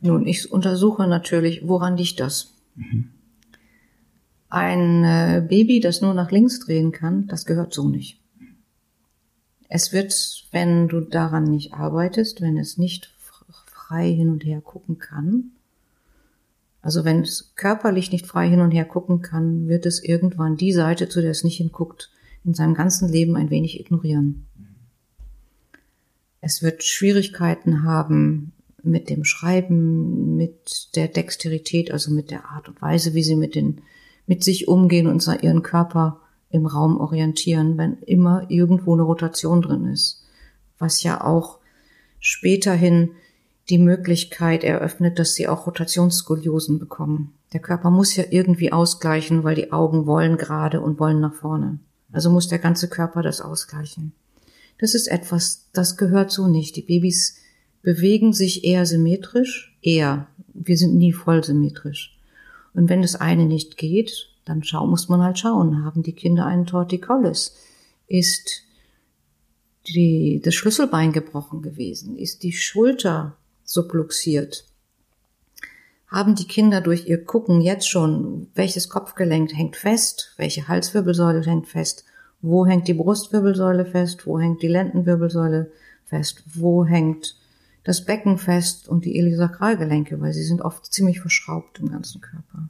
Nun, 0.00 0.26
ich 0.26 0.52
untersuche 0.52 1.06
natürlich, 1.06 1.66
woran 1.66 1.96
liegt 1.96 2.20
das? 2.20 2.52
Mhm. 2.76 3.10
Ein 4.50 5.04
äh, 5.04 5.44
Baby, 5.48 5.80
das 5.80 6.00
nur 6.00 6.14
nach 6.14 6.30
links 6.30 6.60
drehen 6.60 6.92
kann, 6.92 7.26
das 7.26 7.46
gehört 7.46 7.72
so 7.72 7.88
nicht. 7.88 8.20
Es 9.76 9.92
wird, 9.92 10.44
wenn 10.52 10.86
du 10.86 11.00
daran 11.00 11.50
nicht 11.50 11.74
arbeitest, 11.74 12.40
wenn 12.40 12.56
es 12.58 12.78
nicht 12.78 13.12
frei 13.66 14.08
hin 14.08 14.28
und 14.28 14.44
her 14.44 14.60
gucken 14.60 14.98
kann, 15.00 15.50
also 16.80 17.04
wenn 17.04 17.22
es 17.22 17.54
körperlich 17.56 18.12
nicht 18.12 18.24
frei 18.24 18.48
hin 18.48 18.60
und 18.60 18.70
her 18.70 18.84
gucken 18.84 19.20
kann, 19.20 19.66
wird 19.66 19.84
es 19.84 20.00
irgendwann 20.00 20.56
die 20.56 20.72
Seite, 20.72 21.08
zu 21.08 21.20
der 21.20 21.32
es 21.32 21.42
nicht 21.42 21.56
hinguckt, 21.56 22.12
in 22.44 22.54
seinem 22.54 22.74
ganzen 22.74 23.08
Leben 23.08 23.34
ein 23.34 23.50
wenig 23.50 23.80
ignorieren. 23.80 24.46
Es 26.40 26.62
wird 26.62 26.84
Schwierigkeiten 26.84 27.82
haben 27.82 28.52
mit 28.84 29.10
dem 29.10 29.24
Schreiben, 29.24 30.36
mit 30.36 30.94
der 30.94 31.08
Dexterität, 31.08 31.90
also 31.90 32.12
mit 32.12 32.30
der 32.30 32.48
Art 32.48 32.68
und 32.68 32.80
Weise, 32.80 33.14
wie 33.14 33.24
sie 33.24 33.34
mit 33.34 33.56
den, 33.56 33.80
mit 34.28 34.44
sich 34.44 34.68
umgehen 34.68 35.08
und 35.08 35.26
ihren 35.42 35.64
Körper 35.64 36.20
im 36.54 36.66
Raum 36.66 37.00
orientieren, 37.00 37.76
wenn 37.76 37.98
immer 38.02 38.46
irgendwo 38.48 38.94
eine 38.94 39.02
Rotation 39.02 39.60
drin 39.60 39.86
ist. 39.86 40.24
Was 40.78 41.02
ja 41.02 41.22
auch 41.22 41.58
späterhin 42.20 43.10
die 43.68 43.78
Möglichkeit 43.78 44.62
eröffnet, 44.62 45.18
dass 45.18 45.34
sie 45.34 45.48
auch 45.48 45.66
Rotationskoliosen 45.66 46.78
bekommen. 46.78 47.34
Der 47.52 47.60
Körper 47.60 47.90
muss 47.90 48.14
ja 48.14 48.24
irgendwie 48.30 48.72
ausgleichen, 48.72 49.42
weil 49.42 49.56
die 49.56 49.72
Augen 49.72 50.06
wollen 50.06 50.36
gerade 50.36 50.80
und 50.80 51.00
wollen 51.00 51.20
nach 51.20 51.34
vorne. 51.34 51.80
Also 52.12 52.30
muss 52.30 52.48
der 52.48 52.58
ganze 52.60 52.88
Körper 52.88 53.22
das 53.22 53.40
ausgleichen. 53.40 54.12
Das 54.78 54.94
ist 54.94 55.08
etwas, 55.08 55.66
das 55.72 55.96
gehört 55.96 56.30
so 56.30 56.46
nicht. 56.46 56.76
Die 56.76 56.82
Babys 56.82 57.38
bewegen 57.82 58.32
sich 58.32 58.64
eher 58.64 58.86
symmetrisch, 58.86 59.76
eher. 59.82 60.28
Wir 60.52 60.76
sind 60.76 60.94
nie 60.94 61.12
voll 61.12 61.42
symmetrisch. 61.42 62.16
Und 62.74 62.88
wenn 62.88 63.02
das 63.02 63.16
eine 63.16 63.46
nicht 63.46 63.76
geht, 63.76 64.28
dann 64.44 64.62
schau, 64.62 64.86
muss 64.86 65.08
man 65.08 65.22
halt 65.22 65.38
schauen, 65.38 65.84
haben 65.84 66.02
die 66.02 66.12
Kinder 66.12 66.46
einen 66.46 66.66
Torticollis? 66.66 67.56
Ist 68.06 68.62
die, 69.88 70.40
das 70.44 70.54
Schlüsselbein 70.54 71.12
gebrochen 71.12 71.62
gewesen? 71.62 72.16
Ist 72.16 72.42
die 72.42 72.52
Schulter 72.52 73.36
subluxiert? 73.64 74.64
Haben 76.08 76.34
die 76.34 76.46
Kinder 76.46 76.80
durch 76.80 77.08
ihr 77.08 77.24
Gucken 77.24 77.60
jetzt 77.60 77.88
schon, 77.88 78.48
welches 78.54 78.88
Kopfgelenk 78.88 79.52
hängt 79.54 79.76
fest, 79.76 80.32
welche 80.36 80.68
Halswirbelsäule 80.68 81.42
hängt 81.44 81.66
fest, 81.66 82.04
wo 82.40 82.66
hängt 82.66 82.88
die 82.88 82.94
Brustwirbelsäule 82.94 83.86
fest, 83.86 84.26
wo 84.26 84.38
hängt 84.38 84.62
die 84.62 84.68
Lendenwirbelsäule 84.68 85.72
fest, 86.04 86.44
wo 86.54 86.84
hängt 86.84 87.36
das 87.84 88.04
Becken 88.04 88.38
fest 88.38 88.88
und 88.88 89.04
die 89.04 89.16
Ilisakralgelenke, 89.16 90.20
weil 90.20 90.32
sie 90.32 90.44
sind 90.44 90.62
oft 90.62 90.92
ziemlich 90.92 91.20
verschraubt 91.20 91.80
im 91.80 91.90
ganzen 91.90 92.20
Körper. 92.20 92.68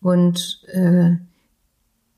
Und 0.00 0.62
äh, 0.68 1.16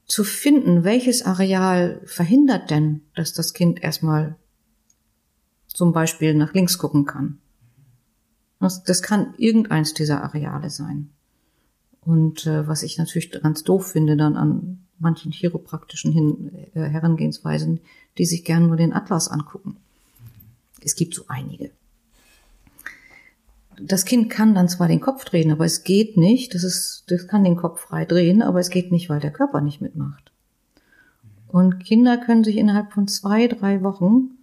zu 0.06 0.24
finden, 0.24 0.84
welches 0.84 1.22
Areal 1.22 2.00
verhindert 2.04 2.70
denn, 2.70 3.02
dass 3.14 3.32
das 3.32 3.52
Kind 3.52 3.82
erstmal 3.82 4.36
zum 5.68 5.92
Beispiel 5.92 6.34
nach 6.34 6.54
links 6.54 6.78
gucken 6.78 7.04
kann. 7.04 7.38
Das, 8.58 8.82
das 8.82 9.02
kann 9.02 9.34
irgendeins 9.36 9.94
dieser 9.94 10.22
Areale 10.22 10.70
sein. 10.70 11.10
Und 12.00 12.46
äh, 12.46 12.66
was 12.66 12.82
ich 12.82 12.98
natürlich 12.98 13.30
ganz 13.30 13.62
doof 13.64 13.92
finde 13.92 14.16
dann 14.16 14.36
an 14.36 14.86
manchen 14.98 15.30
chiropraktischen 15.30 16.12
Hin 16.12 16.50
äh, 16.74 16.80
Herangehensweisen, 16.80 17.80
die 18.16 18.24
sich 18.24 18.44
gern 18.44 18.66
nur 18.66 18.76
den 18.76 18.92
Atlas 18.92 19.28
angucken. 19.28 19.76
Es 20.80 20.96
gibt 20.96 21.14
so 21.14 21.24
einige. 21.28 21.70
Das 23.80 24.04
Kind 24.04 24.30
kann 24.30 24.54
dann 24.54 24.68
zwar 24.68 24.88
den 24.88 25.00
Kopf 25.00 25.24
drehen, 25.24 25.52
aber 25.52 25.64
es 25.64 25.84
geht 25.84 26.16
nicht. 26.16 26.54
Das 26.54 26.64
ist, 26.64 27.04
das 27.08 27.28
kann 27.28 27.44
den 27.44 27.56
Kopf 27.56 27.80
frei 27.80 28.04
drehen, 28.04 28.42
aber 28.42 28.60
es 28.60 28.70
geht 28.70 28.90
nicht, 28.90 29.08
weil 29.08 29.20
der 29.20 29.32
Körper 29.32 29.60
nicht 29.60 29.80
mitmacht. 29.80 30.32
Und 31.46 31.80
Kinder 31.80 32.18
können 32.18 32.44
sich 32.44 32.56
innerhalb 32.56 32.92
von 32.92 33.08
zwei, 33.08 33.46
drei 33.46 33.82
Wochen 33.82 34.38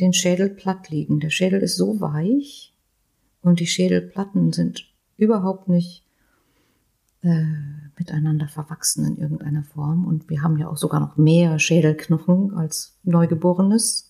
den 0.00 0.12
Schädel 0.12 0.50
platt 0.50 0.88
liegen. 0.90 1.20
Der 1.20 1.30
Schädel 1.30 1.60
ist 1.60 1.76
so 1.76 2.00
weich 2.00 2.72
und 3.42 3.60
die 3.60 3.66
Schädelplatten 3.66 4.52
sind 4.52 4.86
überhaupt 5.16 5.68
nicht 5.68 6.04
äh, 7.22 7.44
miteinander 7.98 8.46
verwachsen 8.46 9.04
in 9.04 9.18
irgendeiner 9.18 9.64
Form. 9.64 10.06
Und 10.06 10.30
wir 10.30 10.42
haben 10.42 10.58
ja 10.58 10.68
auch 10.68 10.76
sogar 10.76 11.00
noch 11.00 11.16
mehr 11.16 11.58
Schädelknochen 11.58 12.54
als 12.54 12.96
Neugeborenes, 13.02 14.07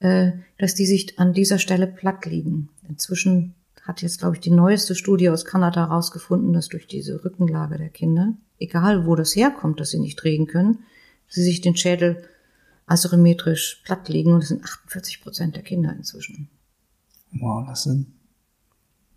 dass 0.00 0.74
die 0.74 0.86
sich 0.86 1.18
an 1.18 1.32
dieser 1.32 1.58
Stelle 1.58 1.86
platt 1.86 2.24
liegen. 2.24 2.70
Inzwischen 2.88 3.54
hat 3.82 4.02
jetzt, 4.02 4.20
glaube 4.20 4.36
ich, 4.36 4.40
die 4.40 4.50
neueste 4.50 4.94
Studie 4.94 5.30
aus 5.30 5.44
Kanada 5.44 5.88
herausgefunden, 5.88 6.52
dass 6.52 6.68
durch 6.68 6.86
diese 6.86 7.24
Rückenlage 7.24 7.76
der 7.76 7.90
Kinder, 7.90 8.34
egal 8.58 9.06
wo 9.06 9.14
das 9.14 9.36
herkommt, 9.36 9.80
dass 9.80 9.90
sie 9.90 9.98
nicht 9.98 10.16
drehen 10.16 10.46
können, 10.46 10.78
sie 11.28 11.42
sich 11.42 11.60
den 11.60 11.76
Schädel 11.76 12.24
asymmetrisch 12.86 13.82
platt 13.84 14.08
liegen 14.08 14.32
und 14.32 14.40
das 14.40 14.48
sind 14.48 14.64
48 14.64 15.22
Prozent 15.22 15.56
der 15.56 15.62
Kinder 15.62 15.94
inzwischen. 15.96 16.48
Wow, 17.32 17.66
das 17.66 17.84
sind 17.84 18.06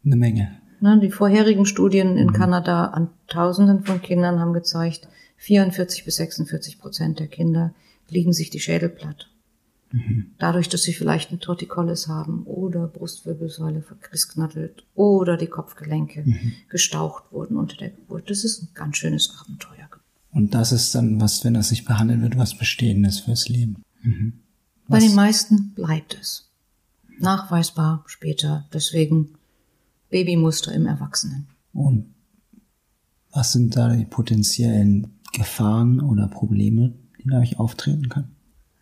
eine 0.05 0.15
Menge. 0.15 0.59
Die 0.81 1.11
vorherigen 1.11 1.65
Studien 1.65 2.17
in 2.17 2.27
mhm. 2.27 2.33
Kanada 2.33 2.87
an 2.87 3.09
Tausenden 3.27 3.85
von 3.85 4.01
Kindern 4.01 4.39
haben 4.39 4.53
gezeigt, 4.53 5.07
44 5.37 6.03
bis 6.03 6.17
46 6.17 6.79
Prozent 6.79 7.19
der 7.19 7.27
Kinder 7.27 7.73
liegen 8.09 8.33
sich 8.33 8.49
die 8.49 8.59
Schädel 8.59 8.89
platt. 8.89 9.29
Mhm. 9.93 10.31
Dadurch, 10.39 10.69
dass 10.69 10.81
sie 10.81 10.93
vielleicht 10.93 11.31
ein 11.31 11.39
Torticollis 11.39 12.07
haben 12.07 12.43
oder 12.43 12.87
Brustwirbelsäule 12.87 13.83
verkrisknattelt 13.83 14.85
oder 14.95 15.37
die 15.37 15.47
Kopfgelenke 15.47 16.23
mhm. 16.25 16.53
gestaucht 16.67 17.25
wurden 17.31 17.57
unter 17.57 17.77
der 17.77 17.91
Geburt. 17.91 18.27
Das 18.29 18.43
ist 18.43 18.63
ein 18.63 18.69
ganz 18.73 18.97
schönes 18.97 19.31
Abenteuer. 19.39 19.87
Und 20.31 20.55
das 20.55 20.71
ist 20.71 20.95
dann 20.95 21.21
was, 21.21 21.45
wenn 21.45 21.53
das 21.53 21.69
nicht 21.69 21.85
behandelt 21.85 22.21
wird, 22.21 22.37
was 22.37 22.57
Bestehendes 22.57 23.19
fürs 23.19 23.49
Leben. 23.49 23.83
Mhm. 24.01 24.33
Bei 24.87 24.97
den 24.99 25.13
meisten 25.13 25.73
bleibt 25.75 26.17
es. 26.19 26.49
Nachweisbar 27.19 28.03
später. 28.07 28.65
Deswegen 28.73 29.35
Babymuster 30.09 30.73
im 30.73 30.87
Erwachsenen. 30.87 31.47
Und 31.71 32.07
was 33.31 33.51
sind 33.51 33.75
da 33.75 33.95
die 33.95 34.05
potenziellen 34.05 35.19
Gefahren 35.33 36.01
oder 36.01 36.27
Probleme, 36.27 36.93
die 37.19 37.29
dadurch 37.29 37.59
auftreten 37.59 38.09
können? 38.09 38.35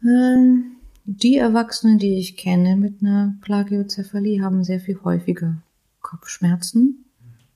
Ähm, 0.04 0.78
die 1.06 1.38
Erwachsenen, 1.38 1.98
die 1.98 2.18
ich 2.18 2.38
kenne 2.38 2.76
mit 2.76 3.02
einer 3.02 3.36
Plagiozephalie, 3.42 4.42
haben 4.42 4.64
sehr 4.64 4.80
viel 4.80 5.00
häufiger 5.04 5.62
Kopfschmerzen, 6.02 7.06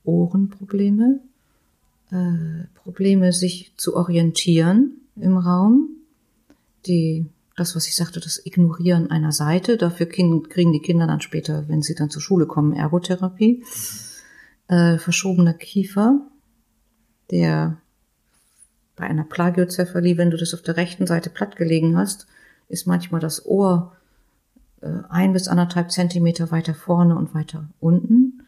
Ohrenprobleme, 0.04 1.20
äh, 2.12 2.66
Probleme, 2.76 3.34
sich 3.34 3.74
zu 3.78 3.96
orientieren 3.96 4.92
im 5.16 5.38
Raum, 5.38 5.90
die 6.86 7.28
das, 7.56 7.76
was 7.76 7.88
ich 7.88 7.96
sagte, 7.96 8.20
das 8.20 8.46
Ignorieren 8.46 9.12
einer 9.12 9.32
Seite. 9.32 9.78
Dafür 9.78 10.08
kriegen 10.08 10.74
die 10.74 10.82
Kinder 10.82 11.08
dann 11.08 11.22
später, 11.22 11.68
wenn 11.70 11.82
sie 11.82 11.96
dann 11.96 12.10
zur 12.10 12.22
Schule 12.22 12.46
kommen, 12.46 12.74
Ergotherapie. 12.74 13.64
Äh, 14.68 14.98
verschobener 14.98 15.54
Kiefer, 15.54 16.20
der 17.32 17.78
Bei 18.96 19.06
einer 19.06 19.24
Plagiozephalie, 19.24 20.18
wenn 20.18 20.32
du 20.32 20.38
das 20.38 20.54
auf 20.54 20.62
der 20.62 20.78
rechten 20.78 21.06
Seite 21.06 21.30
platt 21.30 21.56
gelegen 21.56 21.98
hast, 21.98 22.28
ist 22.68 22.88
manchmal 22.88 23.22
das 23.22 23.46
Ohr 23.46 23.94
äh, 24.82 24.90
ein 25.10 25.34
bis 25.34 25.48
anderthalb 25.48 25.92
Zentimeter 25.92 26.52
weiter 26.52 26.74
vorne 26.74 27.16
und 27.16 27.34
weiter 27.34 27.70
unten. 27.80 28.44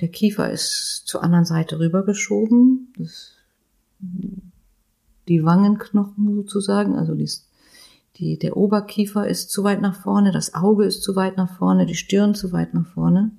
Der 0.00 0.08
Kiefer 0.08 0.50
ist 0.50 1.02
zur 1.06 1.22
anderen 1.22 1.44
Seite 1.44 1.78
rübergeschoben. 1.78 2.92
Die 5.28 5.44
Wangenknochen 5.44 6.34
sozusagen, 6.36 6.96
also 6.96 7.14
die, 7.14 7.28
die, 8.16 8.38
der 8.38 8.56
Oberkiefer 8.56 9.28
ist 9.28 9.50
zu 9.50 9.62
weit 9.62 9.80
nach 9.82 9.94
vorne, 9.94 10.32
das 10.32 10.54
Auge 10.54 10.86
ist 10.86 11.02
zu 11.02 11.16
weit 11.16 11.36
nach 11.36 11.56
vorne, 11.58 11.86
die 11.86 11.96
Stirn 11.96 12.34
zu 12.34 12.52
weit 12.52 12.72
nach 12.72 12.86
vorne. 12.86 13.30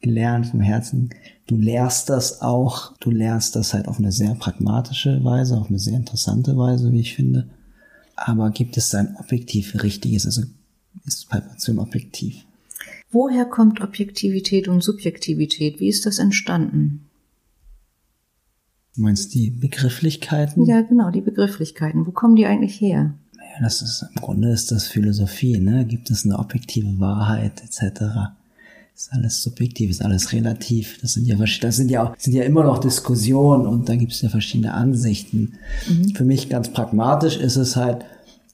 gelernt 0.00 0.46
vom 0.46 0.60
Herzen. 0.60 1.10
Du 1.46 1.56
lehrst 1.56 2.08
das 2.10 2.40
auch. 2.40 2.96
Du 2.98 3.10
lernst 3.10 3.56
das 3.56 3.74
halt 3.74 3.88
auf 3.88 3.98
eine 3.98 4.12
sehr 4.12 4.34
pragmatische 4.34 5.22
Weise, 5.24 5.56
auf 5.58 5.68
eine 5.68 5.78
sehr 5.78 5.96
interessante 5.96 6.56
Weise, 6.56 6.92
wie 6.92 7.00
ich 7.00 7.14
finde. 7.14 7.48
Aber 8.16 8.50
gibt 8.50 8.76
es 8.76 8.90
da 8.90 8.98
ein 8.98 9.16
objektiv 9.16 9.82
richtiges, 9.82 10.24
also 10.24 10.42
ist 11.04 11.28
Palpation 11.28 11.78
objektiv? 11.78 12.44
Woher 13.10 13.44
kommt 13.44 13.80
Objektivität 13.80 14.68
und 14.68 14.82
Subjektivität? 14.82 15.80
Wie 15.80 15.88
ist 15.88 16.06
das 16.06 16.18
entstanden? 16.18 17.06
Du 18.96 19.02
meinst 19.02 19.34
die 19.34 19.50
Begrifflichkeiten? 19.50 20.64
Ja, 20.66 20.82
genau, 20.82 21.10
die 21.10 21.20
Begrifflichkeiten. 21.20 22.06
Wo 22.06 22.12
kommen 22.12 22.36
die 22.36 22.46
eigentlich 22.46 22.80
her? 22.80 23.14
Ja, 23.36 23.62
das 23.62 23.82
ist 23.82 24.06
im 24.14 24.22
Grunde 24.22 24.50
ist 24.50 24.70
das 24.70 24.86
Philosophie, 24.86 25.58
ne? 25.58 25.84
Gibt 25.84 26.10
es 26.10 26.24
eine 26.24 26.38
objektive 26.38 27.00
Wahrheit 27.00 27.62
etc. 27.62 28.32
Ist 28.94 29.12
alles 29.12 29.42
subjektiv, 29.42 29.90
ist 29.90 30.02
alles 30.02 30.32
relativ. 30.32 31.00
Das 31.00 31.14
sind 31.14 31.26
ja 31.26 31.36
das 31.36 31.76
sind 31.76 31.90
ja 31.90 32.04
auch, 32.04 32.14
sind 32.16 32.34
ja 32.34 32.44
immer 32.44 32.62
noch 32.62 32.78
Diskussionen 32.78 33.66
und 33.66 33.88
da 33.88 33.96
gibt 33.96 34.12
es 34.12 34.22
ja 34.22 34.28
verschiedene 34.28 34.72
Ansichten. 34.72 35.54
Für 36.14 36.24
mich 36.24 36.48
ganz 36.48 36.68
pragmatisch 36.68 37.36
ist 37.36 37.56
es 37.56 37.74
halt, 37.74 38.04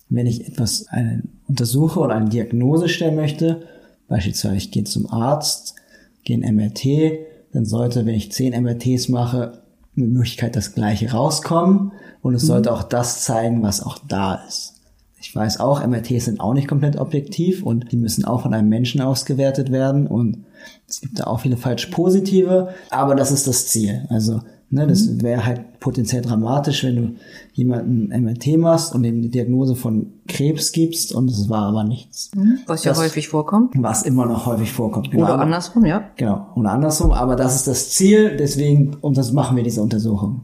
wenn 0.08 0.26
ich 0.26 0.48
etwas 0.48 0.88
eine 0.88 1.22
untersuche 1.48 2.00
oder 2.00 2.14
eine 2.14 2.30
Diagnose 2.30 2.88
stellen 2.88 3.16
möchte, 3.16 3.62
beispielsweise 4.08 4.56
ich 4.56 4.70
gehe 4.70 4.84
zum 4.84 5.10
Arzt, 5.10 5.74
gehe 6.24 6.36
in 6.36 6.54
MRT, 6.56 7.18
dann 7.52 7.66
sollte, 7.66 8.06
wenn 8.06 8.14
ich 8.14 8.32
zehn 8.32 8.60
MRTs 8.60 9.08
mache, 9.08 9.60
mit 10.00 10.10
Möglichkeit 10.10 10.56
das 10.56 10.74
gleiche 10.74 11.12
rauskommen 11.12 11.92
und 12.22 12.34
es 12.34 12.42
sollte 12.42 12.72
auch 12.72 12.82
das 12.82 13.24
zeigen, 13.24 13.62
was 13.62 13.82
auch 13.82 13.98
da 14.06 14.42
ist. 14.46 14.74
Ich 15.20 15.34
weiß 15.34 15.60
auch, 15.60 15.86
MRTs 15.86 16.24
sind 16.24 16.40
auch 16.40 16.54
nicht 16.54 16.66
komplett 16.66 16.96
objektiv 16.96 17.62
und 17.62 17.92
die 17.92 17.96
müssen 17.96 18.24
auch 18.24 18.42
von 18.42 18.54
einem 18.54 18.68
Menschen 18.68 19.00
ausgewertet 19.02 19.70
werden 19.70 20.06
und 20.06 20.44
es 20.88 21.00
gibt 21.00 21.18
da 21.18 21.24
auch 21.24 21.40
viele 21.40 21.56
falsch 21.56 21.86
positive, 21.86 22.74
aber 22.90 23.14
das 23.14 23.30
ist 23.30 23.46
das 23.46 23.66
Ziel. 23.66 24.06
Also, 24.08 24.40
ne, 24.70 24.86
das 24.86 25.22
wäre 25.22 25.44
halt 25.44 25.80
potenziell 25.80 26.22
dramatisch, 26.22 26.84
wenn 26.84 26.96
du 26.96 27.14
jemanden 27.52 28.08
MRT 28.08 28.56
machst 28.58 28.94
und 28.94 29.04
ihm 29.04 29.22
die 29.22 29.30
Diagnose 29.30 29.74
von 29.76 30.12
Krebs 30.28 30.72
gibst 30.72 31.12
und 31.14 31.30
es 31.30 31.48
war 31.48 31.62
aber 31.68 31.84
nichts. 31.84 32.30
Was 32.66 32.84
ja 32.84 32.92
Das- 32.92 33.00
häufig 33.00 33.28
vorkommt. 33.28 33.74
Was 33.78 34.02
immer 34.02 34.26
noch 34.26 34.46
häufig 34.46 34.72
vorkommt. 34.72 35.10
Genau. 35.10 35.24
Oder 35.24 35.38
andersrum, 35.40 35.84
ja. 35.84 36.04
Genau, 36.16 36.46
oder 36.54 36.70
andersrum, 36.72 37.12
aber 37.12 37.36
das 37.36 37.56
ist 37.56 37.66
das 37.66 37.90
Ziel, 37.90 38.36
deswegen 38.38 38.96
und 39.00 39.16
das 39.16 39.32
machen 39.32 39.56
wir 39.56 39.64
diese 39.64 39.82
Untersuchung. 39.82 40.42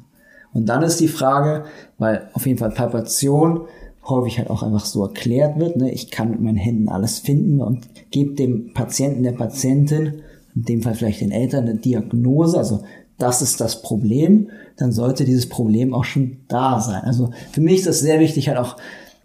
Und 0.53 0.67
dann 0.69 0.83
ist 0.83 1.01
die 1.01 1.09
Frage, 1.09 1.65
weil 1.99 2.31
auf 2.33 2.47
jeden 2.47 2.59
Fall 2.59 2.71
Palpation 2.71 3.61
häufig 4.09 4.39
halt 4.39 4.49
auch 4.51 4.63
einfach 4.63 4.85
so 4.87 5.03
erklärt 5.05 5.59
wird, 5.59 5.77
ne? 5.77 5.91
ich 5.91 6.11
kann 6.11 6.31
mit 6.31 6.41
meinen 6.41 6.57
Händen 6.57 6.89
alles 6.89 7.19
finden 7.19 7.61
und 7.61 7.89
gebe 8.11 8.35
dem 8.35 8.73
Patienten, 8.73 9.23
der 9.25 9.33
Patientin, 9.33 10.23
in 10.55 10.63
dem 10.63 10.83
Fall 10.83 10.95
vielleicht 10.95 11.21
den 11.21 11.33
Eltern, 11.33 11.65
eine 11.65 11.75
Diagnose, 11.75 12.57
also 12.57 12.83
das 13.19 13.43
ist 13.43 13.61
das 13.61 13.83
Problem, 13.83 14.49
dann 14.77 14.93
sollte 14.93 15.25
dieses 15.25 15.49
Problem 15.49 15.95
auch 15.95 16.05
schon 16.05 16.39
da 16.49 16.81
sein. 16.81 17.03
Also 17.03 17.31
für 17.53 17.61
mich 17.61 17.77
ist 17.79 17.87
das 17.87 18.01
sehr 18.01 18.21
wichtig, 18.21 18.49
halt 18.49 18.59
auch 18.59 18.77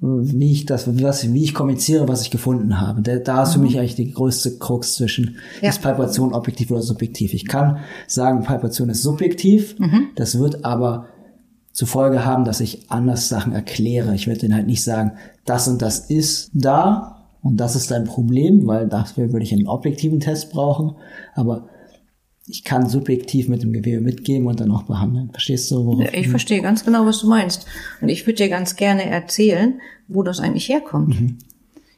wie 0.03 0.51
ich 0.51 0.65
das, 0.65 0.87
was, 1.01 1.31
wie 1.31 1.43
ich 1.43 1.53
kommuniziere, 1.53 2.07
was 2.07 2.23
ich 2.23 2.31
gefunden 2.31 2.81
habe. 2.81 3.01
Da, 3.03 3.43
ist 3.43 3.53
für 3.53 3.59
mich 3.59 3.77
eigentlich 3.77 3.95
die 3.95 4.11
größte 4.11 4.57
Krux 4.57 4.95
zwischen, 4.95 5.35
Ja. 5.61 5.69
ist 5.69 5.81
Palpation 5.83 6.33
objektiv 6.33 6.71
oder 6.71 6.81
subjektiv. 6.81 7.35
Ich 7.35 7.47
kann 7.47 7.77
sagen, 8.07 8.41
Palpation 8.43 8.89
ist 8.89 9.03
subjektiv, 9.03 9.75
das 10.15 10.39
wird 10.39 10.65
aber 10.65 11.05
zur 11.71 11.87
Folge 11.87 12.25
haben, 12.25 12.45
dass 12.45 12.61
ich 12.61 12.89
anders 12.89 13.29
Sachen 13.29 13.53
erkläre. 13.53 14.15
Ich 14.15 14.25
werde 14.25 14.41
denen 14.41 14.55
halt 14.55 14.65
nicht 14.67 14.83
sagen, 14.83 15.11
das 15.45 15.67
und 15.67 15.81
das 15.83 15.99
ist 15.99 16.49
da 16.53 17.27
und 17.43 17.57
das 17.57 17.75
ist 17.75 17.91
dein 17.91 18.05
Problem, 18.05 18.65
weil 18.65 18.87
dafür 18.87 19.31
würde 19.31 19.43
ich 19.43 19.53
einen 19.53 19.67
objektiven 19.67 20.19
Test 20.19 20.51
brauchen, 20.51 20.95
aber 21.35 21.67
ich 22.47 22.63
kann 22.63 22.89
subjektiv 22.89 23.47
mit 23.47 23.61
dem 23.63 23.71
Gewebe 23.71 24.01
mitgeben 24.01 24.47
und 24.47 24.59
dann 24.59 24.71
auch 24.71 24.83
behandeln. 24.83 25.29
Verstehst 25.31 25.69
du, 25.71 25.85
worauf 25.85 26.13
Ich 26.13 26.27
verstehe 26.27 26.61
ganz 26.61 26.83
genau, 26.83 27.05
was 27.05 27.19
du 27.19 27.27
meinst. 27.27 27.65
Und 28.01 28.09
ich 28.09 28.25
würde 28.25 28.37
dir 28.37 28.49
ganz 28.49 28.75
gerne 28.75 29.05
erzählen, 29.05 29.79
wo 30.07 30.23
das 30.23 30.39
eigentlich 30.39 30.67
herkommt. 30.67 31.15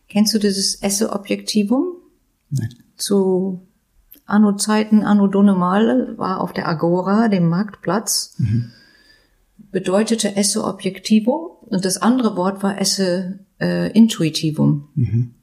Kennst 0.09 0.33
du 0.33 0.39
dieses 0.39 0.75
Esse-Objektivum? 0.75 1.85
Nein. 2.49 2.69
Zu 2.97 3.61
Anno-Zeiten, 4.25 5.01
Anno 5.01 5.27
Donemal 5.27 6.17
war 6.17 6.41
auf 6.41 6.53
der 6.53 6.67
Agora, 6.67 7.29
dem 7.29 7.49
Marktplatz, 7.49 8.37
bedeutete 9.71 10.35
Esse 10.35 10.63
Objektivum 10.63 11.47
und 11.61 11.83
das 11.83 11.97
andere 11.97 12.35
Wort 12.35 12.63
war 12.63 12.79
Esse 12.79 13.39
äh, 13.59 13.91
Intuitivum. 13.91 15.33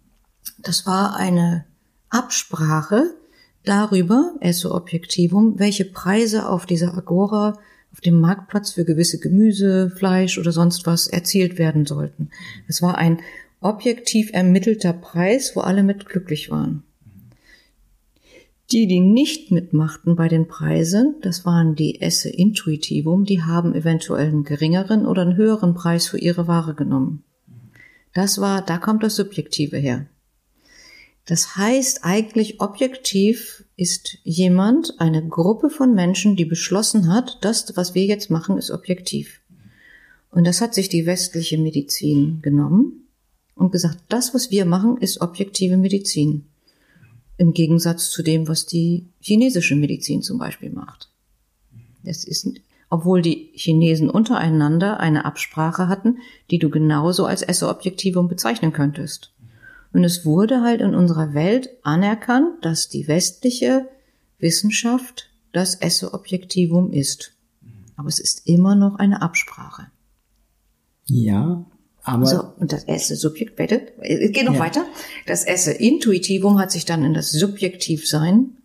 Das 0.58 0.86
war 0.86 1.16
eine 1.16 1.64
Absprache 2.08 3.14
darüber, 3.64 4.34
Esse 4.40 4.72
Objektivum, 4.72 5.58
welche 5.58 5.84
Preise 5.84 6.48
auf 6.48 6.66
dieser 6.66 6.94
Agora, 6.96 7.58
auf 7.92 8.00
dem 8.00 8.20
Marktplatz 8.20 8.72
für 8.72 8.84
gewisse 8.84 9.18
Gemüse, 9.18 9.90
Fleisch 9.90 10.38
oder 10.38 10.52
sonst 10.52 10.86
was 10.86 11.06
erzielt 11.06 11.58
werden 11.58 11.86
sollten. 11.86 12.30
Es 12.68 12.82
war 12.82 12.98
ein 12.98 13.18
objektiv 13.60 14.30
ermittelter 14.32 14.92
Preis, 14.92 15.54
wo 15.54 15.60
alle 15.60 15.82
mit 15.82 16.06
glücklich 16.06 16.50
waren. 16.50 16.82
Die, 18.72 18.86
die 18.86 19.00
nicht 19.00 19.50
mitmachten 19.50 20.14
bei 20.14 20.28
den 20.28 20.46
Preisen, 20.46 21.16
das 21.22 21.44
waren 21.44 21.74
die 21.74 22.00
Esse 22.00 22.28
Intuitivum, 22.28 23.24
die 23.24 23.42
haben 23.42 23.74
eventuell 23.74 24.28
einen 24.28 24.44
geringeren 24.44 25.06
oder 25.06 25.22
einen 25.22 25.36
höheren 25.36 25.74
Preis 25.74 26.06
für 26.06 26.18
ihre 26.18 26.46
Ware 26.46 26.74
genommen. 26.74 27.24
Das 28.14 28.40
war, 28.40 28.62
da 28.62 28.78
kommt 28.78 29.02
das 29.02 29.16
Subjektive 29.16 29.76
her. 29.76 30.06
Das 31.30 31.54
heißt 31.54 32.00
eigentlich 32.02 32.60
objektiv 32.60 33.62
ist 33.76 34.18
jemand, 34.24 34.98
eine 34.98 35.24
Gruppe 35.24 35.70
von 35.70 35.94
Menschen, 35.94 36.34
die 36.34 36.44
beschlossen 36.44 37.06
hat, 37.06 37.38
das, 37.42 37.76
was 37.76 37.94
wir 37.94 38.04
jetzt 38.04 38.30
machen, 38.30 38.58
ist 38.58 38.72
objektiv. 38.72 39.40
Und 40.32 40.44
das 40.44 40.60
hat 40.60 40.74
sich 40.74 40.88
die 40.88 41.06
westliche 41.06 41.56
Medizin 41.56 42.42
genommen 42.42 43.06
und 43.54 43.70
gesagt, 43.70 43.98
das, 44.08 44.34
was 44.34 44.50
wir 44.50 44.64
machen, 44.64 44.96
ist 44.96 45.20
objektive 45.20 45.76
Medizin. 45.76 46.46
Im 47.36 47.52
Gegensatz 47.52 48.10
zu 48.10 48.24
dem, 48.24 48.48
was 48.48 48.66
die 48.66 49.06
chinesische 49.20 49.76
Medizin 49.76 50.22
zum 50.22 50.36
Beispiel 50.36 50.70
macht. 50.70 51.10
Das 52.02 52.24
ist, 52.24 52.48
obwohl 52.88 53.22
die 53.22 53.50
Chinesen 53.54 54.10
untereinander 54.10 54.98
eine 54.98 55.26
Absprache 55.26 55.86
hatten, 55.86 56.18
die 56.50 56.58
du 56.58 56.70
genauso 56.70 57.24
als 57.24 57.42
Esse-Objektivum 57.42 58.26
bezeichnen 58.26 58.72
könntest. 58.72 59.32
Und 59.92 60.04
es 60.04 60.24
wurde 60.24 60.62
halt 60.62 60.80
in 60.80 60.94
unserer 60.94 61.34
Welt 61.34 61.70
anerkannt, 61.82 62.64
dass 62.64 62.88
die 62.88 63.08
westliche 63.08 63.88
Wissenschaft 64.38 65.30
das 65.52 65.74
Esse-Objektivum 65.74 66.92
ist. 66.92 67.32
Aber 67.96 68.08
es 68.08 68.20
ist 68.20 68.46
immer 68.46 68.74
noch 68.74 68.96
eine 68.96 69.20
Absprache. 69.20 69.88
Ja, 71.06 71.64
aber 72.02 72.26
so, 72.26 72.52
und 72.58 72.72
das 72.72 72.84
Esse 72.84 73.16
Subjekt, 73.16 73.56
bitte, 73.56 73.92
es 74.00 74.32
geht 74.32 74.44
noch 74.44 74.54
ja. 74.54 74.60
weiter. 74.60 74.84
Das 75.26 75.44
Esse 75.44 75.72
Intuitivum 75.72 76.58
hat 76.58 76.70
sich 76.70 76.84
dann 76.84 77.04
in 77.04 77.14
das 77.14 77.30
Subjektivsein, 77.30 78.56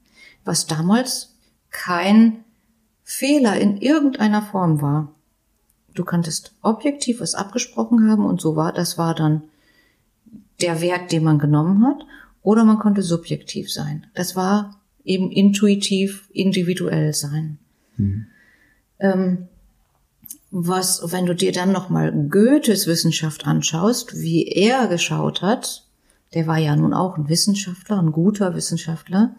was 0.46 0.68
damals 0.68 1.36
kein 1.70 2.44
Fehler 3.04 3.60
in 3.60 3.78
irgendeiner 3.78 4.42
Form 4.42 4.82
war. 4.82 5.14
Du 5.94 6.06
kanntest 6.06 6.54
objektiv 6.62 7.20
was 7.20 7.36
abgesprochen 7.36 8.10
haben 8.10 8.26
und 8.26 8.42
so 8.42 8.56
war, 8.56 8.72
das 8.72 8.98
war 8.98 9.16
dann 9.16 9.44
der 10.62 10.82
Wert, 10.82 11.12
den 11.12 11.24
man 11.24 11.40
genommen 11.40 11.86
hat, 11.86 12.06
oder 12.42 12.64
man 12.64 12.80
konnte 12.80 13.02
subjektiv 13.02 13.72
sein. 13.72 14.08
Das 14.14 14.36
war 14.36 14.80
eben 15.04 15.32
intuitiv, 15.32 16.30
individuell 16.32 17.14
sein. 17.14 17.58
Mhm. 17.98 18.28
Ähm, 19.00 19.48
was, 20.52 21.12
wenn 21.12 21.26
du 21.26 21.36
dir 21.36 21.52
dann 21.52 21.72
nochmal 21.72 22.12
Goethes 22.30 22.88
Wissenschaft 22.88 23.46
anschaust, 23.46 24.16
wie 24.16 24.48
er 24.48 24.88
geschaut 24.88 25.42
hat, 25.42 25.86
der 26.34 26.48
war 26.48 26.58
ja 26.58 26.76
nun 26.76 26.94
auch 26.94 27.18
ein 27.18 27.30
Wissenschaftler, 27.30 28.00
ein 28.00 28.12
guter 28.12 28.56
Wissenschaftler, 28.56 29.36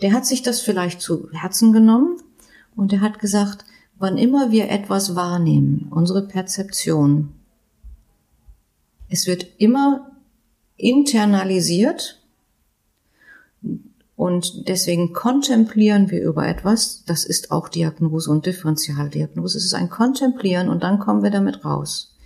der 0.00 0.12
hat 0.12 0.26
sich 0.26 0.42
das 0.42 0.60
vielleicht 0.60 1.00
zu 1.00 1.30
Herzen 1.32 1.72
genommen 1.72 2.16
und 2.74 2.92
er 2.92 3.00
hat 3.00 3.18
gesagt, 3.18 3.64
wann 3.98 4.18
immer 4.18 4.50
wir 4.50 4.68
etwas 4.68 5.14
wahrnehmen, 5.14 5.86
unsere 5.90 6.26
Perzeption, 6.26 7.34
es 9.08 9.26
wird 9.26 9.46
immer 9.58 10.11
internalisiert 10.82 12.20
und 14.16 14.68
deswegen 14.68 15.12
kontemplieren 15.12 16.10
wir 16.10 16.22
über 16.22 16.46
etwas. 16.46 17.04
Das 17.06 17.24
ist 17.24 17.50
auch 17.50 17.68
Diagnose 17.68 18.30
und 18.30 18.46
Differentialdiagnose. 18.46 19.58
Es 19.58 19.64
ist 19.64 19.74
ein 19.74 19.90
Kontemplieren 19.90 20.68
und 20.68 20.82
dann 20.82 20.98
kommen 20.98 21.22
wir 21.22 21.30
damit 21.30 21.64
raus. 21.64 22.16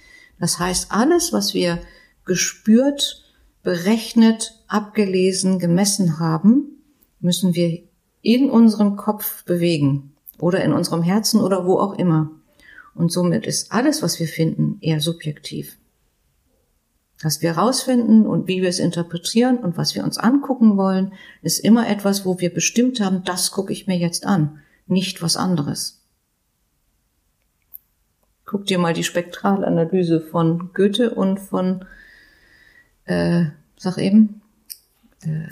Das 0.41 0.59
heißt, 0.59 0.91
alles, 0.91 1.33
was 1.33 1.55
wir 1.55 1.79
gespürt, 2.25 3.25
berechnet, 3.63 4.63
abgelesen, 4.69 5.59
gemessen 5.59 6.19
haben, 6.19 6.83
müssen 7.21 7.55
wir 7.55 7.83
in 8.23 8.51
unserem 8.51 8.97
Kopf 8.97 9.45
bewegen 9.45 10.15
oder 10.39 10.65
in 10.65 10.73
unserem 10.73 11.03
Herzen 11.03 11.41
oder 11.41 11.67
wo 11.67 11.79
auch 11.79 11.99
immer. 11.99 12.31
Und 12.95 13.13
somit 13.13 13.47
ist 13.47 13.73
alles, 13.73 14.03
was 14.03 14.19
wir 14.19 14.29
finden, 14.29 14.79
eher 14.81 15.01
subjektiv. 15.01 15.77
Was 17.23 17.41
wir 17.41 17.55
herausfinden 17.55 18.27
und 18.27 18.47
wie 18.47 18.61
wir 18.61 18.69
es 18.69 18.79
interpretieren 18.79 19.59
und 19.59 19.79
was 19.79 19.95
wir 19.95 20.05
uns 20.05 20.19
angucken 20.19 20.77
wollen, 20.77 21.13
ist 21.43 21.59
immer 21.59 21.89
etwas, 21.89 22.27
wo 22.27 22.39
wir 22.41 22.53
bestimmt 22.53 23.01
haben, 23.01 23.25
das 23.25 23.51
gucke 23.51 23.73
ich 23.73 23.87
mir 23.87 23.97
jetzt 23.97 24.27
an, 24.27 24.61
nicht 24.87 25.23
was 25.23 25.37
anderes. 25.37 26.03
Guck 28.45 28.67
dir 28.67 28.79
mal 28.79 28.93
die 28.93 29.03
Spektralanalyse 29.03 30.21
von 30.21 30.71
Goethe 30.75 31.15
und 31.15 31.41
von, 31.41 31.85
äh, 33.07 33.47
sag 33.77 33.99
eben, 33.99 34.43
äh, 35.23 35.49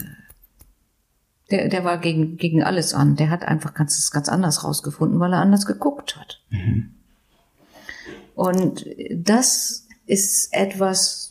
der, 1.51 1.69
der 1.69 1.85
war 1.85 1.99
gegen, 1.99 2.37
gegen 2.37 2.62
alles 2.62 2.95
an. 2.95 3.17
Der 3.17 3.31
hat 3.31 3.45
einfach 3.45 3.75
ganz, 3.75 4.11
ganz 4.11 4.29
anders 4.29 4.65
rausgefunden, 4.65 5.21
weil 5.21 5.33
er 5.33 5.41
anders 5.41 5.67
geguckt 5.67 6.17
hat. 6.17 6.41
Mhm. 6.51 6.91
Und 8.35 8.87
das 9.12 9.87
ist 10.07 10.53
etwas, 10.53 11.24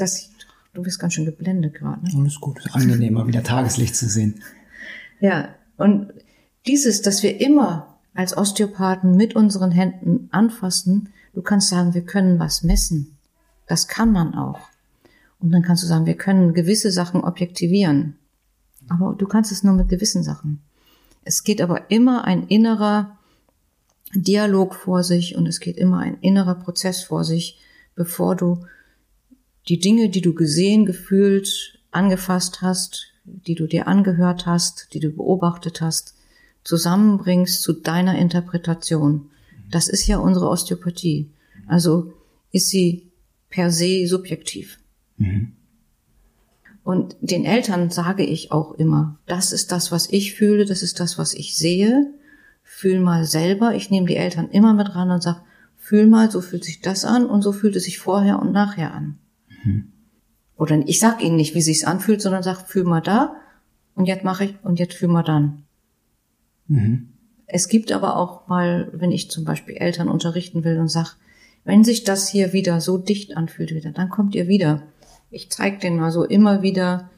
das, 0.00 0.30
du 0.74 0.82
bist 0.82 0.98
ganz 0.98 1.14
schön 1.14 1.24
geblendet 1.24 1.74
gerade. 1.74 2.04
Ne? 2.04 2.10
Alles 2.20 2.40
gut, 2.40 2.58
ist 2.58 2.74
angenehmer, 2.74 3.26
wieder 3.26 3.42
Tageslicht 3.42 3.96
zu 3.96 4.08
sehen. 4.08 4.42
Ja, 5.20 5.48
und 5.76 6.12
dieses, 6.66 7.02
dass 7.02 7.22
wir 7.22 7.40
immer 7.40 7.98
als 8.14 8.36
Osteopathen 8.36 9.16
mit 9.16 9.36
unseren 9.36 9.70
Händen 9.70 10.28
anfassen, 10.32 11.10
du 11.34 11.42
kannst 11.42 11.68
sagen, 11.68 11.94
wir 11.94 12.02
können 12.02 12.38
was 12.38 12.62
messen. 12.62 13.16
Das 13.66 13.86
kann 13.86 14.12
man 14.12 14.34
auch. 14.34 14.60
Und 15.40 15.52
dann 15.52 15.62
kannst 15.62 15.82
du 15.82 15.86
sagen, 15.86 16.06
wir 16.06 16.16
können 16.16 16.54
gewisse 16.54 16.90
Sachen 16.90 17.22
objektivieren. 17.22 18.16
Aber 18.88 19.14
du 19.16 19.26
kannst 19.26 19.52
es 19.52 19.62
nur 19.62 19.74
mit 19.74 19.88
gewissen 19.88 20.22
Sachen. 20.22 20.60
Es 21.24 21.44
geht 21.44 21.60
aber 21.60 21.90
immer 21.90 22.24
ein 22.24 22.46
innerer 22.48 23.18
Dialog 24.14 24.74
vor 24.74 25.04
sich 25.04 25.36
und 25.36 25.46
es 25.46 25.60
geht 25.60 25.76
immer 25.76 25.98
ein 25.98 26.18
innerer 26.20 26.54
Prozess 26.54 27.04
vor 27.04 27.24
sich, 27.24 27.60
bevor 27.94 28.34
du 28.34 28.64
die 29.68 29.78
Dinge, 29.78 30.08
die 30.08 30.22
du 30.22 30.34
gesehen, 30.34 30.86
gefühlt, 30.86 31.78
angefasst 31.90 32.62
hast, 32.62 33.12
die 33.24 33.54
du 33.54 33.66
dir 33.66 33.86
angehört 33.86 34.46
hast, 34.46 34.88
die 34.94 35.00
du 35.00 35.10
beobachtet 35.10 35.80
hast, 35.80 36.14
zusammenbringst 36.64 37.62
zu 37.62 37.72
deiner 37.72 38.18
Interpretation. 38.18 39.30
Das 39.70 39.88
ist 39.88 40.06
ja 40.06 40.18
unsere 40.18 40.48
Osteopathie. 40.48 41.30
Also 41.66 42.12
ist 42.52 42.68
sie 42.68 43.10
per 43.50 43.70
se 43.70 44.06
subjektiv. 44.06 44.78
Mhm. 45.18 45.52
Und 46.84 47.16
den 47.20 47.44
Eltern 47.44 47.90
sage 47.90 48.24
ich 48.24 48.50
auch 48.50 48.72
immer, 48.72 49.18
das 49.26 49.52
ist 49.52 49.72
das, 49.72 49.92
was 49.92 50.08
ich 50.10 50.34
fühle, 50.34 50.64
das 50.64 50.82
ist 50.82 51.00
das, 51.00 51.18
was 51.18 51.34
ich 51.34 51.54
sehe. 51.54 52.14
Fühl 52.62 53.00
mal 53.00 53.24
selber. 53.24 53.74
Ich 53.74 53.90
nehme 53.90 54.06
die 54.06 54.16
Eltern 54.16 54.48
immer 54.50 54.72
mit 54.72 54.94
ran 54.94 55.10
und 55.10 55.22
sage, 55.22 55.42
fühl 55.76 56.06
mal, 56.06 56.30
so 56.30 56.40
fühlt 56.40 56.64
sich 56.64 56.80
das 56.80 57.04
an 57.04 57.26
und 57.26 57.42
so 57.42 57.52
fühlt 57.52 57.76
es 57.76 57.84
sich 57.84 57.98
vorher 57.98 58.38
und 58.40 58.52
nachher 58.52 58.94
an. 58.94 59.18
Mhm. 59.64 59.92
Oder 60.56 60.82
ich 60.86 60.98
sag 60.98 61.22
ihnen 61.22 61.36
nicht, 61.36 61.54
wie 61.54 61.62
sich's 61.62 61.84
anfühlt, 61.84 62.20
sondern 62.20 62.42
sag, 62.42 62.66
fühl 62.66 62.84
mal 62.84 63.00
da 63.00 63.36
und 63.94 64.06
jetzt 64.06 64.24
mache 64.24 64.44
ich 64.44 64.54
und 64.62 64.78
jetzt 64.78 64.94
fühl 64.94 65.08
mal 65.08 65.22
dann. 65.22 65.64
Mhm. 66.66 67.10
Es 67.46 67.68
gibt 67.68 67.92
aber 67.92 68.16
auch 68.16 68.48
mal, 68.48 68.90
wenn 68.92 69.10
ich 69.12 69.30
zum 69.30 69.44
Beispiel 69.44 69.76
Eltern 69.76 70.08
unterrichten 70.08 70.64
will 70.64 70.78
und 70.78 70.88
sag, 70.88 71.16
wenn 71.64 71.84
sich 71.84 72.04
das 72.04 72.28
hier 72.28 72.52
wieder 72.52 72.80
so 72.80 72.98
dicht 72.98 73.36
anfühlt 73.36 73.74
wieder, 73.74 73.92
dann 73.92 74.10
kommt 74.10 74.34
ihr 74.34 74.48
wieder. 74.48 74.82
Ich 75.30 75.50
zeige 75.50 75.78
denen 75.78 75.98
mal 75.98 76.10
so 76.10 76.24
immer 76.24 76.62
wieder, 76.62 77.10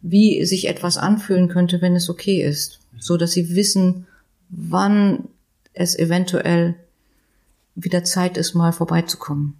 wie 0.00 0.44
sich 0.44 0.68
etwas 0.68 0.96
anfühlen 0.98 1.48
könnte, 1.48 1.80
wenn 1.80 1.96
es 1.96 2.10
okay 2.10 2.42
ist, 2.42 2.80
so 2.98 3.16
dass 3.16 3.32
sie 3.32 3.54
wissen, 3.56 4.06
wann 4.50 5.28
es 5.72 5.98
eventuell 5.98 6.76
wieder 7.74 8.04
Zeit 8.04 8.36
ist, 8.36 8.54
mal 8.54 8.72
vorbeizukommen. 8.72 9.54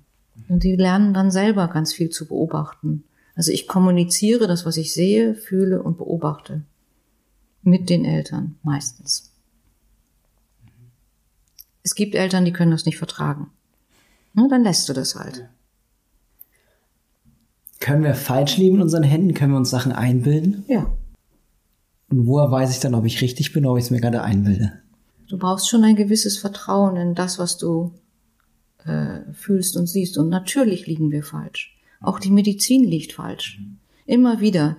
Und 0.49 0.63
die 0.65 0.77
lernen 0.77 1.15
dann 1.15 1.31
selber 1.31 1.69
ganz 1.69 1.93
viel 1.93 2.11
zu 2.11 2.27
beobachten. 2.27 3.05
Also 3.35 3.51
ich 3.51 3.67
kommuniziere 3.67 4.47
das, 4.47 4.67
was 4.67 4.77
ich 4.77 4.93
sehe, 4.93 5.35
fühle 5.35 5.83
und 5.83 5.99
beobachte. 5.99 6.63
Mit 7.63 7.89
den 7.89 8.05
Eltern 8.05 8.57
meistens. 8.63 9.33
Es 11.83 11.95
gibt 11.95 12.15
Eltern, 12.15 12.45
die 12.45 12.53
können 12.53 12.71
das 12.71 12.87
nicht 12.87 12.99
vertragen. 12.99 13.51
Na, 14.33 14.49
dann 14.49 14.63
lässt 14.63 14.89
du 14.89 14.93
das 14.93 15.15
halt. 15.15 15.49
Können 17.81 18.03
wir 18.03 18.15
falsch 18.15 18.57
liegen 18.57 18.77
in 18.77 18.83
unseren 18.83 19.03
Händen? 19.03 19.35
Können 19.35 19.53
wir 19.53 19.59
uns 19.59 19.71
Sachen 19.71 19.93
einbilden? 19.93 20.65
Ja. 20.69 20.91
Und 22.09 22.27
woher 22.27 22.51
weiß 22.51 22.71
ich 22.71 22.81
dann, 22.81 22.95
ob 22.95 23.05
ich 23.05 23.21
richtig 23.21 23.53
bin 23.53 23.65
oder 23.65 23.73
ob 23.73 23.79
ich 23.79 23.85
es 23.85 23.91
mir 23.91 24.01
gerade 24.01 24.23
einbilde? 24.23 24.73
Du 25.29 25.39
brauchst 25.39 25.69
schon 25.69 25.85
ein 25.85 25.97
gewisses 25.97 26.39
Vertrauen 26.39 26.97
in 26.97 27.15
das, 27.15 27.39
was 27.39 27.59
du 27.59 27.93
äh, 28.87 29.33
fühlst 29.33 29.77
und 29.77 29.87
siehst. 29.87 30.19
Und 30.19 30.29
natürlich 30.29 30.87
liegen 30.87 31.11
wir 31.11 31.23
falsch. 31.23 31.77
Auch 32.01 32.19
die 32.19 32.31
Medizin 32.31 32.85
liegt 32.85 33.15
falsch. 33.15 33.61
Immer 34.07 34.41
wieder. 34.41 34.77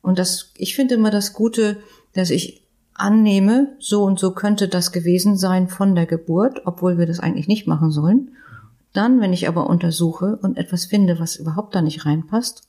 Und 0.00 0.18
das, 0.18 0.52
ich 0.56 0.74
finde 0.74 0.94
immer 0.94 1.10
das 1.10 1.32
Gute, 1.32 1.78
dass 2.14 2.30
ich 2.30 2.62
annehme, 2.94 3.74
so 3.78 4.04
und 4.04 4.18
so 4.18 4.32
könnte 4.32 4.68
das 4.68 4.92
gewesen 4.92 5.36
sein 5.36 5.68
von 5.68 5.94
der 5.94 6.06
Geburt, 6.06 6.62
obwohl 6.66 6.98
wir 6.98 7.06
das 7.06 7.20
eigentlich 7.20 7.48
nicht 7.48 7.66
machen 7.66 7.90
sollen. 7.90 8.32
Dann, 8.92 9.20
wenn 9.20 9.32
ich 9.32 9.48
aber 9.48 9.68
untersuche 9.68 10.36
und 10.36 10.58
etwas 10.58 10.84
finde, 10.84 11.18
was 11.18 11.36
überhaupt 11.36 11.74
da 11.74 11.80
nicht 11.80 12.04
reinpasst, 12.04 12.68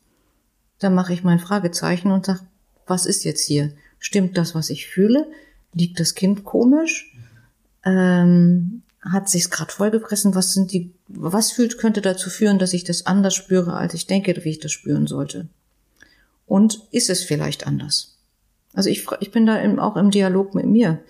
dann 0.79 0.95
mache 0.95 1.13
ich 1.13 1.23
mein 1.23 1.39
Fragezeichen 1.39 2.11
und 2.11 2.25
sage, 2.25 2.41
was 2.87 3.05
ist 3.05 3.23
jetzt 3.23 3.45
hier? 3.45 3.73
Stimmt 3.99 4.37
das, 4.37 4.55
was 4.55 4.69
ich 4.69 4.87
fühle? 4.87 5.27
Liegt 5.73 5.99
das 5.99 6.15
Kind 6.15 6.43
komisch? 6.43 7.15
Ähm, 7.85 8.82
hat 9.11 9.29
sich's 9.29 9.49
gerade 9.49 9.71
vollgefressen? 9.71 10.35
Was 10.35 10.53
sind 10.53 10.71
die, 10.71 10.93
was 11.07 11.51
fühlt, 11.51 11.77
könnte 11.77 12.01
dazu 12.01 12.29
führen, 12.29 12.59
dass 12.59 12.73
ich 12.73 12.83
das 12.83 13.05
anders 13.05 13.35
spüre, 13.35 13.73
als 13.73 13.93
ich 13.93 14.07
denke, 14.07 14.43
wie 14.43 14.49
ich 14.49 14.59
das 14.59 14.71
spüren 14.71 15.07
sollte? 15.07 15.49
Und 16.45 16.81
ist 16.91 17.09
es 17.09 17.23
vielleicht 17.23 17.67
anders? 17.67 18.17
Also 18.73 18.89
ich, 18.89 19.05
ich 19.19 19.31
bin 19.31 19.45
da 19.45 19.57
im, 19.57 19.79
auch 19.79 19.95
im 19.97 20.11
Dialog 20.11 20.55
mit 20.55 20.65
mir. 20.65 21.03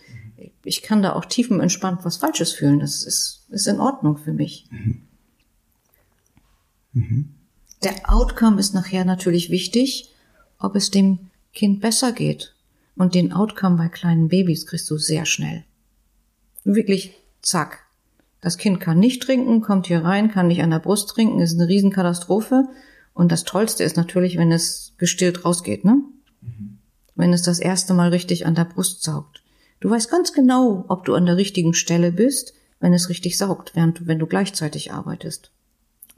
Ich 0.63 0.81
kann 0.81 1.01
da 1.01 1.13
auch 1.13 1.25
tiefenentspannt 1.25 2.03
was 2.03 2.17
Falsches 2.17 2.51
fühlen. 2.53 2.79
Das 2.79 3.03
ist, 3.03 3.45
ist 3.49 3.67
in 3.67 3.79
Ordnung 3.79 4.17
für 4.17 4.33
mich. 4.33 4.67
Mhm. 4.69 5.01
Mhm. 6.93 7.33
Der 7.83 8.11
Outcome 8.11 8.59
ist 8.59 8.73
nachher 8.73 9.05
natürlich 9.05 9.49
wichtig, 9.49 10.13
ob 10.59 10.75
es 10.75 10.91
dem 10.91 11.19
Kind 11.53 11.81
besser 11.81 12.11
geht. 12.11 12.55
Und 12.95 13.15
den 13.15 13.33
Outcome 13.33 13.77
bei 13.77 13.89
kleinen 13.89 14.27
Babys 14.27 14.65
kriegst 14.65 14.89
du 14.89 14.97
sehr 14.97 15.25
schnell. 15.25 15.63
Wirklich, 16.63 17.13
zack. 17.41 17.82
Das 18.43 18.57
Kind 18.57 18.81
kann 18.81 18.99
nicht 18.99 19.23
trinken, 19.23 19.61
kommt 19.61 19.87
hier 19.87 20.03
rein, 20.03 20.29
kann 20.29 20.49
nicht 20.49 20.61
an 20.61 20.69
der 20.69 20.79
Brust 20.79 21.07
trinken, 21.07 21.39
ist 21.39 21.57
eine 21.57 21.69
Riesenkatastrophe. 21.69 22.65
Und 23.13 23.31
das 23.31 23.45
Tollste 23.45 23.85
ist 23.85 23.95
natürlich, 23.95 24.37
wenn 24.37 24.51
es 24.51 24.95
gestillt 24.97 25.45
rausgeht, 25.45 25.85
ne? 25.85 26.01
Mhm. 26.41 26.77
Wenn 27.15 27.31
es 27.31 27.43
das 27.43 27.59
erste 27.59 27.93
Mal 27.93 28.09
richtig 28.09 28.45
an 28.45 28.53
der 28.53 28.65
Brust 28.65 29.01
saugt. 29.01 29.43
Du 29.79 29.89
weißt 29.89 30.11
ganz 30.11 30.33
genau, 30.33 30.83
ob 30.89 31.05
du 31.05 31.15
an 31.15 31.25
der 31.25 31.37
richtigen 31.37 31.73
Stelle 31.73 32.11
bist, 32.11 32.53
wenn 32.81 32.93
es 32.93 33.07
richtig 33.07 33.37
saugt, 33.37 33.77
während 33.77 34.01
du, 34.01 34.07
wenn 34.07 34.19
du 34.19 34.27
gleichzeitig 34.27 34.91
arbeitest. 34.91 35.51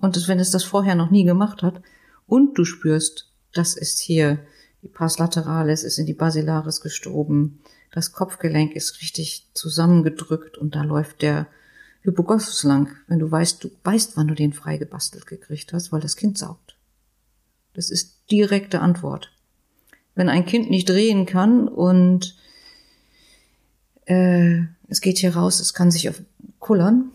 Und 0.01 0.15
das, 0.15 0.28
wenn 0.28 0.39
es 0.39 0.49
das 0.49 0.63
vorher 0.63 0.95
noch 0.95 1.11
nie 1.11 1.26
gemacht 1.26 1.61
hat 1.61 1.80
und 2.26 2.57
du 2.57 2.65
spürst, 2.65 3.30
das 3.53 3.76
ist 3.76 3.99
hier 3.99 4.39
die 4.82 4.88
Pars 4.88 5.19
lateralis 5.19 5.84
ist 5.84 5.99
in 5.99 6.07
die 6.07 6.15
Basilaris 6.15 6.82
gestorben, 6.82 7.59
das 7.91 8.13
Kopfgelenk 8.13 8.76
ist 8.76 8.99
richtig 8.99 9.47
zusammengedrückt 9.53 10.57
und 10.57 10.73
da 10.73 10.82
läuft 10.82 11.21
der 11.21 11.45
Hypogossus 12.06 12.64
lang, 12.64 12.89
wenn 13.08 13.20
du 13.20 13.30
weißt, 13.30 13.64
du 13.64 13.72
weißt, 13.84 14.16
wann 14.16 14.28
du 14.28 14.36
den 14.36 14.53
freigebastelt 14.53 15.26
gekriegt 15.26 15.74
hast, 15.74 15.91
weil 15.91 16.01
das 16.01 16.16
Kind 16.16 16.38
saugt. 16.38 16.78
Das 17.74 17.89
ist 17.89 18.32
direkte 18.32 18.80
Antwort. 18.80 19.32
Wenn 20.14 20.30
ein 20.30 20.45
Kind 20.45 20.70
nicht 20.70 20.88
drehen 20.88 21.26
kann 21.26 21.68
und 21.68 22.36
äh, 24.06 24.62
es 24.88 25.01
geht 25.01 25.18
hier 25.18 25.36
raus, 25.36 25.60
es 25.60 25.74
kann 25.74 25.91
sich 25.91 26.08
auf 26.08 26.22
kullern, 26.60 27.12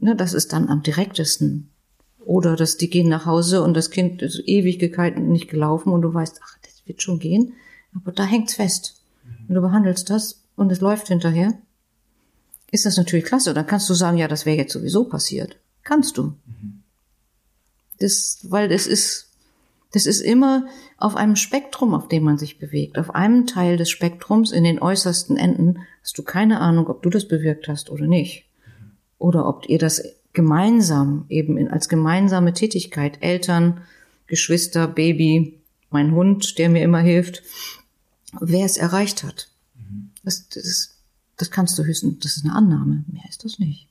Ne, 0.00 0.14
das 0.14 0.32
ist 0.32 0.52
dann 0.52 0.68
am 0.68 0.82
direktesten. 0.82 1.70
Oder 2.18 2.56
dass 2.56 2.76
die 2.76 2.90
gehen 2.90 3.08
nach 3.08 3.26
Hause 3.26 3.62
und 3.62 3.74
das 3.74 3.90
Kind 3.90 4.22
ist 4.22 4.42
Ewigkeiten 4.46 5.28
nicht 5.28 5.48
gelaufen 5.48 5.92
und 5.92 6.02
du 6.02 6.12
weißt, 6.12 6.40
ach, 6.44 6.58
das 6.62 6.86
wird 6.86 7.02
schon 7.02 7.18
gehen. 7.18 7.54
Aber 7.94 8.12
da 8.12 8.24
hängt's 8.24 8.54
fest. 8.54 9.02
Und 9.48 9.54
du 9.54 9.60
behandelst 9.60 10.10
das 10.10 10.42
und 10.56 10.70
es 10.70 10.80
läuft 10.80 11.08
hinterher. 11.08 11.54
Ist 12.70 12.86
das 12.86 12.96
natürlich 12.96 13.24
klasse. 13.24 13.54
Dann 13.54 13.66
kannst 13.66 13.88
du 13.88 13.94
sagen, 13.94 14.18
ja, 14.18 14.28
das 14.28 14.46
wäre 14.46 14.56
jetzt 14.56 14.72
sowieso 14.72 15.04
passiert. 15.04 15.56
Kannst 15.84 16.18
du. 16.18 16.34
Das, 17.98 18.40
weil 18.42 18.70
es 18.70 18.86
ist, 18.86 19.30
das 19.92 20.06
ist 20.06 20.20
immer 20.20 20.66
auf 20.98 21.16
einem 21.16 21.36
Spektrum, 21.36 21.94
auf 21.94 22.08
dem 22.08 22.24
man 22.24 22.38
sich 22.38 22.58
bewegt. 22.58 22.98
Auf 22.98 23.14
einem 23.14 23.46
Teil 23.46 23.76
des 23.76 23.90
Spektrums 23.90 24.52
in 24.52 24.64
den 24.64 24.80
äußersten 24.80 25.36
Enden 25.36 25.78
hast 26.02 26.18
du 26.18 26.22
keine 26.22 26.60
Ahnung, 26.60 26.88
ob 26.88 27.02
du 27.02 27.10
das 27.10 27.26
bewirkt 27.26 27.68
hast 27.68 27.90
oder 27.90 28.06
nicht 28.06 28.44
oder 29.18 29.48
ob 29.48 29.68
ihr 29.68 29.78
das 29.78 30.02
gemeinsam 30.32 31.24
eben 31.28 31.56
in, 31.56 31.68
als 31.68 31.88
gemeinsame 31.88 32.52
Tätigkeit, 32.52 33.22
Eltern, 33.22 33.80
Geschwister, 34.26 34.86
Baby, 34.86 35.58
mein 35.90 36.12
Hund, 36.12 36.58
der 36.58 36.68
mir 36.68 36.82
immer 36.82 37.00
hilft, 37.00 37.42
wer 38.40 38.64
es 38.64 38.76
erreicht 38.76 39.24
hat. 39.24 39.48
Das, 40.22 40.48
das, 40.48 40.97
das 41.38 41.50
kannst 41.50 41.78
du 41.78 41.84
höchstens, 41.84 42.18
das 42.20 42.36
ist 42.36 42.44
eine 42.44 42.54
Annahme, 42.54 43.04
mehr 43.10 43.24
ist 43.28 43.44
das 43.44 43.58
nicht. 43.58 43.88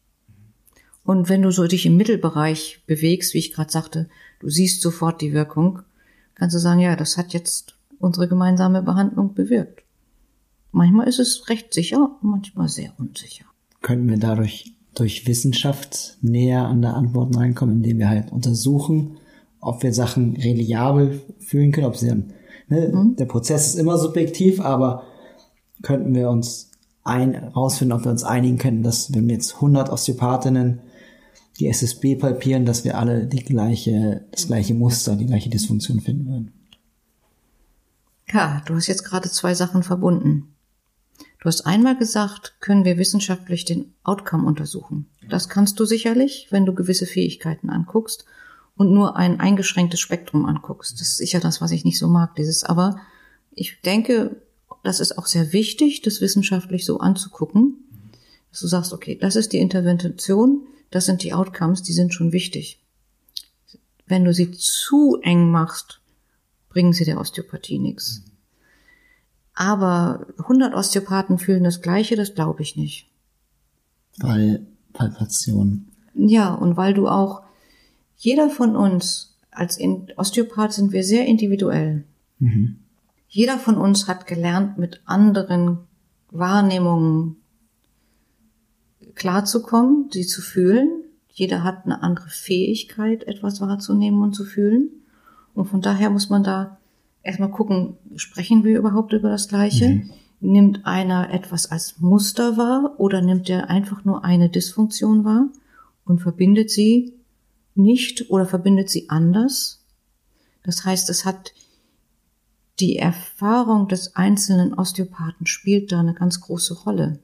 Und 1.04 1.30
wenn 1.30 1.42
du 1.42 1.52
so 1.52 1.66
dich 1.66 1.86
im 1.86 1.96
Mittelbereich 1.98 2.82
bewegst, 2.86 3.34
wie 3.34 3.40
ich 3.40 3.54
gerade 3.54 3.72
sagte, 3.72 4.10
du 4.40 4.50
siehst 4.50 4.82
sofort 4.82 5.22
die 5.22 5.34
Wirkung, 5.34 5.80
kannst 6.36 6.54
du 6.54 6.60
sagen, 6.60 6.82
ja, 6.82 6.96
das 6.96 7.18
hat 7.18 7.34
jetzt 7.34 7.76
unsere 8.00 8.28
gemeinsame 8.28 8.84
Behandlung 8.84 9.34
bewirkt. 9.34 9.84
Manchmal 10.72 11.08
ist 11.08 11.20
es 11.20 11.50
recht 11.50 11.74
sicher, 11.74 12.12
manchmal 12.22 12.68
sehr 12.68 12.92
unsicher. 13.00 13.46
Können 13.82 14.10
wir 14.10 14.18
dadurch 14.18 14.74
durch 14.94 15.28
Wissenschaft 15.28 16.18
näher 16.22 16.66
an 16.66 16.82
der 16.82 16.96
Antworten 16.96 17.36
reinkommen, 17.36 17.78
indem 17.78 18.00
wir 18.00 18.10
halt 18.10 18.32
untersuchen, 18.32 19.18
ob 19.62 19.84
wir 19.84 19.94
Sachen 19.94 20.36
reliabel 20.36 21.22
fühlen 21.40 21.72
können, 21.72 21.88
ob 21.88 21.96
sie 21.96 22.10
dann, 22.10 22.34
ne, 22.68 22.92
mhm. 22.94 23.16
der 23.16 23.26
Prozess 23.26 23.68
ist 23.68 23.76
immer 23.76 23.98
subjektiv, 23.98 24.60
aber 24.60 25.04
könnten 25.82 26.14
wir 26.14 26.30
uns 26.30 26.67
ein, 27.08 27.36
rausfinden, 27.36 27.98
ob 27.98 28.06
wir 28.06 28.12
uns 28.12 28.24
einigen 28.24 28.58
könnten, 28.58 28.84
dass 28.84 29.14
wenn 29.14 29.28
wir 29.28 29.36
jetzt 29.36 29.56
100 29.56 29.90
Osteopathinnen 29.90 30.82
die 31.60 31.68
SSB 31.68 32.16
palpieren, 32.16 32.66
dass 32.66 32.84
wir 32.84 32.98
alle 32.98 33.26
die 33.26 33.44
gleiche, 33.44 34.26
das 34.32 34.48
gleiche 34.48 34.74
Muster, 34.74 35.16
die 35.16 35.26
gleiche 35.26 35.50
Dysfunktion 35.50 36.02
finden 36.02 36.28
würden. 36.28 36.54
Ja, 38.32 38.62
du 38.66 38.76
hast 38.76 38.88
jetzt 38.88 39.04
gerade 39.04 39.30
zwei 39.30 39.56
Sachen 39.56 39.84
verbunden. 39.84 40.54
Du 41.40 41.46
hast 41.46 41.66
einmal 41.66 41.98
gesagt, 41.98 42.58
können 42.60 42.84
wir 42.84 42.98
wissenschaftlich 42.98 43.66
den 43.66 43.94
Outcome 44.04 44.46
untersuchen. 44.46 45.08
Das 45.30 45.50
kannst 45.50 45.80
du 45.80 45.86
sicherlich, 45.86 46.48
wenn 46.52 46.66
du 46.66 46.74
gewisse 46.74 47.06
Fähigkeiten 47.06 47.70
anguckst 47.70 48.26
und 48.76 48.92
nur 48.92 49.16
ein 49.16 49.40
eingeschränktes 49.40 50.00
Spektrum 50.00 50.46
anguckst. 50.46 51.00
Das 51.00 51.10
ist 51.10 51.18
sicher 51.18 51.40
das, 51.40 51.62
was 51.62 51.72
ich 51.72 51.86
nicht 51.86 52.00
so 52.00 52.08
mag, 52.08 52.36
dieses. 52.36 52.64
Aber 52.64 52.98
ich 53.52 53.82
denke, 53.82 54.42
das 54.84 55.00
ist 55.00 55.18
auch 55.18 55.26
sehr 55.26 55.54
wichtig, 55.54 56.02
das 56.02 56.22
wissenschaftlich 56.22 56.86
so 56.86 57.00
anzugucken, 57.00 57.76
dass 58.52 58.62
du 58.62 58.68
sagst, 58.68 58.94
okay, 58.94 59.18
das 59.20 59.36
ist 59.36 59.54
die 59.54 59.60
Intervention, 59.60 60.68
das 60.92 61.06
sind 61.06 61.24
die 61.24 61.34
Outcomes, 61.34 61.84
die 61.84 61.94
sind 61.94 62.14
schon 62.14 62.32
wichtig. 62.32 62.80
Wenn 64.06 64.24
du 64.24 64.34
sie 64.34 64.52
zu 64.52 65.20
eng 65.22 65.52
machst, 65.52 66.00
bringen 66.70 66.94
sie 66.94 67.06
der 67.06 67.20
Osteopathie 67.20 67.80
nichts. 67.80 68.24
Aber 69.54 70.28
100 70.38 70.74
Osteopathen 70.76 71.40
fühlen 71.40 71.64
das 71.64 71.82
Gleiche, 71.82 72.16
das 72.16 72.36
glaube 72.36 72.62
ich 72.62 72.76
nicht. 72.76 73.10
Weil 74.20 74.66
Palpation. 74.94 75.88
Ja, 76.14 76.54
und 76.54 76.78
weil 76.78 76.94
du 76.94 77.08
auch, 77.08 77.42
jeder 78.18 78.50
von 78.50 78.76
uns, 78.76 79.36
als 79.52 79.80
Osteopath 80.16 80.74
sind 80.74 80.92
wir 80.92 81.04
sehr 81.04 81.26
individuell. 81.26 82.04
Mhm. 82.40 82.80
Jeder 83.28 83.58
von 83.58 83.78
uns 83.78 84.08
hat 84.08 84.28
gelernt, 84.28 84.78
mit 84.78 85.02
anderen 85.06 85.80
Wahrnehmungen 86.32 87.38
klarzukommen, 89.16 90.10
sie 90.12 90.26
zu 90.26 90.42
fühlen. 90.42 91.04
Jeder 91.30 91.64
hat 91.64 91.86
eine 91.86 92.02
andere 92.04 92.30
Fähigkeit, 92.30 93.24
etwas 93.24 93.62
wahrzunehmen 93.62 94.22
und 94.22 94.34
zu 94.34 94.46
fühlen. 94.46 94.90
Und 95.54 95.66
von 95.66 95.82
daher 95.82 96.10
muss 96.10 96.30
man 96.30 96.44
da 96.44 96.78
erstmal 97.24 97.52
gucken, 97.52 97.98
sprechen 98.16 98.64
wir 98.64 98.78
überhaupt 98.78 99.14
über 99.14 99.30
das 99.30 99.48
Gleiche? 99.48 99.90
Mhm. 99.90 100.10
Nimmt 100.40 100.86
einer 100.86 101.34
etwas 101.34 101.72
als 101.72 102.00
Muster 102.00 102.58
wahr 102.58 102.96
oder 102.98 103.22
nimmt 103.22 103.50
er 103.50 103.70
einfach 103.70 104.06
nur 104.06 104.24
eine 104.24 104.50
Dysfunktion 104.50 105.26
wahr 105.26 105.50
und 106.06 106.22
verbindet 106.22 106.70
sie 106.70 107.14
nicht 107.76 108.30
oder 108.30 108.46
verbindet 108.46 108.90
sie 108.90 109.10
anders? 109.10 109.84
Das 110.64 110.86
heißt, 110.86 111.10
es 111.10 111.26
hat 111.26 111.54
die 112.80 112.98
Erfahrung 112.98 113.88
des 113.88 114.16
einzelnen 114.16 114.74
Osteopathen 114.74 115.48
spielt 115.48 115.92
da 115.92 116.00
eine 116.00 116.14
ganz 116.14 116.42
große 116.42 116.76
Rolle. 116.84 117.20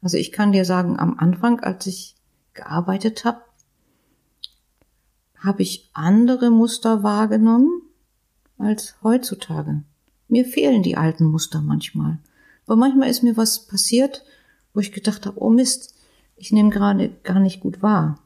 Also 0.00 0.16
ich 0.16 0.32
kann 0.32 0.52
dir 0.52 0.64
sagen, 0.64 0.98
am 0.98 1.18
Anfang, 1.18 1.60
als 1.60 1.86
ich 1.86 2.16
gearbeitet 2.54 3.24
habe, 3.24 3.42
habe 5.38 5.62
ich 5.62 5.88
andere 5.92 6.50
Muster 6.50 7.02
wahrgenommen 7.02 7.82
als 8.58 8.96
heutzutage. 9.02 9.82
Mir 10.28 10.44
fehlen 10.44 10.82
die 10.82 10.96
alten 10.96 11.24
Muster 11.24 11.60
manchmal. 11.60 12.18
Aber 12.66 12.76
manchmal 12.76 13.10
ist 13.10 13.22
mir 13.22 13.36
was 13.36 13.66
passiert, 13.66 14.24
wo 14.72 14.80
ich 14.80 14.92
gedacht 14.92 15.26
habe, 15.26 15.40
oh 15.40 15.50
Mist, 15.50 15.94
ich 16.36 16.52
nehme 16.52 16.70
gerade 16.70 17.10
gar 17.22 17.38
nicht 17.38 17.60
gut 17.60 17.82
wahr. 17.82 18.18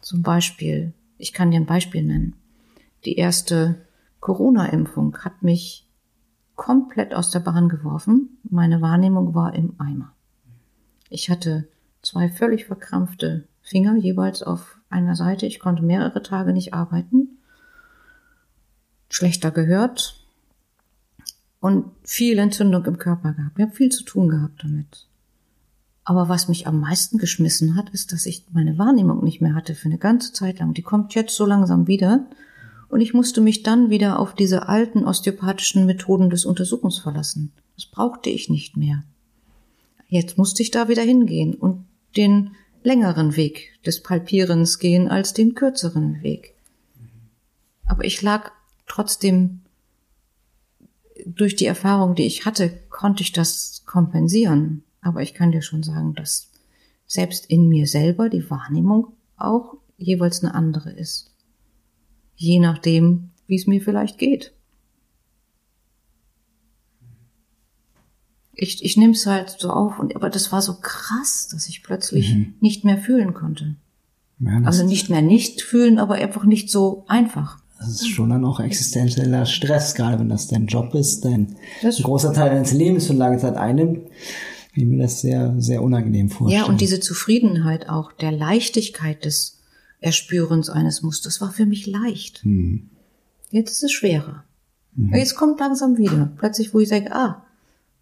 Zum 0.00 0.22
Beispiel, 0.22 0.92
ich 1.18 1.32
kann 1.32 1.50
dir 1.50 1.60
ein 1.60 1.66
Beispiel 1.66 2.02
nennen. 2.02 2.34
Die 3.04 3.16
erste 3.16 3.76
Corona-Impfung 4.20 5.18
hat 5.18 5.42
mich 5.42 5.85
komplett 6.56 7.14
aus 7.14 7.30
der 7.30 7.40
Bahn 7.40 7.68
geworfen. 7.68 8.38
Meine 8.42 8.80
Wahrnehmung 8.80 9.34
war 9.34 9.54
im 9.54 9.74
Eimer. 9.78 10.12
Ich 11.08 11.30
hatte 11.30 11.68
zwei 12.02 12.28
völlig 12.28 12.66
verkrampfte 12.66 13.44
Finger 13.62 13.96
jeweils 13.96 14.42
auf 14.42 14.78
einer 14.90 15.14
Seite. 15.14 15.46
Ich 15.46 15.60
konnte 15.60 15.82
mehrere 15.82 16.22
Tage 16.22 16.52
nicht 16.52 16.74
arbeiten 16.74 17.36
schlechter 19.08 19.50
gehört 19.50 20.20
und 21.60 21.86
viel 22.02 22.38
Entzündung 22.38 22.84
im 22.84 22.98
Körper 22.98 23.32
gehabt. 23.32 23.58
Ich 23.58 23.62
habe 23.62 23.74
viel 23.74 23.90
zu 23.90 24.04
tun 24.04 24.28
gehabt 24.28 24.62
damit. 24.62 25.08
Aber 26.04 26.28
was 26.28 26.48
mich 26.48 26.66
am 26.66 26.80
meisten 26.80 27.18
geschmissen 27.18 27.76
hat, 27.76 27.90
ist, 27.90 28.12
dass 28.12 28.26
ich 28.26 28.44
meine 28.52 28.78
Wahrnehmung 28.78 29.24
nicht 29.24 29.40
mehr 29.40 29.54
hatte 29.54 29.74
für 29.74 29.86
eine 29.86 29.98
ganze 29.98 30.32
Zeit 30.32 30.60
lang. 30.60 30.72
Die 30.72 30.82
kommt 30.82 31.14
jetzt 31.14 31.34
so 31.34 31.46
langsam 31.46 31.88
wieder. 31.88 32.26
Und 32.88 33.00
ich 33.00 33.14
musste 33.14 33.40
mich 33.40 33.62
dann 33.62 33.90
wieder 33.90 34.18
auf 34.18 34.34
diese 34.34 34.68
alten 34.68 35.04
osteopathischen 35.04 35.86
Methoden 35.86 36.30
des 36.30 36.44
Untersuchens 36.44 36.98
verlassen. 36.98 37.52
Das 37.74 37.86
brauchte 37.86 38.30
ich 38.30 38.48
nicht 38.48 38.76
mehr. 38.76 39.04
Jetzt 40.08 40.38
musste 40.38 40.62
ich 40.62 40.70
da 40.70 40.88
wieder 40.88 41.02
hingehen 41.02 41.54
und 41.54 41.84
den 42.16 42.52
längeren 42.82 43.36
Weg 43.36 43.72
des 43.84 44.02
Palpierens 44.02 44.78
gehen 44.78 45.08
als 45.08 45.34
den 45.34 45.54
kürzeren 45.54 46.22
Weg. 46.22 46.54
Aber 47.84 48.04
ich 48.04 48.22
lag 48.22 48.52
trotzdem 48.86 49.62
durch 51.24 51.56
die 51.56 51.66
Erfahrung, 51.66 52.14
die 52.14 52.26
ich 52.26 52.46
hatte, 52.46 52.70
konnte 52.88 53.22
ich 53.22 53.32
das 53.32 53.82
kompensieren. 53.86 54.84
Aber 55.00 55.22
ich 55.22 55.34
kann 55.34 55.52
dir 55.52 55.62
schon 55.62 55.82
sagen, 55.82 56.14
dass 56.14 56.50
selbst 57.06 57.46
in 57.46 57.68
mir 57.68 57.86
selber 57.86 58.28
die 58.28 58.48
Wahrnehmung 58.48 59.08
auch 59.36 59.76
jeweils 59.98 60.42
eine 60.42 60.54
andere 60.54 60.90
ist. 60.90 61.32
Je 62.36 62.60
nachdem, 62.60 63.30
wie 63.46 63.56
es 63.56 63.66
mir 63.66 63.80
vielleicht 63.80 64.18
geht. 64.18 64.52
Ich, 68.52 68.84
ich 68.84 68.96
nehme 68.96 69.12
es 69.12 69.26
halt 69.26 69.56
so 69.58 69.70
auf, 69.70 69.98
und, 69.98 70.16
aber 70.16 70.30
das 70.30 70.50
war 70.52 70.62
so 70.62 70.76
krass, 70.80 71.48
dass 71.50 71.68
ich 71.68 71.82
plötzlich 71.82 72.34
mhm. 72.34 72.54
nicht 72.60 72.84
mehr 72.84 72.98
fühlen 72.98 73.34
konnte. 73.34 73.76
Ja, 74.38 74.60
also 74.64 74.84
nicht 74.84 75.10
mehr 75.10 75.22
nicht 75.22 75.62
fühlen, 75.62 75.98
aber 75.98 76.14
einfach 76.14 76.44
nicht 76.44 76.70
so 76.70 77.04
einfach. 77.08 77.58
Das 77.78 77.88
ist 77.88 78.08
schon 78.08 78.30
dann 78.30 78.44
auch 78.44 78.60
existenzieller 78.60 79.44
Stress, 79.44 79.94
gerade 79.94 80.18
wenn 80.18 80.28
das 80.28 80.48
dein 80.48 80.66
Job 80.66 80.94
ist, 80.94 81.24
dein 81.24 81.56
ein 81.82 81.90
großer 81.90 82.32
Teil 82.32 82.50
deines 82.50 82.72
Lebens 82.72 83.06
für 83.06 83.12
lange 83.12 83.38
Zeit 83.38 83.56
einnimmt. 83.56 84.08
Ich 84.74 84.84
mir 84.84 84.98
das 85.02 85.20
sehr, 85.20 85.54
sehr 85.58 85.82
unangenehm 85.82 86.28
vorstellen. 86.28 86.64
Ja, 86.64 86.68
und 86.68 86.80
diese 86.80 87.00
Zufriedenheit 87.00 87.88
auch, 87.88 88.12
der 88.12 88.32
Leichtigkeit 88.32 89.24
des 89.24 89.55
Erspürens 90.00 90.68
eines 90.68 91.02
Musters 91.02 91.40
war 91.40 91.52
für 91.52 91.66
mich 91.66 91.86
leicht. 91.86 92.44
Mhm. 92.44 92.90
Jetzt 93.50 93.72
ist 93.72 93.84
es 93.84 93.92
schwerer. 93.92 94.44
Mhm. 94.94 95.14
Jetzt 95.14 95.36
kommt 95.36 95.60
langsam 95.60 95.98
wieder. 95.98 96.32
Plötzlich, 96.36 96.74
wo 96.74 96.80
ich 96.80 96.88
sage, 96.88 97.12
ah, 97.12 97.44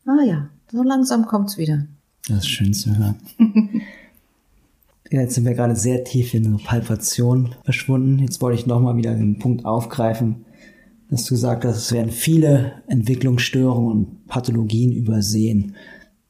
ah 0.06 0.22
ja, 0.26 0.48
so 0.70 0.82
langsam 0.82 1.26
kommt's 1.26 1.58
wieder. 1.58 1.86
Das 2.28 2.38
ist 2.38 2.48
schön 2.48 2.72
zu 2.72 2.96
hören. 2.96 3.16
Jetzt 5.10 5.34
sind 5.34 5.44
wir 5.44 5.54
gerade 5.54 5.76
sehr 5.76 6.02
tief 6.02 6.34
in 6.34 6.46
eine 6.46 6.56
Palpation 6.56 7.54
verschwunden. 7.62 8.18
Jetzt 8.18 8.40
wollte 8.40 8.58
ich 8.58 8.66
nochmal 8.66 8.96
wieder 8.96 9.14
den 9.14 9.38
Punkt 9.38 9.64
aufgreifen, 9.64 10.44
dass 11.10 11.24
du 11.24 11.34
gesagt 11.34 11.64
hast, 11.64 11.76
es 11.76 11.92
werden 11.92 12.10
viele 12.10 12.82
Entwicklungsstörungen 12.88 13.92
und 13.92 14.26
Pathologien 14.26 14.92
übersehen. 14.92 15.76